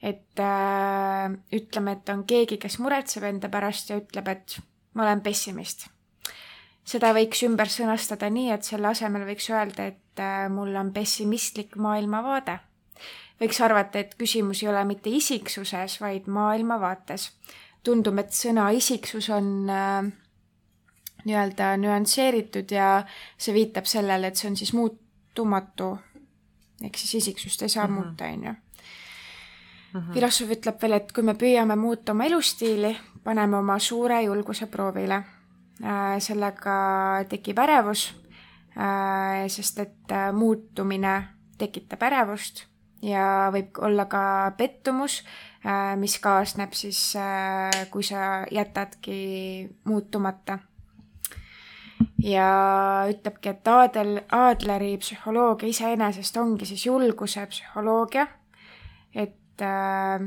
[0.02, 4.58] et äh, ütleme, et on keegi, kes muretseb enda pärast ja ütleb, et
[4.94, 5.88] ma olen pessimist.
[6.84, 11.76] seda võiks ümber sõnastada nii, et selle asemel võiks öelda, et äh, mul on pessimistlik
[11.76, 12.58] maailmavaade.
[13.40, 17.30] võiks arvata, et küsimus ei ole mitte isiksuses, vaid maailmavaates
[17.84, 20.08] tundub, et sõna isiksus on äh,
[21.26, 22.90] nii-öelda nüansseeritud ja
[23.38, 25.98] see viitab sellele, et see on siis muutumatu.
[26.84, 28.04] ehk siis isiksust ei saa mm -hmm.
[28.04, 28.54] muuta, on ju.
[29.94, 30.12] Mhm.
[30.12, 35.14] filosoof ütleb veel, et kui me püüame muuta oma elustiili, paneme oma suure julguse proovile
[35.14, 36.18] äh,.
[36.18, 36.74] sellega
[37.28, 38.25] tekib ärevus
[39.48, 41.16] sest et äh, muutumine
[41.58, 42.66] tekitab ärevust
[43.02, 45.22] ja võib olla ka pettumus,
[46.00, 47.00] mis kaasneb siis,
[47.90, 49.18] kui sa jätadki
[49.84, 50.58] muutumata.
[52.22, 52.48] Ja
[53.10, 58.26] ütlebki, et Aadel, Aadleri psühholoogia iseenesest ongi siis julguse psühholoogia,
[59.14, 60.24] et äh,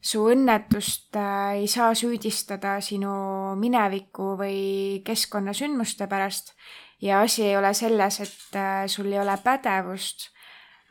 [0.00, 3.12] su õnnetust äh, ei saa süüdistada sinu
[3.60, 6.54] mineviku või keskkonnasündmuste pärast
[7.00, 10.30] ja asi ei ole selles, et äh, sul ei ole pädevust,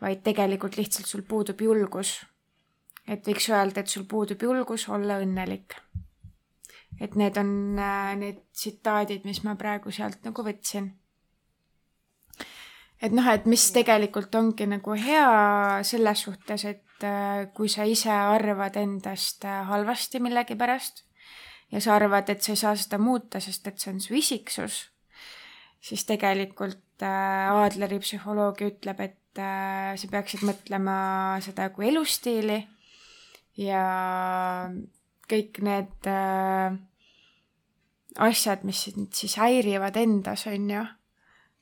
[0.01, 2.19] vaid tegelikult lihtsalt sul puudub julgus.
[3.07, 5.77] et võiks öelda, et sul puudub julgus olla õnnelik
[6.99, 10.89] et need on äh, need tsitaadid, mis ma praegu sealt nagu võtsin.
[13.01, 18.11] et noh, et mis tegelikult ongi nagu hea selles suhtes, et äh, kui sa ise
[18.11, 21.03] arvad endast halvasti millegipärast
[21.71, 24.87] ja sa arvad, et sa ei saa seda muuta, sest et see on su isiksus,
[25.87, 30.97] siis tegelikult Aadleri psühholoogia ütleb, et sa peaksid mõtlema
[31.45, 32.57] seda kui elustiili
[33.61, 33.83] ja
[35.29, 36.77] kõik need äh,
[38.23, 40.85] asjad, mis sind siis häirivad endas, on ju.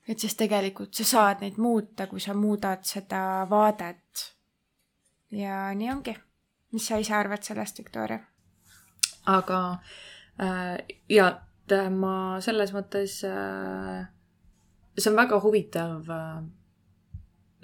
[0.06, 4.26] et siis tegelikult sa saad neid muuta, kui sa muudad seda vaadet.
[5.30, 6.16] ja nii ongi.
[6.72, 8.20] mis sa ise arvad sellest, Viktoria?
[9.26, 9.60] aga
[10.40, 11.32] äh, ja
[11.90, 14.06] ma selles mõttes äh,,
[14.98, 16.42] see on väga huvitav äh,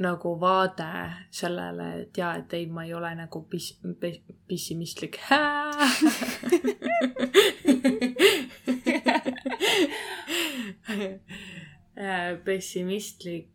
[0.02, 3.78] nagu vaade sellele, et jaa, et ei, ma ei ole nagu pis-,
[4.48, 5.18] pessimistlik
[12.44, 13.48] pessimistlik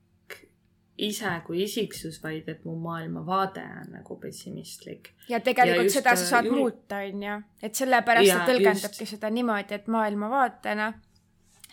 [0.98, 5.12] ise kui isiksus, vaid et mu maailmavaade on nagu pessimistlik.
[5.30, 6.56] ja tegelikult ja seda sa saad jul...
[6.58, 7.36] muuta, on ju.
[7.62, 9.14] et sellepärast ta tõlgendabki just...
[9.14, 10.94] seda niimoodi, et maailmavaatena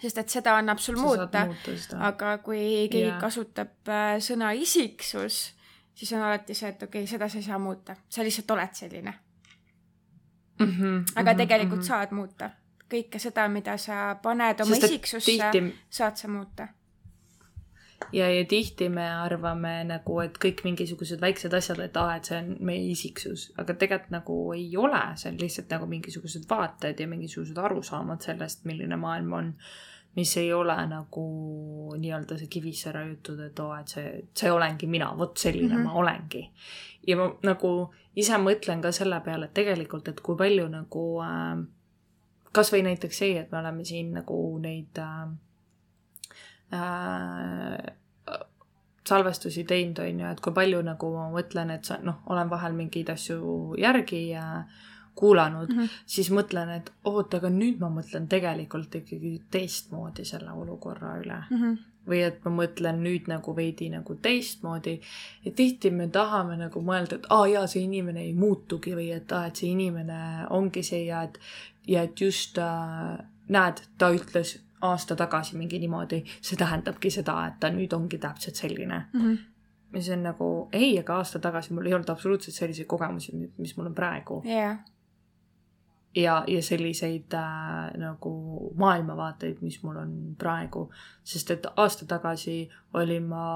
[0.00, 1.44] sest et seda annab sul sa muuta,
[2.08, 3.20] aga kui keegi yeah.
[3.20, 5.54] kasutab äh, sõna isiksus,
[5.94, 8.74] siis on alati see, et okei okay,, seda sa ei saa muuta, sa lihtsalt oled
[8.74, 9.14] selline
[10.58, 10.66] mm.
[10.66, 11.88] -hmm, aga mm -hmm, tegelikult mm -hmm.
[11.88, 12.50] saad muuta
[12.94, 16.68] kõike seda, mida sa paned oma sest isiksusse tihti..., saad sa muuta
[18.12, 22.38] ja, ja tihti me arvame nagu, et kõik mingisugused väiksed asjad, et aa, et see
[22.42, 27.08] on meie isiksus, aga tegelikult nagu ei ole, see on lihtsalt nagu mingisugused vaated ja
[27.10, 29.52] mingisugused arusaamad sellest, milline maailm on
[30.14, 31.24] mis ei ole nagu
[31.98, 35.84] nii-öelda see Kivissära jutud, et oo, et see, see olengi mina, vot selline mm -hmm.
[35.84, 36.50] ma olengi.
[37.06, 41.64] ja ma nagu ise mõtlen ka selle peale, et tegelikult, et kui palju nagu äh,
[42.52, 45.28] kasvõi näiteks see, et me oleme siin nagu neid äh,
[46.74, 48.38] äh,
[49.08, 52.76] salvestusi teinud, on ju, et kui palju nagu ma mõtlen, et sa noh, olen vahel
[52.76, 54.64] mingeid asju järgi ja
[55.14, 55.88] kuulanud mm, -hmm.
[56.06, 61.60] siis mõtlen, et oot, aga nüüd ma mõtlen tegelikult ikkagi teistmoodi selle olukorra üle mm.
[61.60, 61.76] -hmm.
[62.08, 65.00] või et ma mõtlen nüüd nagu veidi nagu teistmoodi
[65.44, 69.32] ja tihti me tahame nagu mõelda, et aa jaa, see inimene ei muutugi või et
[69.32, 70.18] aa, et see inimene
[70.50, 71.38] ongi see ja et,
[71.86, 73.18] ja et just äh,
[73.48, 78.60] näed, ta ütles aasta tagasi mingi niimoodi, see tähendabki seda, et ta nüüd ongi täpselt
[78.60, 79.20] selline mm.
[79.20, 79.42] -hmm
[79.94, 83.76] ja see on nagu ei, aga aasta tagasi mul ei olnud absoluutselt selliseid kogemusi, mis
[83.76, 84.78] mul on praegu yeah
[86.16, 90.90] ja, ja selliseid äh, nagu maailmavaateid, mis mul on praegu.
[91.24, 93.46] sest et aasta tagasi olin ma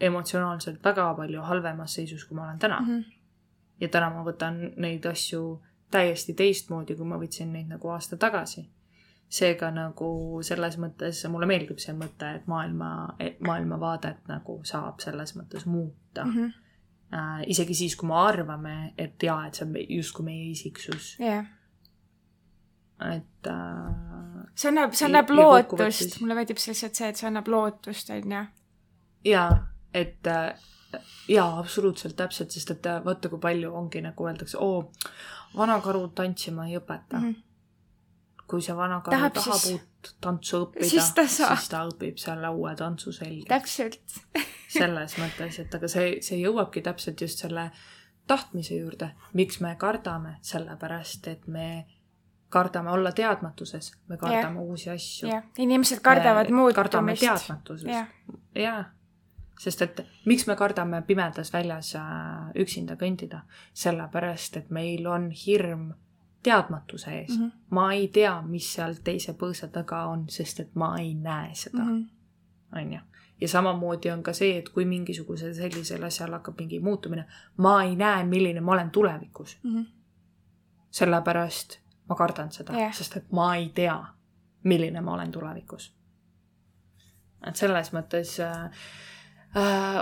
[0.00, 2.86] emotsionaalselt väga palju halvemas seisus, kui ma olen täna mm.
[2.86, 3.04] -hmm.
[3.80, 8.70] ja täna ma võtan neid asju täiesti teistmoodi, kui ma võtsin neid nagu aasta tagasi.
[9.30, 13.14] Seega nagu selles mõttes mulle meeldib see mõte, et maailma,
[13.46, 16.34] maailmavaadet nagu saab selles mõttes muuta mm.
[16.34, 16.58] -hmm.
[17.10, 21.46] Äh, isegi siis, kui me arvame, et jaa, et see on justkui meie isiksus yeah
[23.00, 28.12] et äh, see annab, see annab lootust, mulle meeldib lihtsalt see, et see annab lootust,
[28.12, 28.42] on ju.
[29.30, 29.50] jaa,
[29.96, 30.50] et äh,
[31.30, 34.90] jaa, absoluutselt täpselt, sest et äh, vaata, kui palju ongi nagu öeldakse, oo,
[35.56, 37.30] vana karu tantsima ei õpeta mm.
[37.30, 37.46] -hmm.
[38.50, 39.78] Kui see vana karu tahab, tahab siis...
[39.78, 43.48] uut tantsu õppida, siis ta, õpib selle uue tantsu selgeks.
[43.50, 44.18] täpselt
[44.80, 47.70] selles mõttes, et aga see, see jõuabki täpselt just selle
[48.30, 51.70] tahtmise juurde, miks me kardame, sellepärast et me
[52.50, 54.62] kardame olla teadmatuses, me kardame yeah.
[54.62, 56.76] uusi asju inimesed kardavad muutumist.
[56.76, 58.08] kardame teadmatusest yeah.,
[58.54, 58.84] jaa.
[59.58, 63.44] sest et miks me kardame pimedas väljas äh, üksinda kõndida?
[63.72, 65.92] sellepärast, et meil on hirm
[66.42, 67.44] teadmatuse ees mm.
[67.44, 67.52] -hmm.
[67.70, 71.84] ma ei tea, mis seal teise põõsa taga on, sest et ma ei näe seda.
[71.84, 72.02] Mhm.
[72.76, 72.98] on ju?
[73.40, 77.24] ja samamoodi on ka see, et kui mingisugusel sellisel asjal hakkab mingi muutumine,
[77.56, 79.76] ma ei näe, milline ma olen tulevikus mm.
[79.76, 79.86] -hmm.
[80.90, 81.78] sellepärast
[82.08, 84.04] ma kardan seda yeah., sest et ma ei tea,
[84.62, 85.94] milline ma olen tulevikus.
[87.46, 88.70] et selles mõttes äh, äh,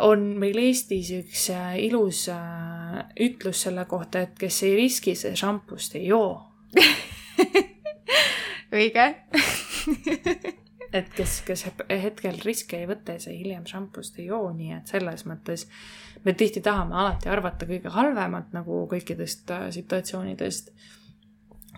[0.05, 5.37] on meil Eestis üks äh, ilus äh, ütlus selle kohta, et kes ei riski, see
[5.39, 6.35] šampust ei joo
[8.77, 9.07] õige
[10.99, 14.93] et kes, kes hetkel riske ei võta ja see hiljem šampust ei joo, nii et
[14.93, 15.67] selles mõttes
[16.25, 20.73] me tihti tahame alati arvata kõige halvemat nagu kõikidest äh, situatsioonidest.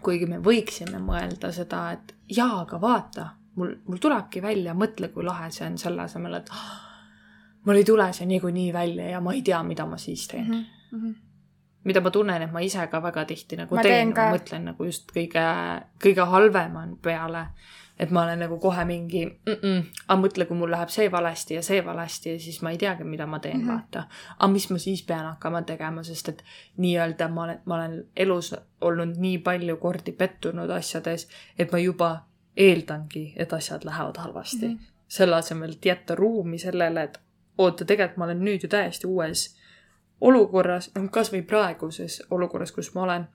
[0.02, 3.26] kuigi me võiksime mõelda seda, et jaa, aga vaata,
[3.60, 6.89] mul, mul tulebki välja, mõtle, kui lahe see on, selle asemel, et oh,
[7.64, 10.64] mul ei tule see niikuinii välja ja ma ei tea, mida ma siis teen mm.
[10.92, 11.14] -hmm
[11.84, 14.66] mida ma tunnen, et ma ise ka väga tihti nagu ma teen, teen, ma mõtlen
[14.70, 15.44] nagu just kõige,
[16.02, 17.46] kõige halvema peale.
[18.00, 21.54] et ma olen nagu kohe mingi mm, -mm, aga mõtle, kui mul läheb see valesti
[21.54, 23.72] ja see valesti ja siis ma ei teagi, mida ma teen mm, -hmm.
[23.72, 24.04] vaata.
[24.38, 26.44] aga mis ma siis pean hakkama tegema, sest et
[26.76, 32.26] nii-öelda ma olen, ma olen elus olnud nii palju kordi pettunud asjades, et ma juba
[32.56, 34.74] eeldangi, et asjad lähevad halvasti mm.
[34.74, 34.92] -hmm.
[35.08, 37.20] selle asemel, et jätta ruumi sellele, et
[37.60, 39.50] oota, tegelikult ma olen nüüd ju täiesti uues
[40.20, 43.26] olukorras, noh kasvõi praeguses olukorras, kus ma olen,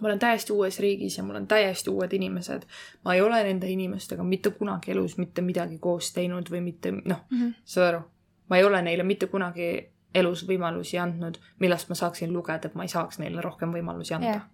[0.00, 2.66] ma olen täiesti uues riigis ja mul on täiesti uued inimesed.
[3.04, 7.24] ma ei ole nende inimestega mitte kunagi elus mitte midagi koos teinud või mitte, noh
[7.30, 8.02] mm -hmm., saad aru?
[8.48, 9.70] ma ei ole neile mitte kunagi
[10.14, 14.26] elus võimalusi andnud, millest ma saaksin lugeda, et ma ei saaks neile rohkem võimalusi anda
[14.26, 14.46] yeah..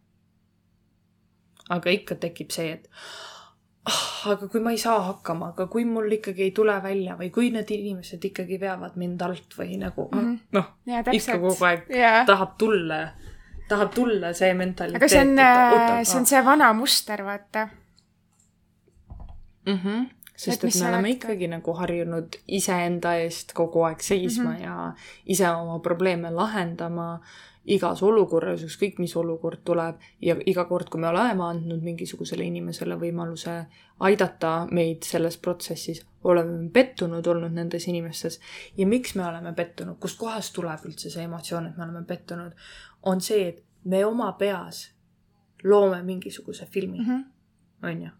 [1.68, 2.88] aga ikka tekib see, et
[4.30, 7.50] aga kui ma ei saa hakkama, aga kui mul ikkagi ei tule välja või kui
[7.54, 10.38] need inimesed ikkagi veavad mind alt või nagu mm -hmm.
[10.54, 10.66] noh,
[11.12, 12.22] ikka kogu aeg ja.
[12.26, 13.02] tahab tulla,
[13.68, 15.02] tahab tulla see mentaliteet.
[15.02, 17.68] aga see on, äh, see on see vana muster, vaata
[19.66, 19.78] mm.
[19.78, 20.06] -hmm.
[20.36, 21.16] sest et, et me oleme oled...
[21.16, 24.62] ikkagi nagu harjunud iseenda eest kogu aeg seisma mm -hmm.
[24.62, 24.92] ja
[25.26, 27.20] ise oma probleeme lahendama
[27.64, 32.96] igas olukorras, ükskõik mis olukord tuleb ja iga kord, kui me oleme andnud mingisugusele inimesele
[32.98, 33.54] võimaluse
[34.02, 38.40] aidata meid selles protsessis, oleme pettunud olnud nendes inimestes.
[38.76, 42.52] ja miks me oleme pettunud, kustkohast tuleb üldse see emotsioon, et me oleme pettunud,
[43.02, 44.88] on see, et me oma peas
[45.64, 47.88] loome mingisuguse filmi mm, -hmm.
[47.88, 48.10] on ju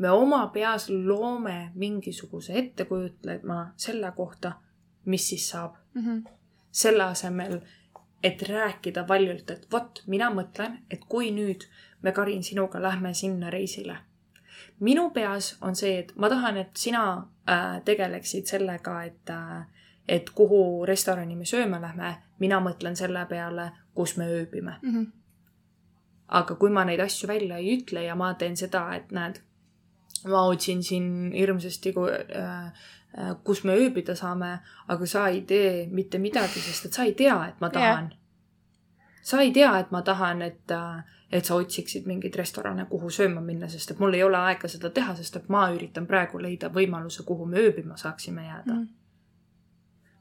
[0.00, 4.52] me oma peas loome mingisuguse ettekujutlema selle kohta,
[5.04, 6.02] mis siis saab mm.
[6.02, 6.30] -hmm.
[6.70, 7.60] selle asemel,
[8.22, 11.64] et rääkida valjult, et vot, mina mõtlen, et kui nüüd
[12.02, 13.96] me, Karin, sinuga lähme sinna reisile.
[14.80, 19.66] minu peas on see, et ma tahan, et sina äh, tegeleksid sellega, et äh,,
[20.08, 24.94] et kuhu restorani me sööma lähme, mina mõtlen selle peale, kus me ööbime mm.
[24.94, 25.06] -hmm.
[26.28, 29.40] aga kui ma neid asju välja ei ütle ja ma teen seda, et näed,
[30.24, 31.94] ma otsin siin hirmsasti
[32.36, 32.72] äh,
[33.44, 34.58] kus me ööbida saame,
[34.88, 39.08] aga sa ei tee mitte midagi, sest et sa ei tea, et ma tahan yeah..
[39.22, 43.42] sa ei tea, et ma tahan, et, äh, et sa otsiksid mingeid restorane, kuhu sööma
[43.42, 46.70] minna, sest et mul ei ole aega seda teha, sest et ma üritan praegu leida
[46.70, 48.86] võimaluse, kuhu me ööbima saaksime jääda mm.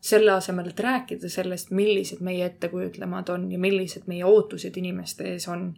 [0.01, 5.47] selle asemel, et rääkida sellest, millised meie ettekujutlemad on ja millised meie ootused inimeste ees
[5.47, 5.69] on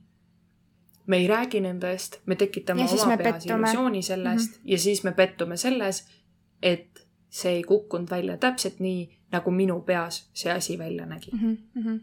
[1.11, 4.71] me ei räägi nendest, me tekitame oma peas illusiooni sellest mm -hmm.
[4.71, 6.05] ja siis me pettume selles,
[6.61, 6.90] et
[7.31, 11.57] see ei kukkunud välja täpselt nii, nagu minu peas see asi välja nägi mm.
[11.77, 11.99] -hmm.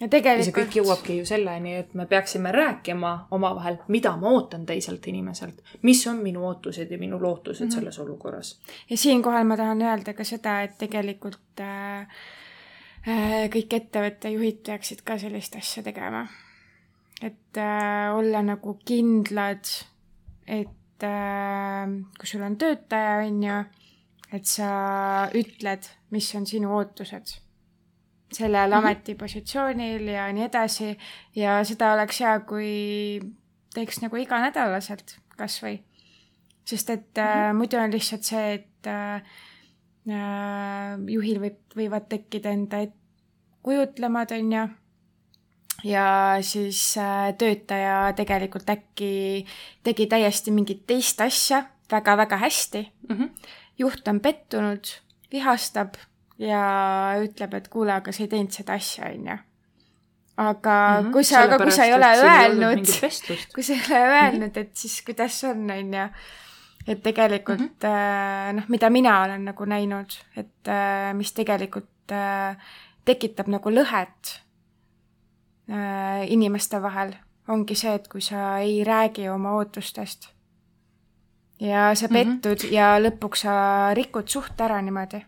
[0.00, 0.44] ja tegelikult.
[0.44, 5.62] see kõik jõuabki ju selleni, et me peaksime rääkima omavahel, mida ma ootan teiselt inimeselt,
[5.82, 7.74] mis on minu ootused ja minu lootused mm -hmm.
[7.74, 8.60] selles olukorras.
[8.90, 12.00] ja siinkohal ma tahan öelda ka seda, et tegelikult äh,
[13.08, 16.26] äh, kõik ettevõtte juhid peaksid ka sellist asja tegema.
[17.22, 19.64] et äh, olla nagu kindlad,
[20.46, 21.88] et et äh,
[22.18, 23.58] kui sul on töötaja, on ju,
[24.34, 24.68] et sa
[25.36, 27.36] ütled, mis on sinu ootused
[28.34, 28.78] sellel mm -hmm.
[28.78, 30.98] ametipositsioonil ja nii edasi
[31.36, 33.20] ja seda oleks hea, kui
[33.74, 35.82] teeks nagu iganädalaselt kasvõi.
[36.64, 37.28] sest et mm -hmm.
[37.28, 37.56] äh, mhm.
[37.56, 39.22] muidu on lihtsalt see, et äh,
[40.08, 42.86] äh, juhil võib, võivad tekkida enda
[43.62, 44.68] kujutlemad, on ju
[45.84, 49.46] ja siis äh, töötaja tegelikult äkki
[49.82, 53.16] tegi täiesti mingit teist asja väga-väga hästi mm.
[53.16, 53.30] -hmm.
[53.78, 54.92] Juht on pettunud,
[55.32, 55.98] vihastab
[56.38, 56.62] ja
[57.22, 59.36] ütleb, et kuule, aga sa ei teinud seda asja, onju.
[60.36, 61.12] aga mm -hmm.
[61.12, 62.86] kui sa, aga kui sa ei ole öelnud,
[63.54, 64.60] kui sa ei ole öelnud mm, -hmm.
[64.60, 66.08] et siis kuidas on, onju.
[66.86, 68.52] et tegelikult mm -hmm.
[68.52, 71.90] noh, mida mina olen nagu näinud, et äh, mis tegelikult
[73.04, 74.40] tekitab nagu lõhet
[75.70, 77.14] äh, inimeste vahel
[77.48, 80.28] ongi see, et kui sa ei räägi oma ootustest
[81.60, 82.14] ja sa mhm.
[82.14, 82.72] pettud mm -hmm.
[82.72, 85.24] ja lõpuks sa rikud suhte ära niimoodi.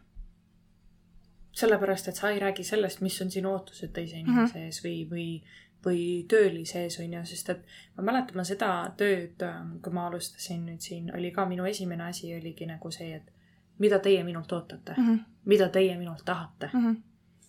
[1.53, 4.65] sellepärast, et sa ei räägi sellest, mis on sinu ootused teise inimese mm -hmm.
[4.65, 5.43] ees või, või,
[5.87, 7.65] või tööli sees, on ju, sest et
[7.97, 12.05] ma mäletan, ma seda tööd, ähm, kui ma alustasin nüüd siin, oli ka minu esimene
[12.05, 13.33] asi oligi nagu see, et
[13.79, 15.21] mida teie minult ootate mm, -hmm.
[15.45, 17.03] mida teie minult tahate mm, -hmm.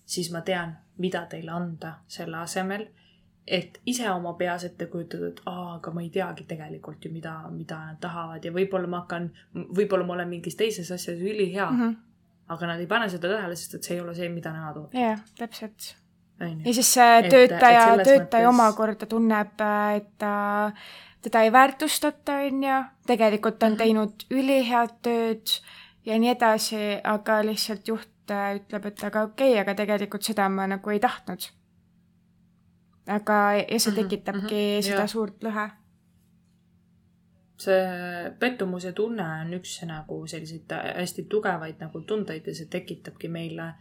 [0.06, 2.88] siis ma tean, mida teile anda selle asemel,
[3.48, 7.34] et ise oma peas ette kujutada, et aa, aga ma ei teagi tegelikult ju, mida,
[7.54, 11.80] mida nad tahavad ja võib-olla ma hakkan, võib-olla ma olen mingis teises asjas ülihea mm.
[11.80, 11.96] -hmm.
[12.56, 15.00] aga nad ei pane seda tähele, sest et see ei ole see, mida nemad ootavad.
[15.00, 15.96] jah, täpselt.
[16.42, 18.50] ja siis see töötaja, töötaja mõttes...
[18.52, 20.36] omakorda tunneb, et ta,
[21.22, 22.84] teda ei väärtustata, onju.
[23.08, 23.78] tegelikult ta on -hmm.
[23.78, 25.60] teinud ülihead tööd
[26.06, 30.68] ja nii edasi, aga lihtsalt juht ütleb, et aga okei okay,, aga tegelikult seda ma
[30.68, 31.48] nagu ei tahtnud
[33.08, 35.08] aga, ja see mhm, tekitabki mm -hmm, seda ja.
[35.08, 35.70] suurt lõhe.
[37.58, 43.74] see pettumuse tunne on üks nagu selliseid hästi tugevaid nagu tundeid ja see tekitabki meile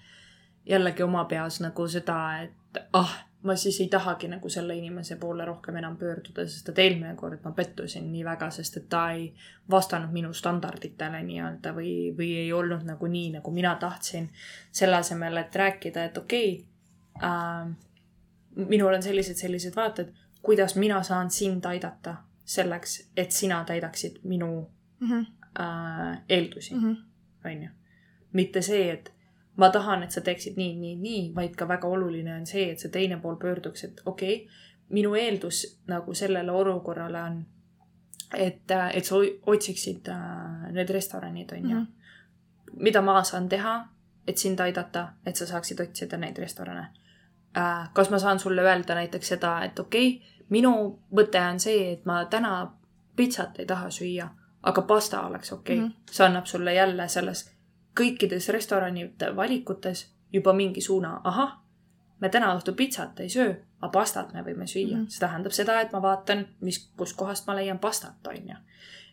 [0.67, 3.13] jällegi oma peas nagu seda, et ah,
[3.43, 7.45] ma siis ei tahagi nagu selle inimese poole rohkem enam pöörduda, sest et eelmine kord
[7.45, 9.29] ma pettusin nii väga, sest et ta ei
[9.71, 14.31] vastanud minu standarditele nii-öelda või, või ei olnud nagu nii, nagu mina tahtsin.
[14.73, 16.53] selle asemel, et rääkida, et okei
[17.15, 17.77] okay, äh,,
[18.57, 24.71] minul on sellised, sellised vaated, kuidas mina saan sind aidata selleks, et sina täidaksid minu
[25.01, 25.27] mm -hmm.
[25.61, 26.97] äh, eeldusi mm, -hmm.
[27.45, 27.69] on ju.
[28.33, 29.13] mitte see, et
[29.57, 32.79] ma tahan, et sa teeksid nii, nii, nii, vaid ka väga oluline on see, et
[32.79, 34.55] see teine pool pöörduks, et okei okay,,
[34.89, 37.47] minu eeldus nagu sellele olukorrale on,
[38.35, 39.15] et, et sa
[39.47, 41.87] otsiksid äh, need restoranid, on ju mm.
[41.87, 42.73] -hmm.
[42.77, 43.89] mida ma saan teha,
[44.27, 46.87] et sind aidata, et sa saaksid otsida neid restorane
[47.93, 50.73] kas ma saan sulle öelda näiteks seda, et okei okay,, minu
[51.11, 52.73] mõte on see, et ma täna
[53.17, 54.29] pitsat ei taha süüa,
[54.63, 55.87] aga pasta oleks okei okay.
[55.89, 55.93] mm.
[55.93, 56.13] -hmm.
[56.13, 57.57] see annab sulle jälle selles
[58.01, 61.57] kõikides restoranide valikutes juba mingi suuna, ahah,
[62.21, 65.03] me täna õhtul pitsat ei söö, aga pastat me võime süüa mm.
[65.03, 65.09] -hmm.
[65.09, 68.57] see tähendab seda, et ma vaatan, mis, kuskohast ma leian pastat, on ju.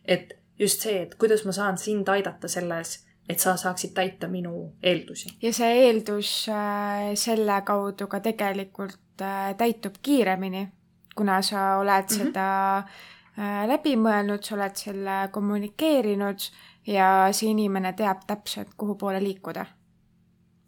[0.04, 4.72] et just see, et kuidas ma saan sind aidata selles et sa saaksid täita minu
[4.82, 5.36] eeldusi.
[5.42, 10.68] ja see eeldus äh, selle kaudu ka tegelikult äh, täitub kiiremini,
[11.16, 12.24] kuna sa oled mm -hmm.
[12.26, 16.50] seda äh, läbi mõelnud, sa oled selle kommunikeerinud
[16.86, 19.66] ja see inimene teab täpselt, kuhu poole liikuda.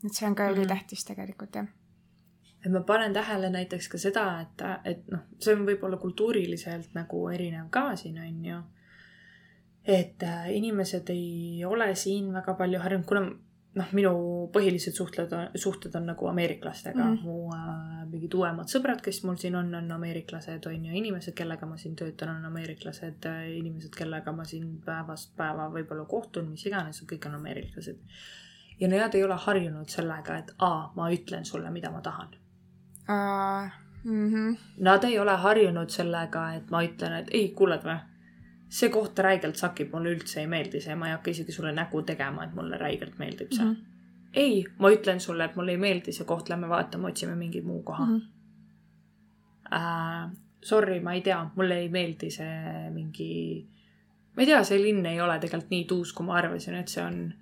[0.06, 0.58] et see on ka mm -hmm.
[0.58, 1.66] ülitähtis tegelikult, jah
[2.64, 7.28] et ma panen tähele näiteks ka seda, et, et noh, see on võib-olla kultuuriliselt nagu
[7.28, 8.62] erinev ka siin on ju
[9.86, 13.26] et äh, inimesed ei ole siin väga palju harjunud, kuna
[13.76, 14.12] noh, minu
[14.54, 17.16] põhilised suhtled, suhted on nagu ameeriklastega mm.
[17.16, 17.22] -hmm.
[17.22, 21.66] mu äh, mingid uuemad sõbrad, kes mul siin on, on ameeriklased, on ju, inimesed, kellega
[21.66, 26.66] ma siin töötan, on ameeriklased, äh, inimesed, kellega ma siin päevast päeva võib-olla kohtun, mis
[26.66, 28.00] iganes, kõik on ameeriklased.
[28.80, 32.28] ja nad ei ole harjunud sellega, et aa, ma ütlen sulle, mida ma tahan
[33.08, 33.82] uh,.
[34.06, 34.56] Mm -hmm.
[34.78, 37.96] Nad ei ole harjunud sellega, et ma ütlen, et ei, kuuled või
[38.68, 42.02] see koht räigelt sakib, mulle üldse ei meeldi see, ma ei hakka isegi sulle nägu
[42.06, 43.74] tegema, et mulle räigelt meeldib see mm.
[43.74, 44.32] -hmm.
[44.32, 47.82] ei, ma ütlen sulle, et mulle ei meeldi see koht, lähme vaatame, otsime mingi muu
[47.82, 48.16] koha mm.
[48.16, 48.32] -hmm.
[49.66, 50.30] Uh,
[50.62, 53.66] sorry, ma ei tea, mulle ei meeldi see mingi,
[54.36, 57.04] ma ei tea, see linn ei ole tegelikult nii tuus, kui ma arvasin, et see
[57.04, 57.34] on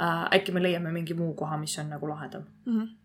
[0.00, 0.34] uh,.
[0.34, 2.80] äkki me leiame mingi muu koha, mis on nagu lahedam mm.
[2.80, 2.97] -hmm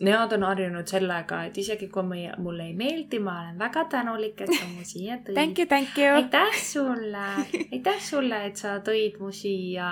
[0.00, 4.40] Nemad on harjunud sellega, et isegi kui meie, mulle ei meeldi, ma olen väga tänulik,
[4.40, 5.36] et sa mu siia tõid.
[5.36, 6.14] Thank you, thank you.
[6.16, 7.26] aitäh sulle,
[7.72, 9.90] aitäh sulle, et sa tõid mu siia,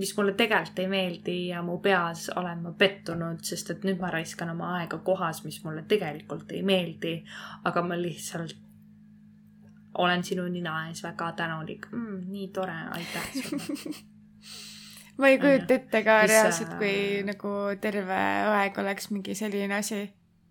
[0.00, 4.12] mis mulle tegelikult ei meeldi ja mu peas olen ma pettunud, sest et nüüd ma
[4.16, 7.18] raiskan oma aega kohas, mis mulle tegelikult ei meeldi.
[7.68, 8.56] aga ma lihtsalt
[9.98, 12.30] olen sinu nina ees väga tänulik mm,.
[12.32, 13.96] nii tore, aitäh sulle
[15.18, 17.52] ma ei kujuta ette ka reaalselt, kui nagu
[17.82, 18.18] terve
[18.54, 20.02] aeg oleks mingi selline asi.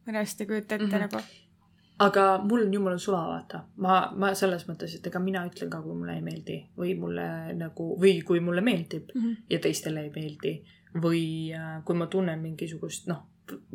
[0.05, 0.99] ma reaalselt ei kujuta ette mm -hmm.
[0.99, 1.21] nagu.
[1.99, 3.63] aga mul on jumala suva, vaata.
[3.77, 7.27] ma, ma selles mõttes, et ega mina ütlen ka, kui mulle ei meeldi või mulle
[7.53, 9.35] nagu, või kui mulle meeldib mm -hmm.
[9.49, 10.63] ja teistele ei meeldi.
[11.01, 13.25] või äh, kui ma tunnen mingisugust, noh,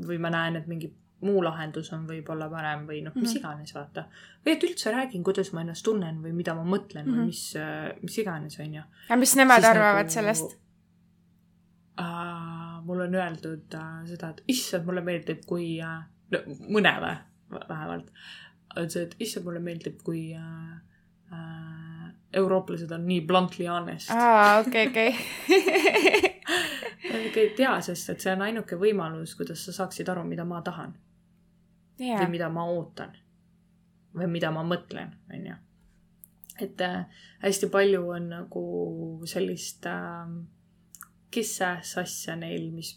[0.06, 3.38] või ma näen, et mingi muu lahendus on võib-olla parem või noh, mis mm -hmm.
[3.38, 4.04] iganes, vaata.
[4.44, 7.16] või et üldse räägin, kuidas ma ennast tunnen või mida ma mõtlen mm -hmm.
[7.16, 7.26] või mhm.
[7.26, 8.82] mis, äh, mis iganes, on ju.
[9.08, 10.58] aga mis nemad siis arvavad nagu, sellest?
[12.00, 16.00] Äh, mulle on öeldud äh, seda, et issand, mulle meeldib, kui äh,,
[16.32, 17.16] no mõnele
[17.52, 18.08] vähemalt,
[18.76, 20.74] on see, et issand, mulle meeldib, kui äh,
[21.32, 24.10] äh, eurooplased on nii bluntly honest.
[24.10, 25.10] aa, okei, okei.
[27.36, 30.94] ei tea, sest et see on ainuke võimalus, kuidas sa saaksid aru, mida ma tahan
[32.00, 32.22] yeah..
[32.22, 33.12] või mida ma ootan.
[34.16, 35.58] või mida ma mõtlen, on ju.
[36.66, 38.64] et äh, hästi palju on nagu
[39.28, 40.26] sellist äh,
[41.32, 42.94] kes-säs asja neil, mis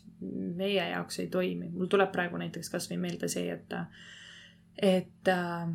[0.55, 1.69] meie jaoks ei toimi.
[1.73, 3.75] mul tuleb praegu näiteks kasvõi meelde see, et,
[4.91, 5.69] et äh,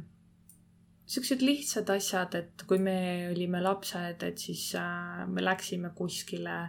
[1.06, 2.98] siuksed lihtsad asjad, et kui me
[3.30, 6.61] olime lapsed, et siis äh, me läksime kuskile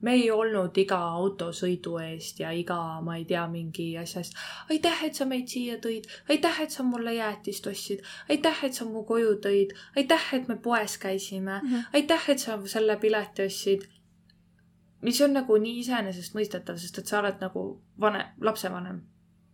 [0.00, 4.36] me ei olnud iga autosõidu eest ja iga, ma ei tea, mingi asja eest.
[4.72, 8.88] aitäh, et sa meid siia tõid, aitäh, et sa mulle jäätist ostsid, aitäh, et sa
[8.88, 11.96] mu koju tõid, aitäh, et me poes käisime mm, -hmm.
[12.00, 13.88] aitäh, et sa selle pileti ostsid.
[15.02, 17.64] Mis on nagu nii iseenesestmõistetav, sest et sa oled nagu
[18.00, 19.00] vanem, lapsevanem.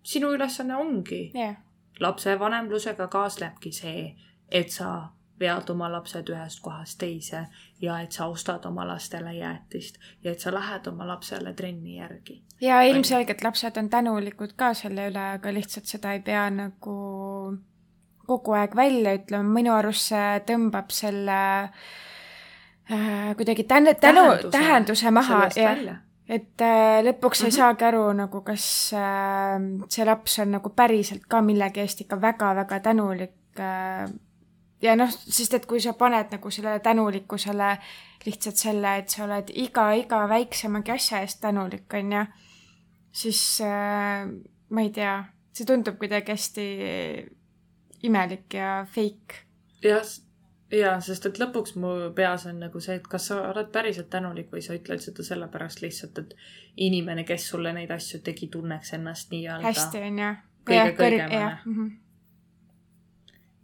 [0.07, 1.57] sinu ülesanne ongi yeah.
[2.01, 4.15] lapsevanemlusega kaasnebki see,
[4.51, 5.09] et sa
[5.41, 7.47] vead oma lapsed ühest kohast teise
[7.81, 12.43] ja et sa ostad oma lastele jäätist ja et sa lähed oma lapsele trenni järgi.
[12.61, 16.97] ja ilmselgelt lapsed on tänulikud ka selle üle, aga lihtsalt seda ei pea nagu
[18.27, 21.71] kogu aeg välja ütlema, minu arust see tõmbab selle äh,
[23.37, 25.97] kuidagi tänu, tänu, tähenduse maha ja
[26.29, 27.45] et äh, lõpuks mm -hmm.
[27.45, 27.57] ei mhm.
[27.57, 32.81] saagi aru nagu, kas äh, see laps on nagu päriselt ka millegi eest ikka väga-väga
[32.81, 34.11] tänulik äh,
[34.83, 37.79] ja noh, sest et kui sa paned nagu sellele tänulikkusele
[38.27, 42.25] lihtsalt selle, et sa oled iga, iga väiksemagi asja eest tänulik, on ju,
[43.13, 44.27] siis äh,
[44.69, 46.67] ma ei tea, see tundub kuidagi hästi
[48.03, 49.47] imelik ja fake.
[49.83, 50.03] jah,
[50.73, 54.51] jaa, sest et lõpuks mu peas on nagu see, et kas sa oled päriselt tänulik
[54.53, 56.35] või sa ütled seda sellepärast lihtsalt, et
[56.89, 60.35] inimene, kes sulle neid asju tegi, tunneks ennast nii-öelda hästi, on ju.
[60.67, 61.79] kõige kõrgemana mm.
[61.79, 61.95] -hmm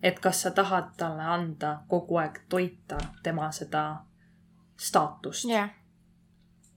[0.02, 4.02] et kas sa tahad talle anda kogu aeg toita tema seda
[4.76, 5.70] staatust yeah..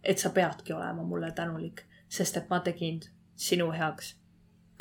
[0.04, 3.00] et sa peadki olema mulle tänulik, sest et ma tegin
[3.36, 4.16] sinu heaks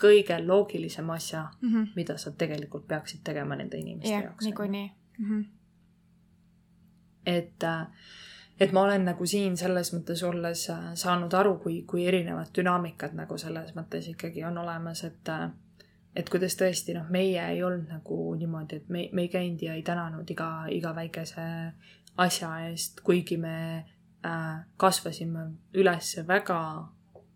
[0.03, 1.89] kõige loogilisem asja mm, -hmm.
[1.97, 4.45] mida sa tegelikult peaksid tegema nende inimeste yeah, jaoks.
[4.45, 5.25] niikuinii mm.
[5.25, 5.45] -hmm.
[7.27, 7.87] et, äh,
[8.61, 13.15] et ma olen nagu siin selles mõttes olles äh, saanud aru, kui, kui erinevad dünaamikad
[13.15, 15.51] nagu selles mõttes ikkagi on olemas, et äh,
[16.17, 19.75] et kuidas tõesti noh, meie ei olnud nagu niimoodi, et me, me ei käinud ja
[19.75, 21.47] ei tänanud iga, iga väikese
[22.23, 23.57] asja eest, kuigi me
[24.27, 26.59] äh, kasvasime üles väga,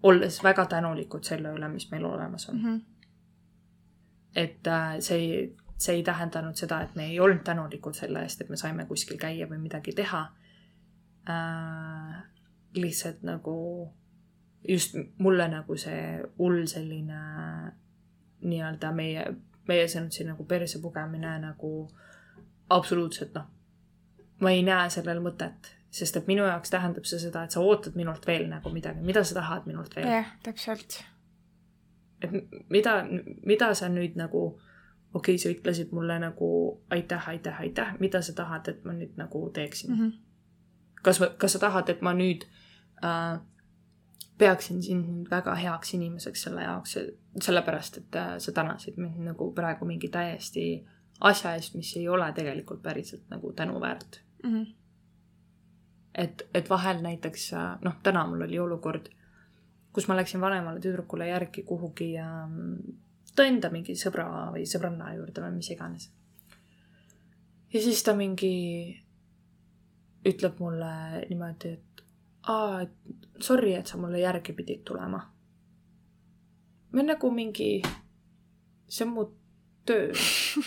[0.03, 2.69] olles väga tänulikud selle üle, mis meil olemas on mm.
[2.69, 2.81] -hmm.
[4.35, 8.51] et äh, see see ei tähendanud seda, et me ei olnud tänulikud selle eest, et
[8.51, 10.25] me saime kuskil käia või midagi teha
[11.31, 12.17] äh,.
[12.75, 13.55] lihtsalt nagu
[14.69, 17.21] just mulle nagu see hull selline
[18.41, 19.25] nii-öelda meie,
[19.69, 21.73] meie sõnum siin nagu perse pugemine nagu
[22.71, 23.47] absoluutselt noh,
[24.45, 27.97] ma ei näe sellel mõtet, sest et minu jaoks tähendab see seda, et sa ootad
[27.99, 30.11] minult veel nagu midagi, mida sa tahad minult veel.
[30.19, 31.01] jah, täpselt.
[32.23, 32.35] et
[32.69, 33.01] mida,
[33.47, 34.51] mida sa nüüd nagu,
[35.15, 36.49] okei okay,, sa ütlesid mulle nagu
[36.91, 40.01] aitäh, aitäh, aitäh, mida sa tahad, et ma nüüd nagu teeksin mm?
[40.01, 40.13] -hmm.
[41.03, 42.45] kas, kas sa tahad, et ma nüüd
[43.05, 43.41] äh,
[44.39, 46.99] peaksin sind väga heaks inimeseks selle jaoks,
[47.41, 50.87] sellepärast et äh, sa tänasid mind nagu praegu mingi täiesti
[51.21, 54.55] asja eest, mis ei ole tegelikult päriselt nagu tänuväärt mm.
[54.55, 54.75] -hmm.
[56.15, 59.09] et, et vahel näiteks äh, noh, täna mul oli olukord,
[59.93, 62.49] kus ma läksin vanemale tüdrukule järgi kuhugi ja
[63.39, 66.11] mm, tõenda mingi sõbra või sõbranna juurde või mis iganes.
[67.73, 68.55] ja siis ta mingi
[70.29, 72.03] ütleb mulle niimoodi, et
[72.49, 75.23] aa, et sorry, et sa mulle järgi pidid tulema.
[76.93, 77.83] või nagu mingi,
[78.89, 79.25] see on mu
[79.89, 80.13] töö,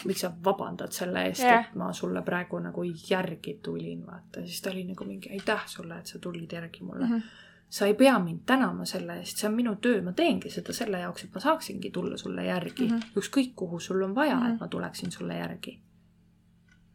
[0.07, 4.61] miks sa vabandad selle eest yeah., et ma sulle praegu nagu järgi tulin, vaata, siis
[4.61, 7.15] ta oli nagu mingi aitäh sulle, et sa tulid järgi mulle mm.
[7.17, 10.73] -hmm sa ei pea mind tänama selle eest, see on minu töö, ma teengi seda
[10.75, 13.21] selle jaoks, et ma saaksingi tulla sulle järgi mm -hmm.
[13.21, 14.45] ükskõik kuhu sul on vaja mm, -hmm.
[14.45, 14.63] et mhm.
[14.63, 15.79] ma tuleksin sulle järgi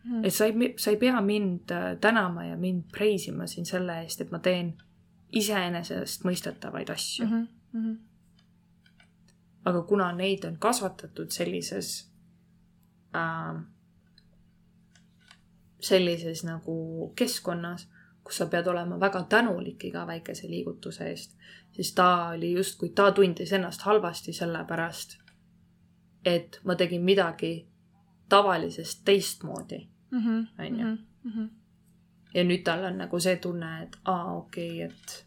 [0.04, 0.24] mm..
[0.24, 4.20] et sa ei, sa ei pea mind äh, tänama ja mind preisima siin selle eest,
[4.20, 4.74] et ma teen
[5.32, 7.46] iseenesestmõistetavaid asju mm.
[7.74, 7.96] -hmm.
[9.64, 12.12] aga kuna neid on kasvatatud sellises
[13.14, 13.62] äh,,
[15.80, 17.88] sellises nagu keskkonnas,
[18.26, 21.36] kus sa pead olema väga tänulik iga väikese liigutuse eest,
[21.72, 25.18] siis ta oli justkui, ta tundis ennast halvasti sellepärast,
[26.24, 27.68] et ma tegin midagi
[28.28, 30.86] tavalisest teistmoodi Mhm, onju.
[30.86, 31.46] Mhm, mhm.
[32.34, 35.26] ja nüüd tal on nagu see tunne, et aa, okei okay,, et,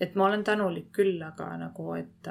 [0.00, 2.28] et ma olen tänulik küll, aga nagu, et,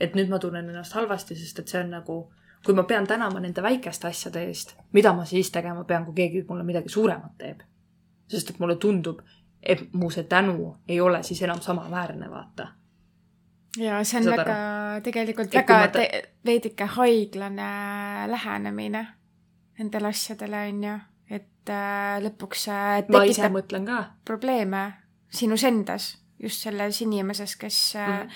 [0.00, 2.18] et nüüd ma tunnen ennast halvasti, sest et see on nagu,
[2.66, 6.44] kui ma pean tänama nende väikeste asjade eest, mida ma siis tegema pean, kui keegi
[6.48, 7.64] mulle midagi suuremat teeb.
[8.30, 9.20] Sest et mulle tundub,
[9.62, 12.68] et mu see tänu ei ole siis enam samaväärne, vaata.
[13.78, 14.56] Ja see on Saad väga,
[15.06, 16.06] tegelikult et väga ta...
[16.46, 17.68] veidike haiglane
[18.30, 19.06] lähenemine
[19.78, 20.96] nendele asjadele, on ju,
[21.30, 23.60] et äh, lõpuks äh, tekitab
[24.24, 24.82] probleeme
[25.30, 28.34] sinus endas, just selles inimeses, kes mm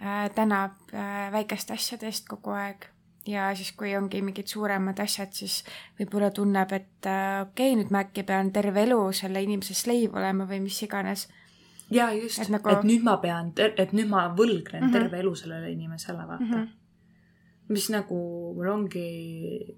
[0.00, 2.88] äh, tänab äh, väikeste asjade eest kogu aeg.
[3.26, 5.60] Ja siis, kui ongi mingid suuremad asjad, siis
[5.98, 10.16] võib-olla tunneb, et äh, okei okay,, nüüd ma äkki pean terve elu selle inimese sleiv
[10.16, 11.26] olema või mis iganes.
[11.90, 12.70] ja just, et, nagu...
[12.70, 14.98] et nüüd ma pean, et nüüd ma võlgnen mm -hmm.
[14.98, 16.52] terve elu sellele inimesele, vaata mm.
[16.52, 16.68] -hmm.
[17.68, 18.18] mis nagu
[18.56, 19.08] mul ongi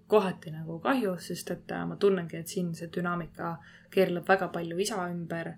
[0.06, 3.58] kohati nagu kahju, sest et äh, ma tunnengi, et siin see dünaamika
[3.90, 5.54] keerleb väga palju isa ümber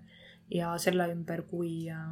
[0.51, 2.11] ja selle ümber, kui äh,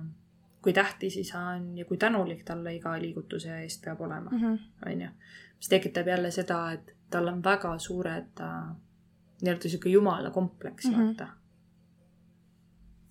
[0.62, 4.56] kui tähtis isa on ja kui tänulik talle iga liigutuse eest peab olema, mhm.
[4.86, 5.10] onju
[5.60, 8.76] mis tekitab jälle seda, et tal on väga suured äh,
[9.42, 11.06] nii-öelda sihuke jumala kompleks mm, -hmm.
[11.06, 11.28] vaata.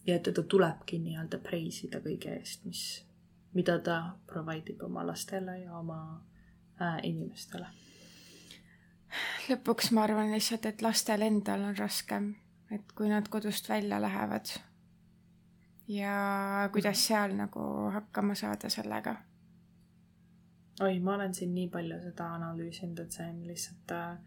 [0.07, 3.07] ja teda tulebki nii-öelda preisida kõige eest, mis,
[3.55, 6.25] mida ta provide ib oma lastele ja oma
[6.83, 7.66] äh, inimestele.
[9.49, 12.35] lõpuks ma arvan lihtsalt, et lastel endal on raskem,
[12.70, 14.47] et kui nad kodust välja lähevad
[15.89, 17.07] ja kuidas mhm.
[17.07, 19.16] seal nagu hakkama saada sellega
[20.80, 24.18] oi, ma olen siin nii palju seda analüüsinud, et see on lihtsalt äh,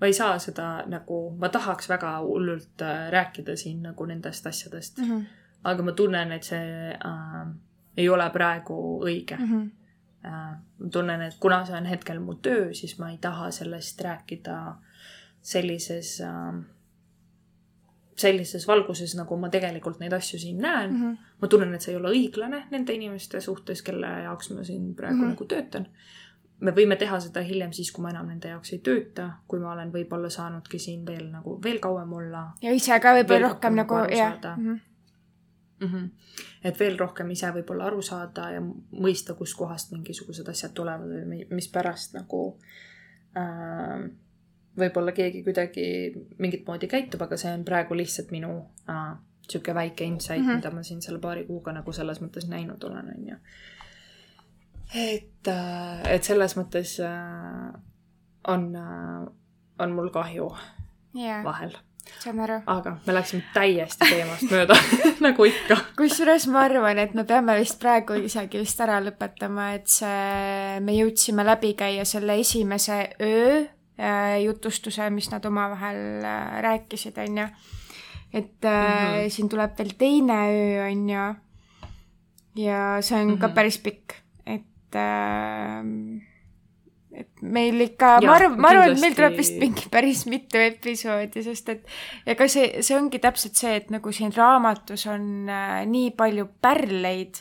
[0.00, 4.98] ma ei saa seda nagu, ma tahaks väga hullult äh, rääkida siin nagu nendest asjadest
[4.98, 5.10] mm.
[5.10, 5.24] -hmm.
[5.64, 7.46] aga ma tunnen, et see äh,
[7.96, 9.50] ei ole praegu õige mm.
[9.52, 9.70] -hmm.
[10.26, 14.00] Äh, ma tunnen, et kuna see on hetkel mu töö, siis ma ei taha sellest
[14.00, 14.74] rääkida
[15.42, 16.54] sellises äh,
[18.16, 21.02] sellises valguses, nagu ma tegelikult neid asju siin näen mm.
[21.02, 21.32] -hmm.
[21.40, 25.16] ma tunnen, et see ei ole õiglane nende inimeste suhtes, kelle jaoks ma siin praegu
[25.16, 25.34] mm -hmm.
[25.34, 25.86] nagu töötan.
[26.60, 29.72] me võime teha seda hiljem siis, kui ma enam nende jaoks ei tööta, kui ma
[29.72, 32.52] olen võib-olla saanudki siin veel nagu veel kauem olla.
[32.62, 34.56] ja ise ka võib-olla rohkem nagu, jah.
[34.56, 34.80] Mm -hmm.
[35.80, 36.10] Mm -hmm.
[36.64, 38.60] et veel rohkem ise võib-olla aru saada ja
[38.92, 42.58] mõista, kustkohast mingisugused asjad tulevad või mispärast nagu
[43.36, 44.10] äh,
[44.78, 45.86] võib-olla keegi kuidagi
[46.38, 48.52] mingit moodi käitub, aga see on praegu lihtsalt minu
[48.90, 49.16] äh,
[49.48, 50.56] sihuke väike insight mm, -hmm.
[50.56, 53.36] mida ma siin selle paari kuuga nagu selles mõttes näinud olen, on ju.
[54.94, 57.80] et äh,, et selles mõttes äh,
[58.48, 59.26] on äh,,
[59.78, 60.50] on mul kahju
[61.14, 61.44] yeah.
[61.44, 61.76] vahel
[62.18, 62.60] saan aru.
[62.66, 64.76] aga me läksime täiesti teemast mööda
[65.26, 65.78] nagu ikka.
[65.98, 70.96] kusjuures ma arvan, et me peame vist praegu isegi vist ära lõpetama, et see, me
[70.96, 73.64] jõudsime läbi käia selle esimese öö
[74.44, 77.48] jutustuse, mis nad omavahel äh, rääkisid, on ju.
[78.32, 79.28] et mm -hmm.
[79.30, 81.34] siin tuleb veel teine öö, on ju.
[82.56, 83.40] ja see on mm -hmm.
[83.40, 83.54] ka mhm.
[83.54, 84.12] päris pikk,
[84.46, 85.84] et äh,
[87.16, 91.42] et meil ikka, ma arvan, ma arvan, et meil tuleb vist mingi päris mitu episoodi,
[91.42, 91.86] sest et
[92.26, 97.40] ega see, see ongi täpselt see, et nagu siin raamatus on äh, nii palju pärleid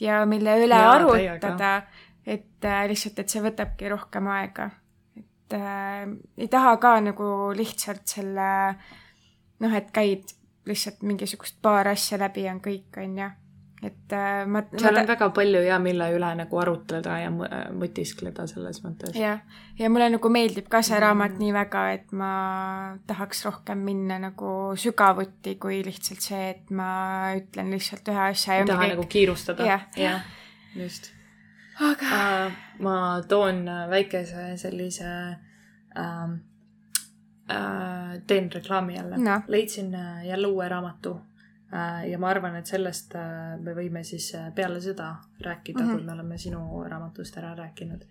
[0.00, 1.82] ja mille üle ja, arutada,
[2.26, 4.70] et äh, lihtsalt, et see võtabki rohkem aega
[5.54, 6.06] äh,
[6.38, 8.50] ei taha ka nagu lihtsalt selle
[9.62, 10.36] noh, et käid
[10.66, 13.28] lihtsalt mingisugust paar asja läbi on kõik, on ju.
[13.86, 14.62] et äh, ma.
[14.76, 19.14] seal on väga palju ja mille üle nagu arutleda ja mõtiskleda selles mõttes.
[19.16, 19.42] jah,
[19.78, 21.42] ja mulle nagu meeldib ka see raamat mm.
[21.44, 22.30] nii väga, et ma
[23.06, 26.88] tahaks rohkem minna nagu sügavuti, kui lihtsalt see, et ma
[27.38, 28.58] ütlen lihtsalt ühe asja.
[28.58, 28.96] ei taha kõik...
[28.96, 29.68] nagu kiirustada.
[29.68, 30.18] jah ja,,
[30.74, 31.15] just
[31.80, 32.52] aga uh,?
[32.80, 35.08] ma toon äh, väikese sellise
[35.96, 36.32] uh,
[37.52, 39.40] uh, teen reklaami jälle no..
[39.48, 44.80] leidsin jälle uue raamatu uh, ja ma arvan, et sellest uh, me võime siis peale
[44.80, 45.94] seda rääkida mm, -hmm.
[45.96, 48.04] kui me oleme sinu raamatust ära rääkinud.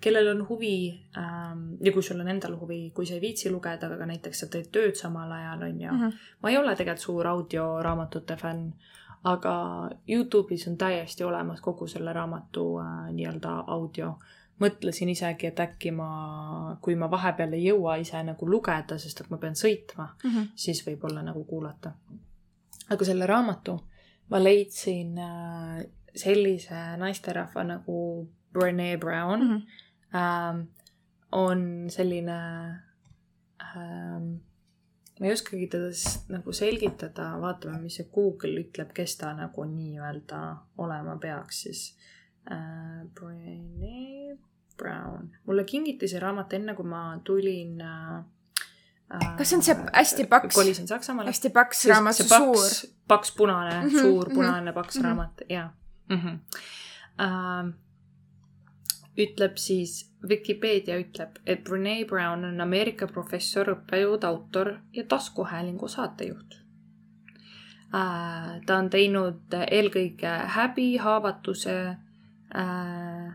[0.00, 3.86] kellel on huvi ähm, ja kui sul on endal huvi, kui sa ei viitsi lugeda,
[3.86, 5.90] aga näiteks sa teed tööd samal ajal, on ju.
[5.90, 6.12] -hmm.
[6.42, 8.72] ma ei ole tegelikult suur audioraamatute fänn
[9.24, 9.54] aga
[10.08, 14.14] Youtube'is on täiesti olemas kogu selle raamatu äh, nii-öelda audio.
[14.62, 19.30] mõtlesin isegi, et äkki ma, kui ma vahepeal ei jõua ise nagu lugeda, sest et
[19.30, 20.50] ma pean sõitma mm, -hmm.
[20.54, 21.92] siis võib-olla nagu kuulata.
[22.90, 23.80] aga selle raamatu
[24.30, 25.82] ma leidsin äh,
[26.14, 29.56] sellise naisterahva nagu Brene Brown mm.
[29.56, 29.62] -hmm.
[30.14, 30.68] Ähm,
[31.32, 32.38] on selline
[33.76, 34.36] ähm,
[35.22, 35.90] ma ei oskagi teda
[36.34, 40.40] nagu selgitada, vaatame, mis see Google ütleb, kes ta nagu nii-öelda
[40.82, 41.82] olema peaks siis
[42.50, 43.04] äh,.
[43.14, 44.38] Brene
[44.76, 48.24] Brown, mulle kingiti see raamat enne, kui ma tulin äh,
[49.38, 50.54] kas see on see hästi paks?
[50.58, 51.30] kolisin Saksamaale.
[51.30, 52.98] hästi paks raamat, see suur.
[53.08, 55.06] paks punane mm, -hmm, suur mhm, punane mm -hmm, paks mm -hmm.
[55.06, 55.68] raamat, jaa
[56.08, 56.16] mm.
[56.16, 56.38] -hmm.
[57.12, 57.74] Uh,
[59.18, 66.62] ütleb siis Vikipeedia ütleb, et Brene Brown on Ameerika professor, õppejõud, autor ja taskuhäälingu saatejuht.
[67.92, 71.74] Äh, ta on teinud eelkõige häbi, haavatuse
[72.56, 73.32] äh,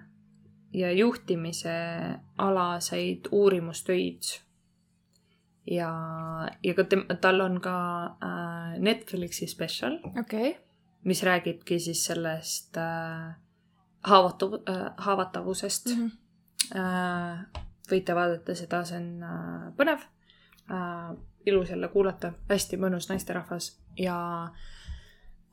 [0.74, 1.78] ja juhtimise
[2.38, 4.24] alaseid uurimustöid.
[5.68, 5.91] ja,
[6.64, 7.78] ja ka tem-, tal on ka
[8.24, 10.56] äh, Netflixi spetsial okay.,
[11.04, 12.80] mis räägibki siis sellest
[14.03, 16.07] haavatav- äh,, haavatavusest mm.
[16.07, 16.28] -hmm
[16.76, 17.45] äh,.
[17.91, 20.02] võite vaadata seda, see on äh, põnev
[20.72, 21.15] äh,,
[21.45, 24.18] ilus jälle kuulata, hästi mõnus naisterahvas ja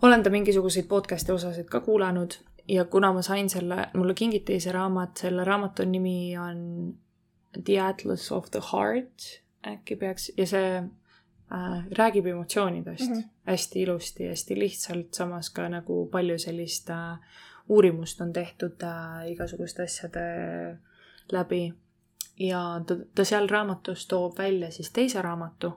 [0.02, 2.34] olen ta mingisuguseid podcast'i osasid ka kuulanud
[2.68, 6.58] ja kuna ma sain selle, mulle kingiti see raamat, selle raamatu nimi on
[7.64, 13.28] The Atlas of the Heart äkki peaks ja see äh, räägib emotsioonidest mm -hmm.
[13.46, 17.18] hästi ilusti, hästi lihtsalt, samas ka nagu palju sellist äh,
[17.68, 20.24] uurimust on tehtud äh, igasuguste asjade
[21.32, 21.74] läbi.
[22.38, 25.72] ja ta, ta seal raamatus toob välja siis teise raamatu,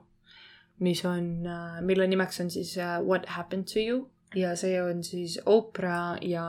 [0.80, 5.04] mis on äh,, mille nimeks on siis äh, What happened to you ja see on
[5.04, 6.44] siis Oprah ja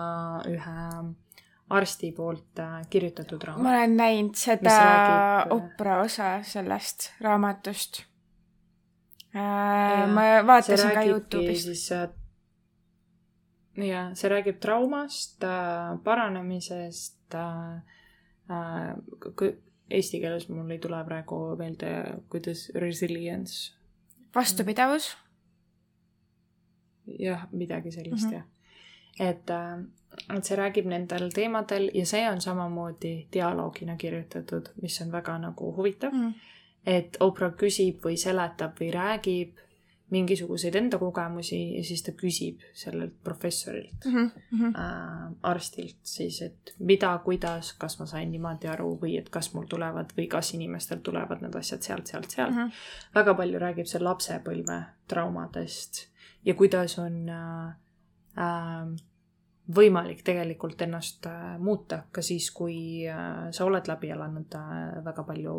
[0.48, 1.14] ühe
[1.70, 3.64] arsti poolt äh, kirjutatud raamat.
[3.64, 5.54] ma olen näinud seda räägib...
[5.54, 8.04] Oprah osa sellest raamatust
[9.36, 10.10] äh,.
[10.10, 11.70] ma vaatasin ka Youtube'ist.
[11.70, 11.88] siis
[13.78, 17.82] jah, see räägib traumast äh,, paranemisest äh,.
[18.50, 19.56] Äh,
[19.90, 21.90] Eesti keeles mul ei tule praegu meelde,
[22.30, 23.74] kuidas resilience.
[24.36, 25.18] vastupidavus.
[27.20, 28.34] jah, midagi sellist mm -hmm.
[28.34, 29.30] jah.
[29.30, 29.86] et äh,
[30.36, 35.74] et see räägib nendel teemadel ja see on samamoodi dialoogina kirjutatud, mis on väga nagu
[35.76, 36.34] huvitav mm..
[36.86, 39.62] et Oprah küsib või seletab või räägib
[40.10, 44.76] mingisuguseid enda kogemusi ja siis ta küsib sellelt professorilt mm, -hmm.
[44.80, 49.68] äh, arstilt siis, et mida, kuidas, kas ma sain niimoodi aru või et kas mul
[49.70, 52.58] tulevad või kas inimestel tulevad need asjad sealt, sealt, sealt mm.
[52.58, 52.72] -hmm.
[53.16, 56.08] väga palju räägib see lapsepõlve traumadest
[56.46, 57.68] ja kuidas on äh,
[58.38, 59.09] äh,
[59.76, 65.26] võimalik tegelikult ennast äh, muuta ka siis, kui äh, sa oled läbi elanud äh, väga
[65.28, 65.56] palju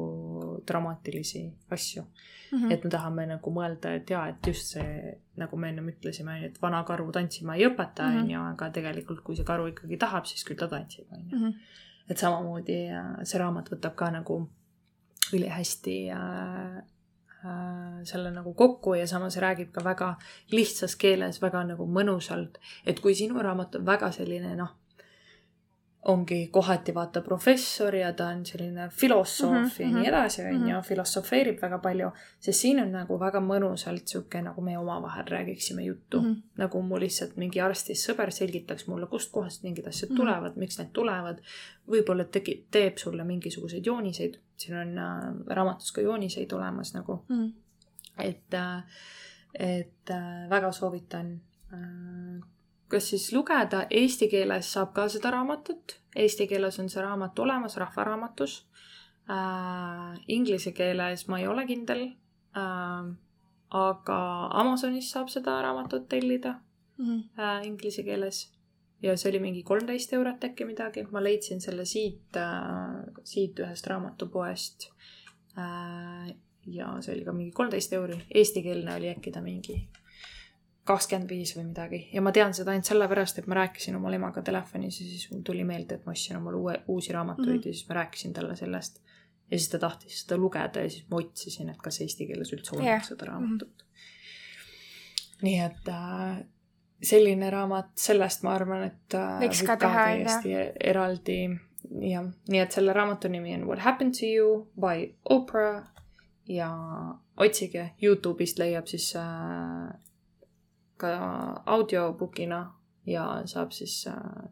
[0.67, 2.59] dramaatilisi asju mm.
[2.59, 2.73] -hmm.
[2.73, 6.63] et me tahame nagu mõelda, et jaa, et just see, nagu me ennem ütlesime, et
[6.63, 8.19] vana karu tantsima ei õpeta, mhm.
[8.19, 11.37] on ju, aga tegelikult, kui see karu ikkagi tahab, siis küll ta tantsib, on ju.
[11.37, 11.53] Mhm.
[12.11, 12.79] et samamoodi
[13.23, 14.49] see raamat võtab ka nagu
[15.33, 16.83] ülihästi Äh,
[18.05, 20.11] selle nagu kokku ja samas räägib ka väga
[20.53, 22.61] lihtsas keeles, väga nagu mõnusalt.
[22.87, 24.75] et kui sinu raamat on väga selline noh,
[26.03, 30.43] ongi kohati vaata professor ja ta on selline filosoof mm -hmm, ja nii mhm, edasi,
[30.43, 30.81] on ju, mhm.
[30.89, 36.21] filosofeerib väga palju, sest siin on nagu väga mõnusalt sihuke, nagu me omavahel räägiksime juttu
[36.21, 36.27] mm.
[36.27, 36.43] -hmm.
[36.57, 40.21] nagu mu lihtsalt mingi arstist sõber selgitaks mulle, kustkohast mingid asjad mm -hmm.
[40.21, 41.39] tulevad, miks need tulevad.
[41.89, 47.47] võib-olla tegi, teeb sulle mingisuguseid jooniseid, siin on äh, raamatus ka jooniseid olemas nagu mm.
[47.47, 47.53] -hmm.
[48.19, 48.85] et äh,,
[49.55, 51.41] et äh, väga soovitan
[51.73, 52.47] äh,
[52.91, 57.77] kas siis lugeda, eesti keeles saab ka seda raamatut, eesti keeles on see raamat olemas
[57.81, 58.57] Rahvaraamatus
[59.31, 60.21] äh,.
[60.29, 62.07] Inglise keeles ma ei ole kindel
[62.57, 63.11] äh,.
[63.81, 64.21] aga
[64.63, 66.57] Amazonis saab seda raamatut tellida
[66.99, 67.41] mm -hmm.
[67.41, 68.53] äh, inglise keeles.
[69.03, 73.87] ja see oli mingi kolmteist eurot äkki midagi, ma leidsin selle siit äh,, siit ühest
[73.87, 74.91] raamatupoest
[75.59, 76.35] äh,.
[76.67, 79.89] ja see oli ka mingi kolmteist euri, eestikeelne oli äkki ta mingi
[80.89, 84.43] kakskümmend viis või midagi ja ma tean seda ainult sellepärast, et ma rääkisin omal emaga
[84.43, 87.67] telefonis ja siis mul tuli meelde, et ma ostsin omale uue, uusi raamatuid mm -hmm.
[87.69, 89.03] ja siis ma rääkisin talle sellest.
[89.51, 92.77] ja siis ta tahtis seda lugeda ja siis ma otsisin, et kas eesti keeles üldse
[92.77, 93.05] on yeah.
[93.05, 93.87] seda raamatut mm.
[93.87, 95.43] -hmm.
[95.43, 96.45] nii et äh,
[97.03, 101.39] selline raamat, sellest ma arvan, et äh, võiks ka teha täiesti eraldi
[102.11, 105.85] jah, nii et selle raamatu nimi on What happened to you by Oprah
[106.49, 106.71] ja
[107.37, 109.93] otsige Youtube'ist leiab siis äh,
[111.01, 111.11] ka
[111.67, 112.61] audiobookina
[113.07, 114.51] ja saab siis äh,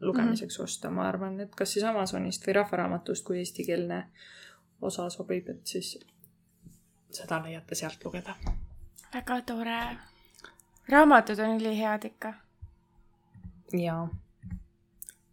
[0.00, 0.64] lugemiseks -hmm.
[0.64, 4.06] osta, ma arvan, et kas siis Amazonist või Rahvaraamatust, kui eestikeelne
[4.82, 5.98] osa sobib, et siis
[7.10, 8.34] seda leiate sealt lugeda.
[9.14, 9.96] väga tore.
[10.88, 12.34] raamatud on ülihead ikka.
[13.72, 14.08] jaa.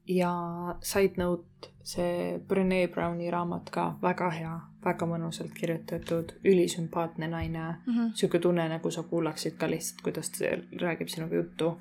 [0.07, 0.33] ja
[0.81, 7.93] side note, see Brene Browni raamat ka väga hea väga mõnusalt kirjutatud, ülisümpaatne naine mm.
[7.93, 8.11] -hmm.
[8.13, 10.45] sihuke tunne, nagu sa kuulaksid ka lihtsalt, kuidas ta
[10.81, 11.77] räägib sinuga juttu.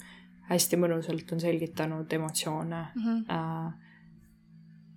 [0.49, 3.03] hästi mõnusalt on selgitanud emotsioone mm.
[3.03, 3.73] -hmm.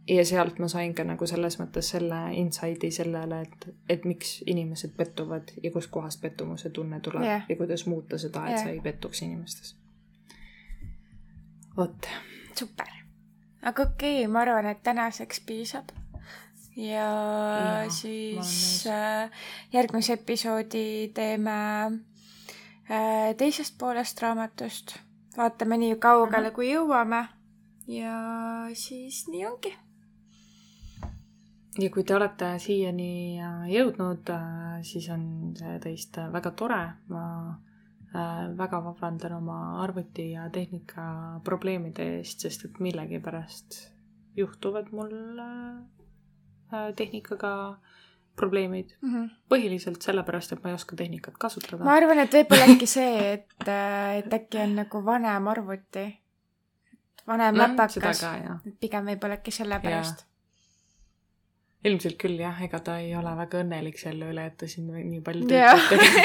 [0.08, 4.92] ja sealt ma sain ka nagu selles mõttes selle insight'i sellele, et, et miks inimesed
[4.98, 7.46] pettuvad ja kustkohast pettumuse tunne tuleb yeah.
[7.50, 8.64] ja kuidas muuta seda, et yeah.
[8.64, 9.76] sa ei pettuks inimestes.
[11.78, 12.08] vot.
[12.56, 12.88] super.
[13.62, 16.01] aga okei okay,, ma arvan, et tänaseks piisab
[16.76, 19.30] ja, ja siis äh,
[19.74, 21.56] järgmise episoodi teeme
[22.92, 24.98] äh, teisest poolest raamatust.
[25.38, 26.56] vaatame nii kaugele, mhm.
[26.56, 27.26] kui jõuame.
[27.88, 28.18] ja
[28.74, 29.74] siis nii ongi.
[31.80, 36.84] ja kui te olete siiani äh, jõudnud, äh, siis on see teist väga tore.
[37.08, 37.24] ma
[38.16, 43.82] äh, väga vabandan oma arvuti ja tehnika probleemide eest, sest et millegipärast
[44.36, 46.01] juhtuvad mul äh,
[46.96, 47.78] tehnikaga
[48.36, 49.14] probleemid mm.
[49.14, 49.30] -hmm.
[49.50, 51.84] põhiliselt sellepärast, et ma ei oska tehnikat kasutada.
[51.84, 56.06] ma arvan, et võib-olla äkki see, et, äh, et äkki on nagu vanem arvuti.
[57.28, 58.26] vanem No, läpakas
[58.80, 60.26] pigem võib-olla äkki sellepärast.
[61.84, 65.22] ilmselt küll jah, ega ta ei ole väga õnnelik selle üle, et ta siin nii
[65.22, 66.22] palju tööd peab tegema.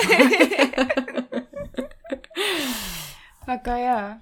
[3.56, 4.20] aga jaa,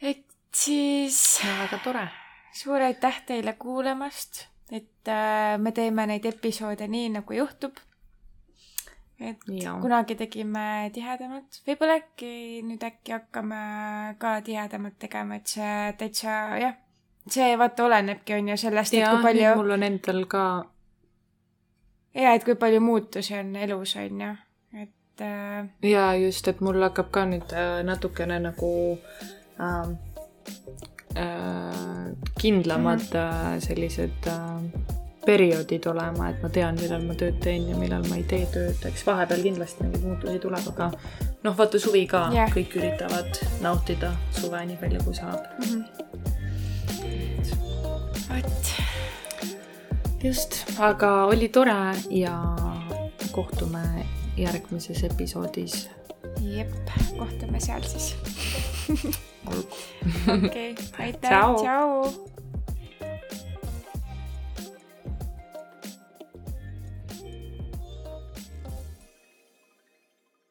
[0.00, 2.08] et siis väga tore.
[2.52, 7.76] suur aitäh teile kuulamast, et äh, me teeme neid episoode nii, nagu juhtub.
[9.20, 9.80] et Jaa.
[9.82, 13.62] kunagi tegime tihedamalt, võib-olla äkki nüüd äkki hakkame
[14.22, 16.76] ka tihedamalt tegema, et see täitsa jah,
[17.26, 20.44] see vaata olenebki on ju sellest, et ja kui palju mul on endal ka
[22.14, 24.30] ja et kui palju muutusi on elus on ju,
[24.84, 28.70] et äh, ja just, et mul hakkab ka nüüd äh, natukene nagu
[29.58, 29.96] äh,
[32.38, 33.60] kindlamad mm -hmm.
[33.60, 34.96] sellised äh,
[35.28, 38.80] perioodid olema, et ma tean, millal ma tööd teen ja millal ma ei tee tööd,
[38.88, 40.86] eks vahepeal kindlasti mingeid muutusi tuleb, aga
[41.44, 42.48] noh, vaata suvi ka Jah.
[42.54, 45.44] kõik üritavad nautida suve nii palju, kui saab.
[45.66, 45.82] mhm.
[48.30, 48.72] vot,
[50.24, 51.78] just, aga oli tore
[52.10, 52.34] ja
[53.32, 53.84] kohtume
[54.40, 55.88] järgmises episoodis.
[56.40, 56.72] jep,
[57.18, 58.14] kohtume seal siis.
[59.46, 59.66] olgu.
[60.46, 61.54] okei, aitäh, Tšau.
[61.62, 62.37] tšau.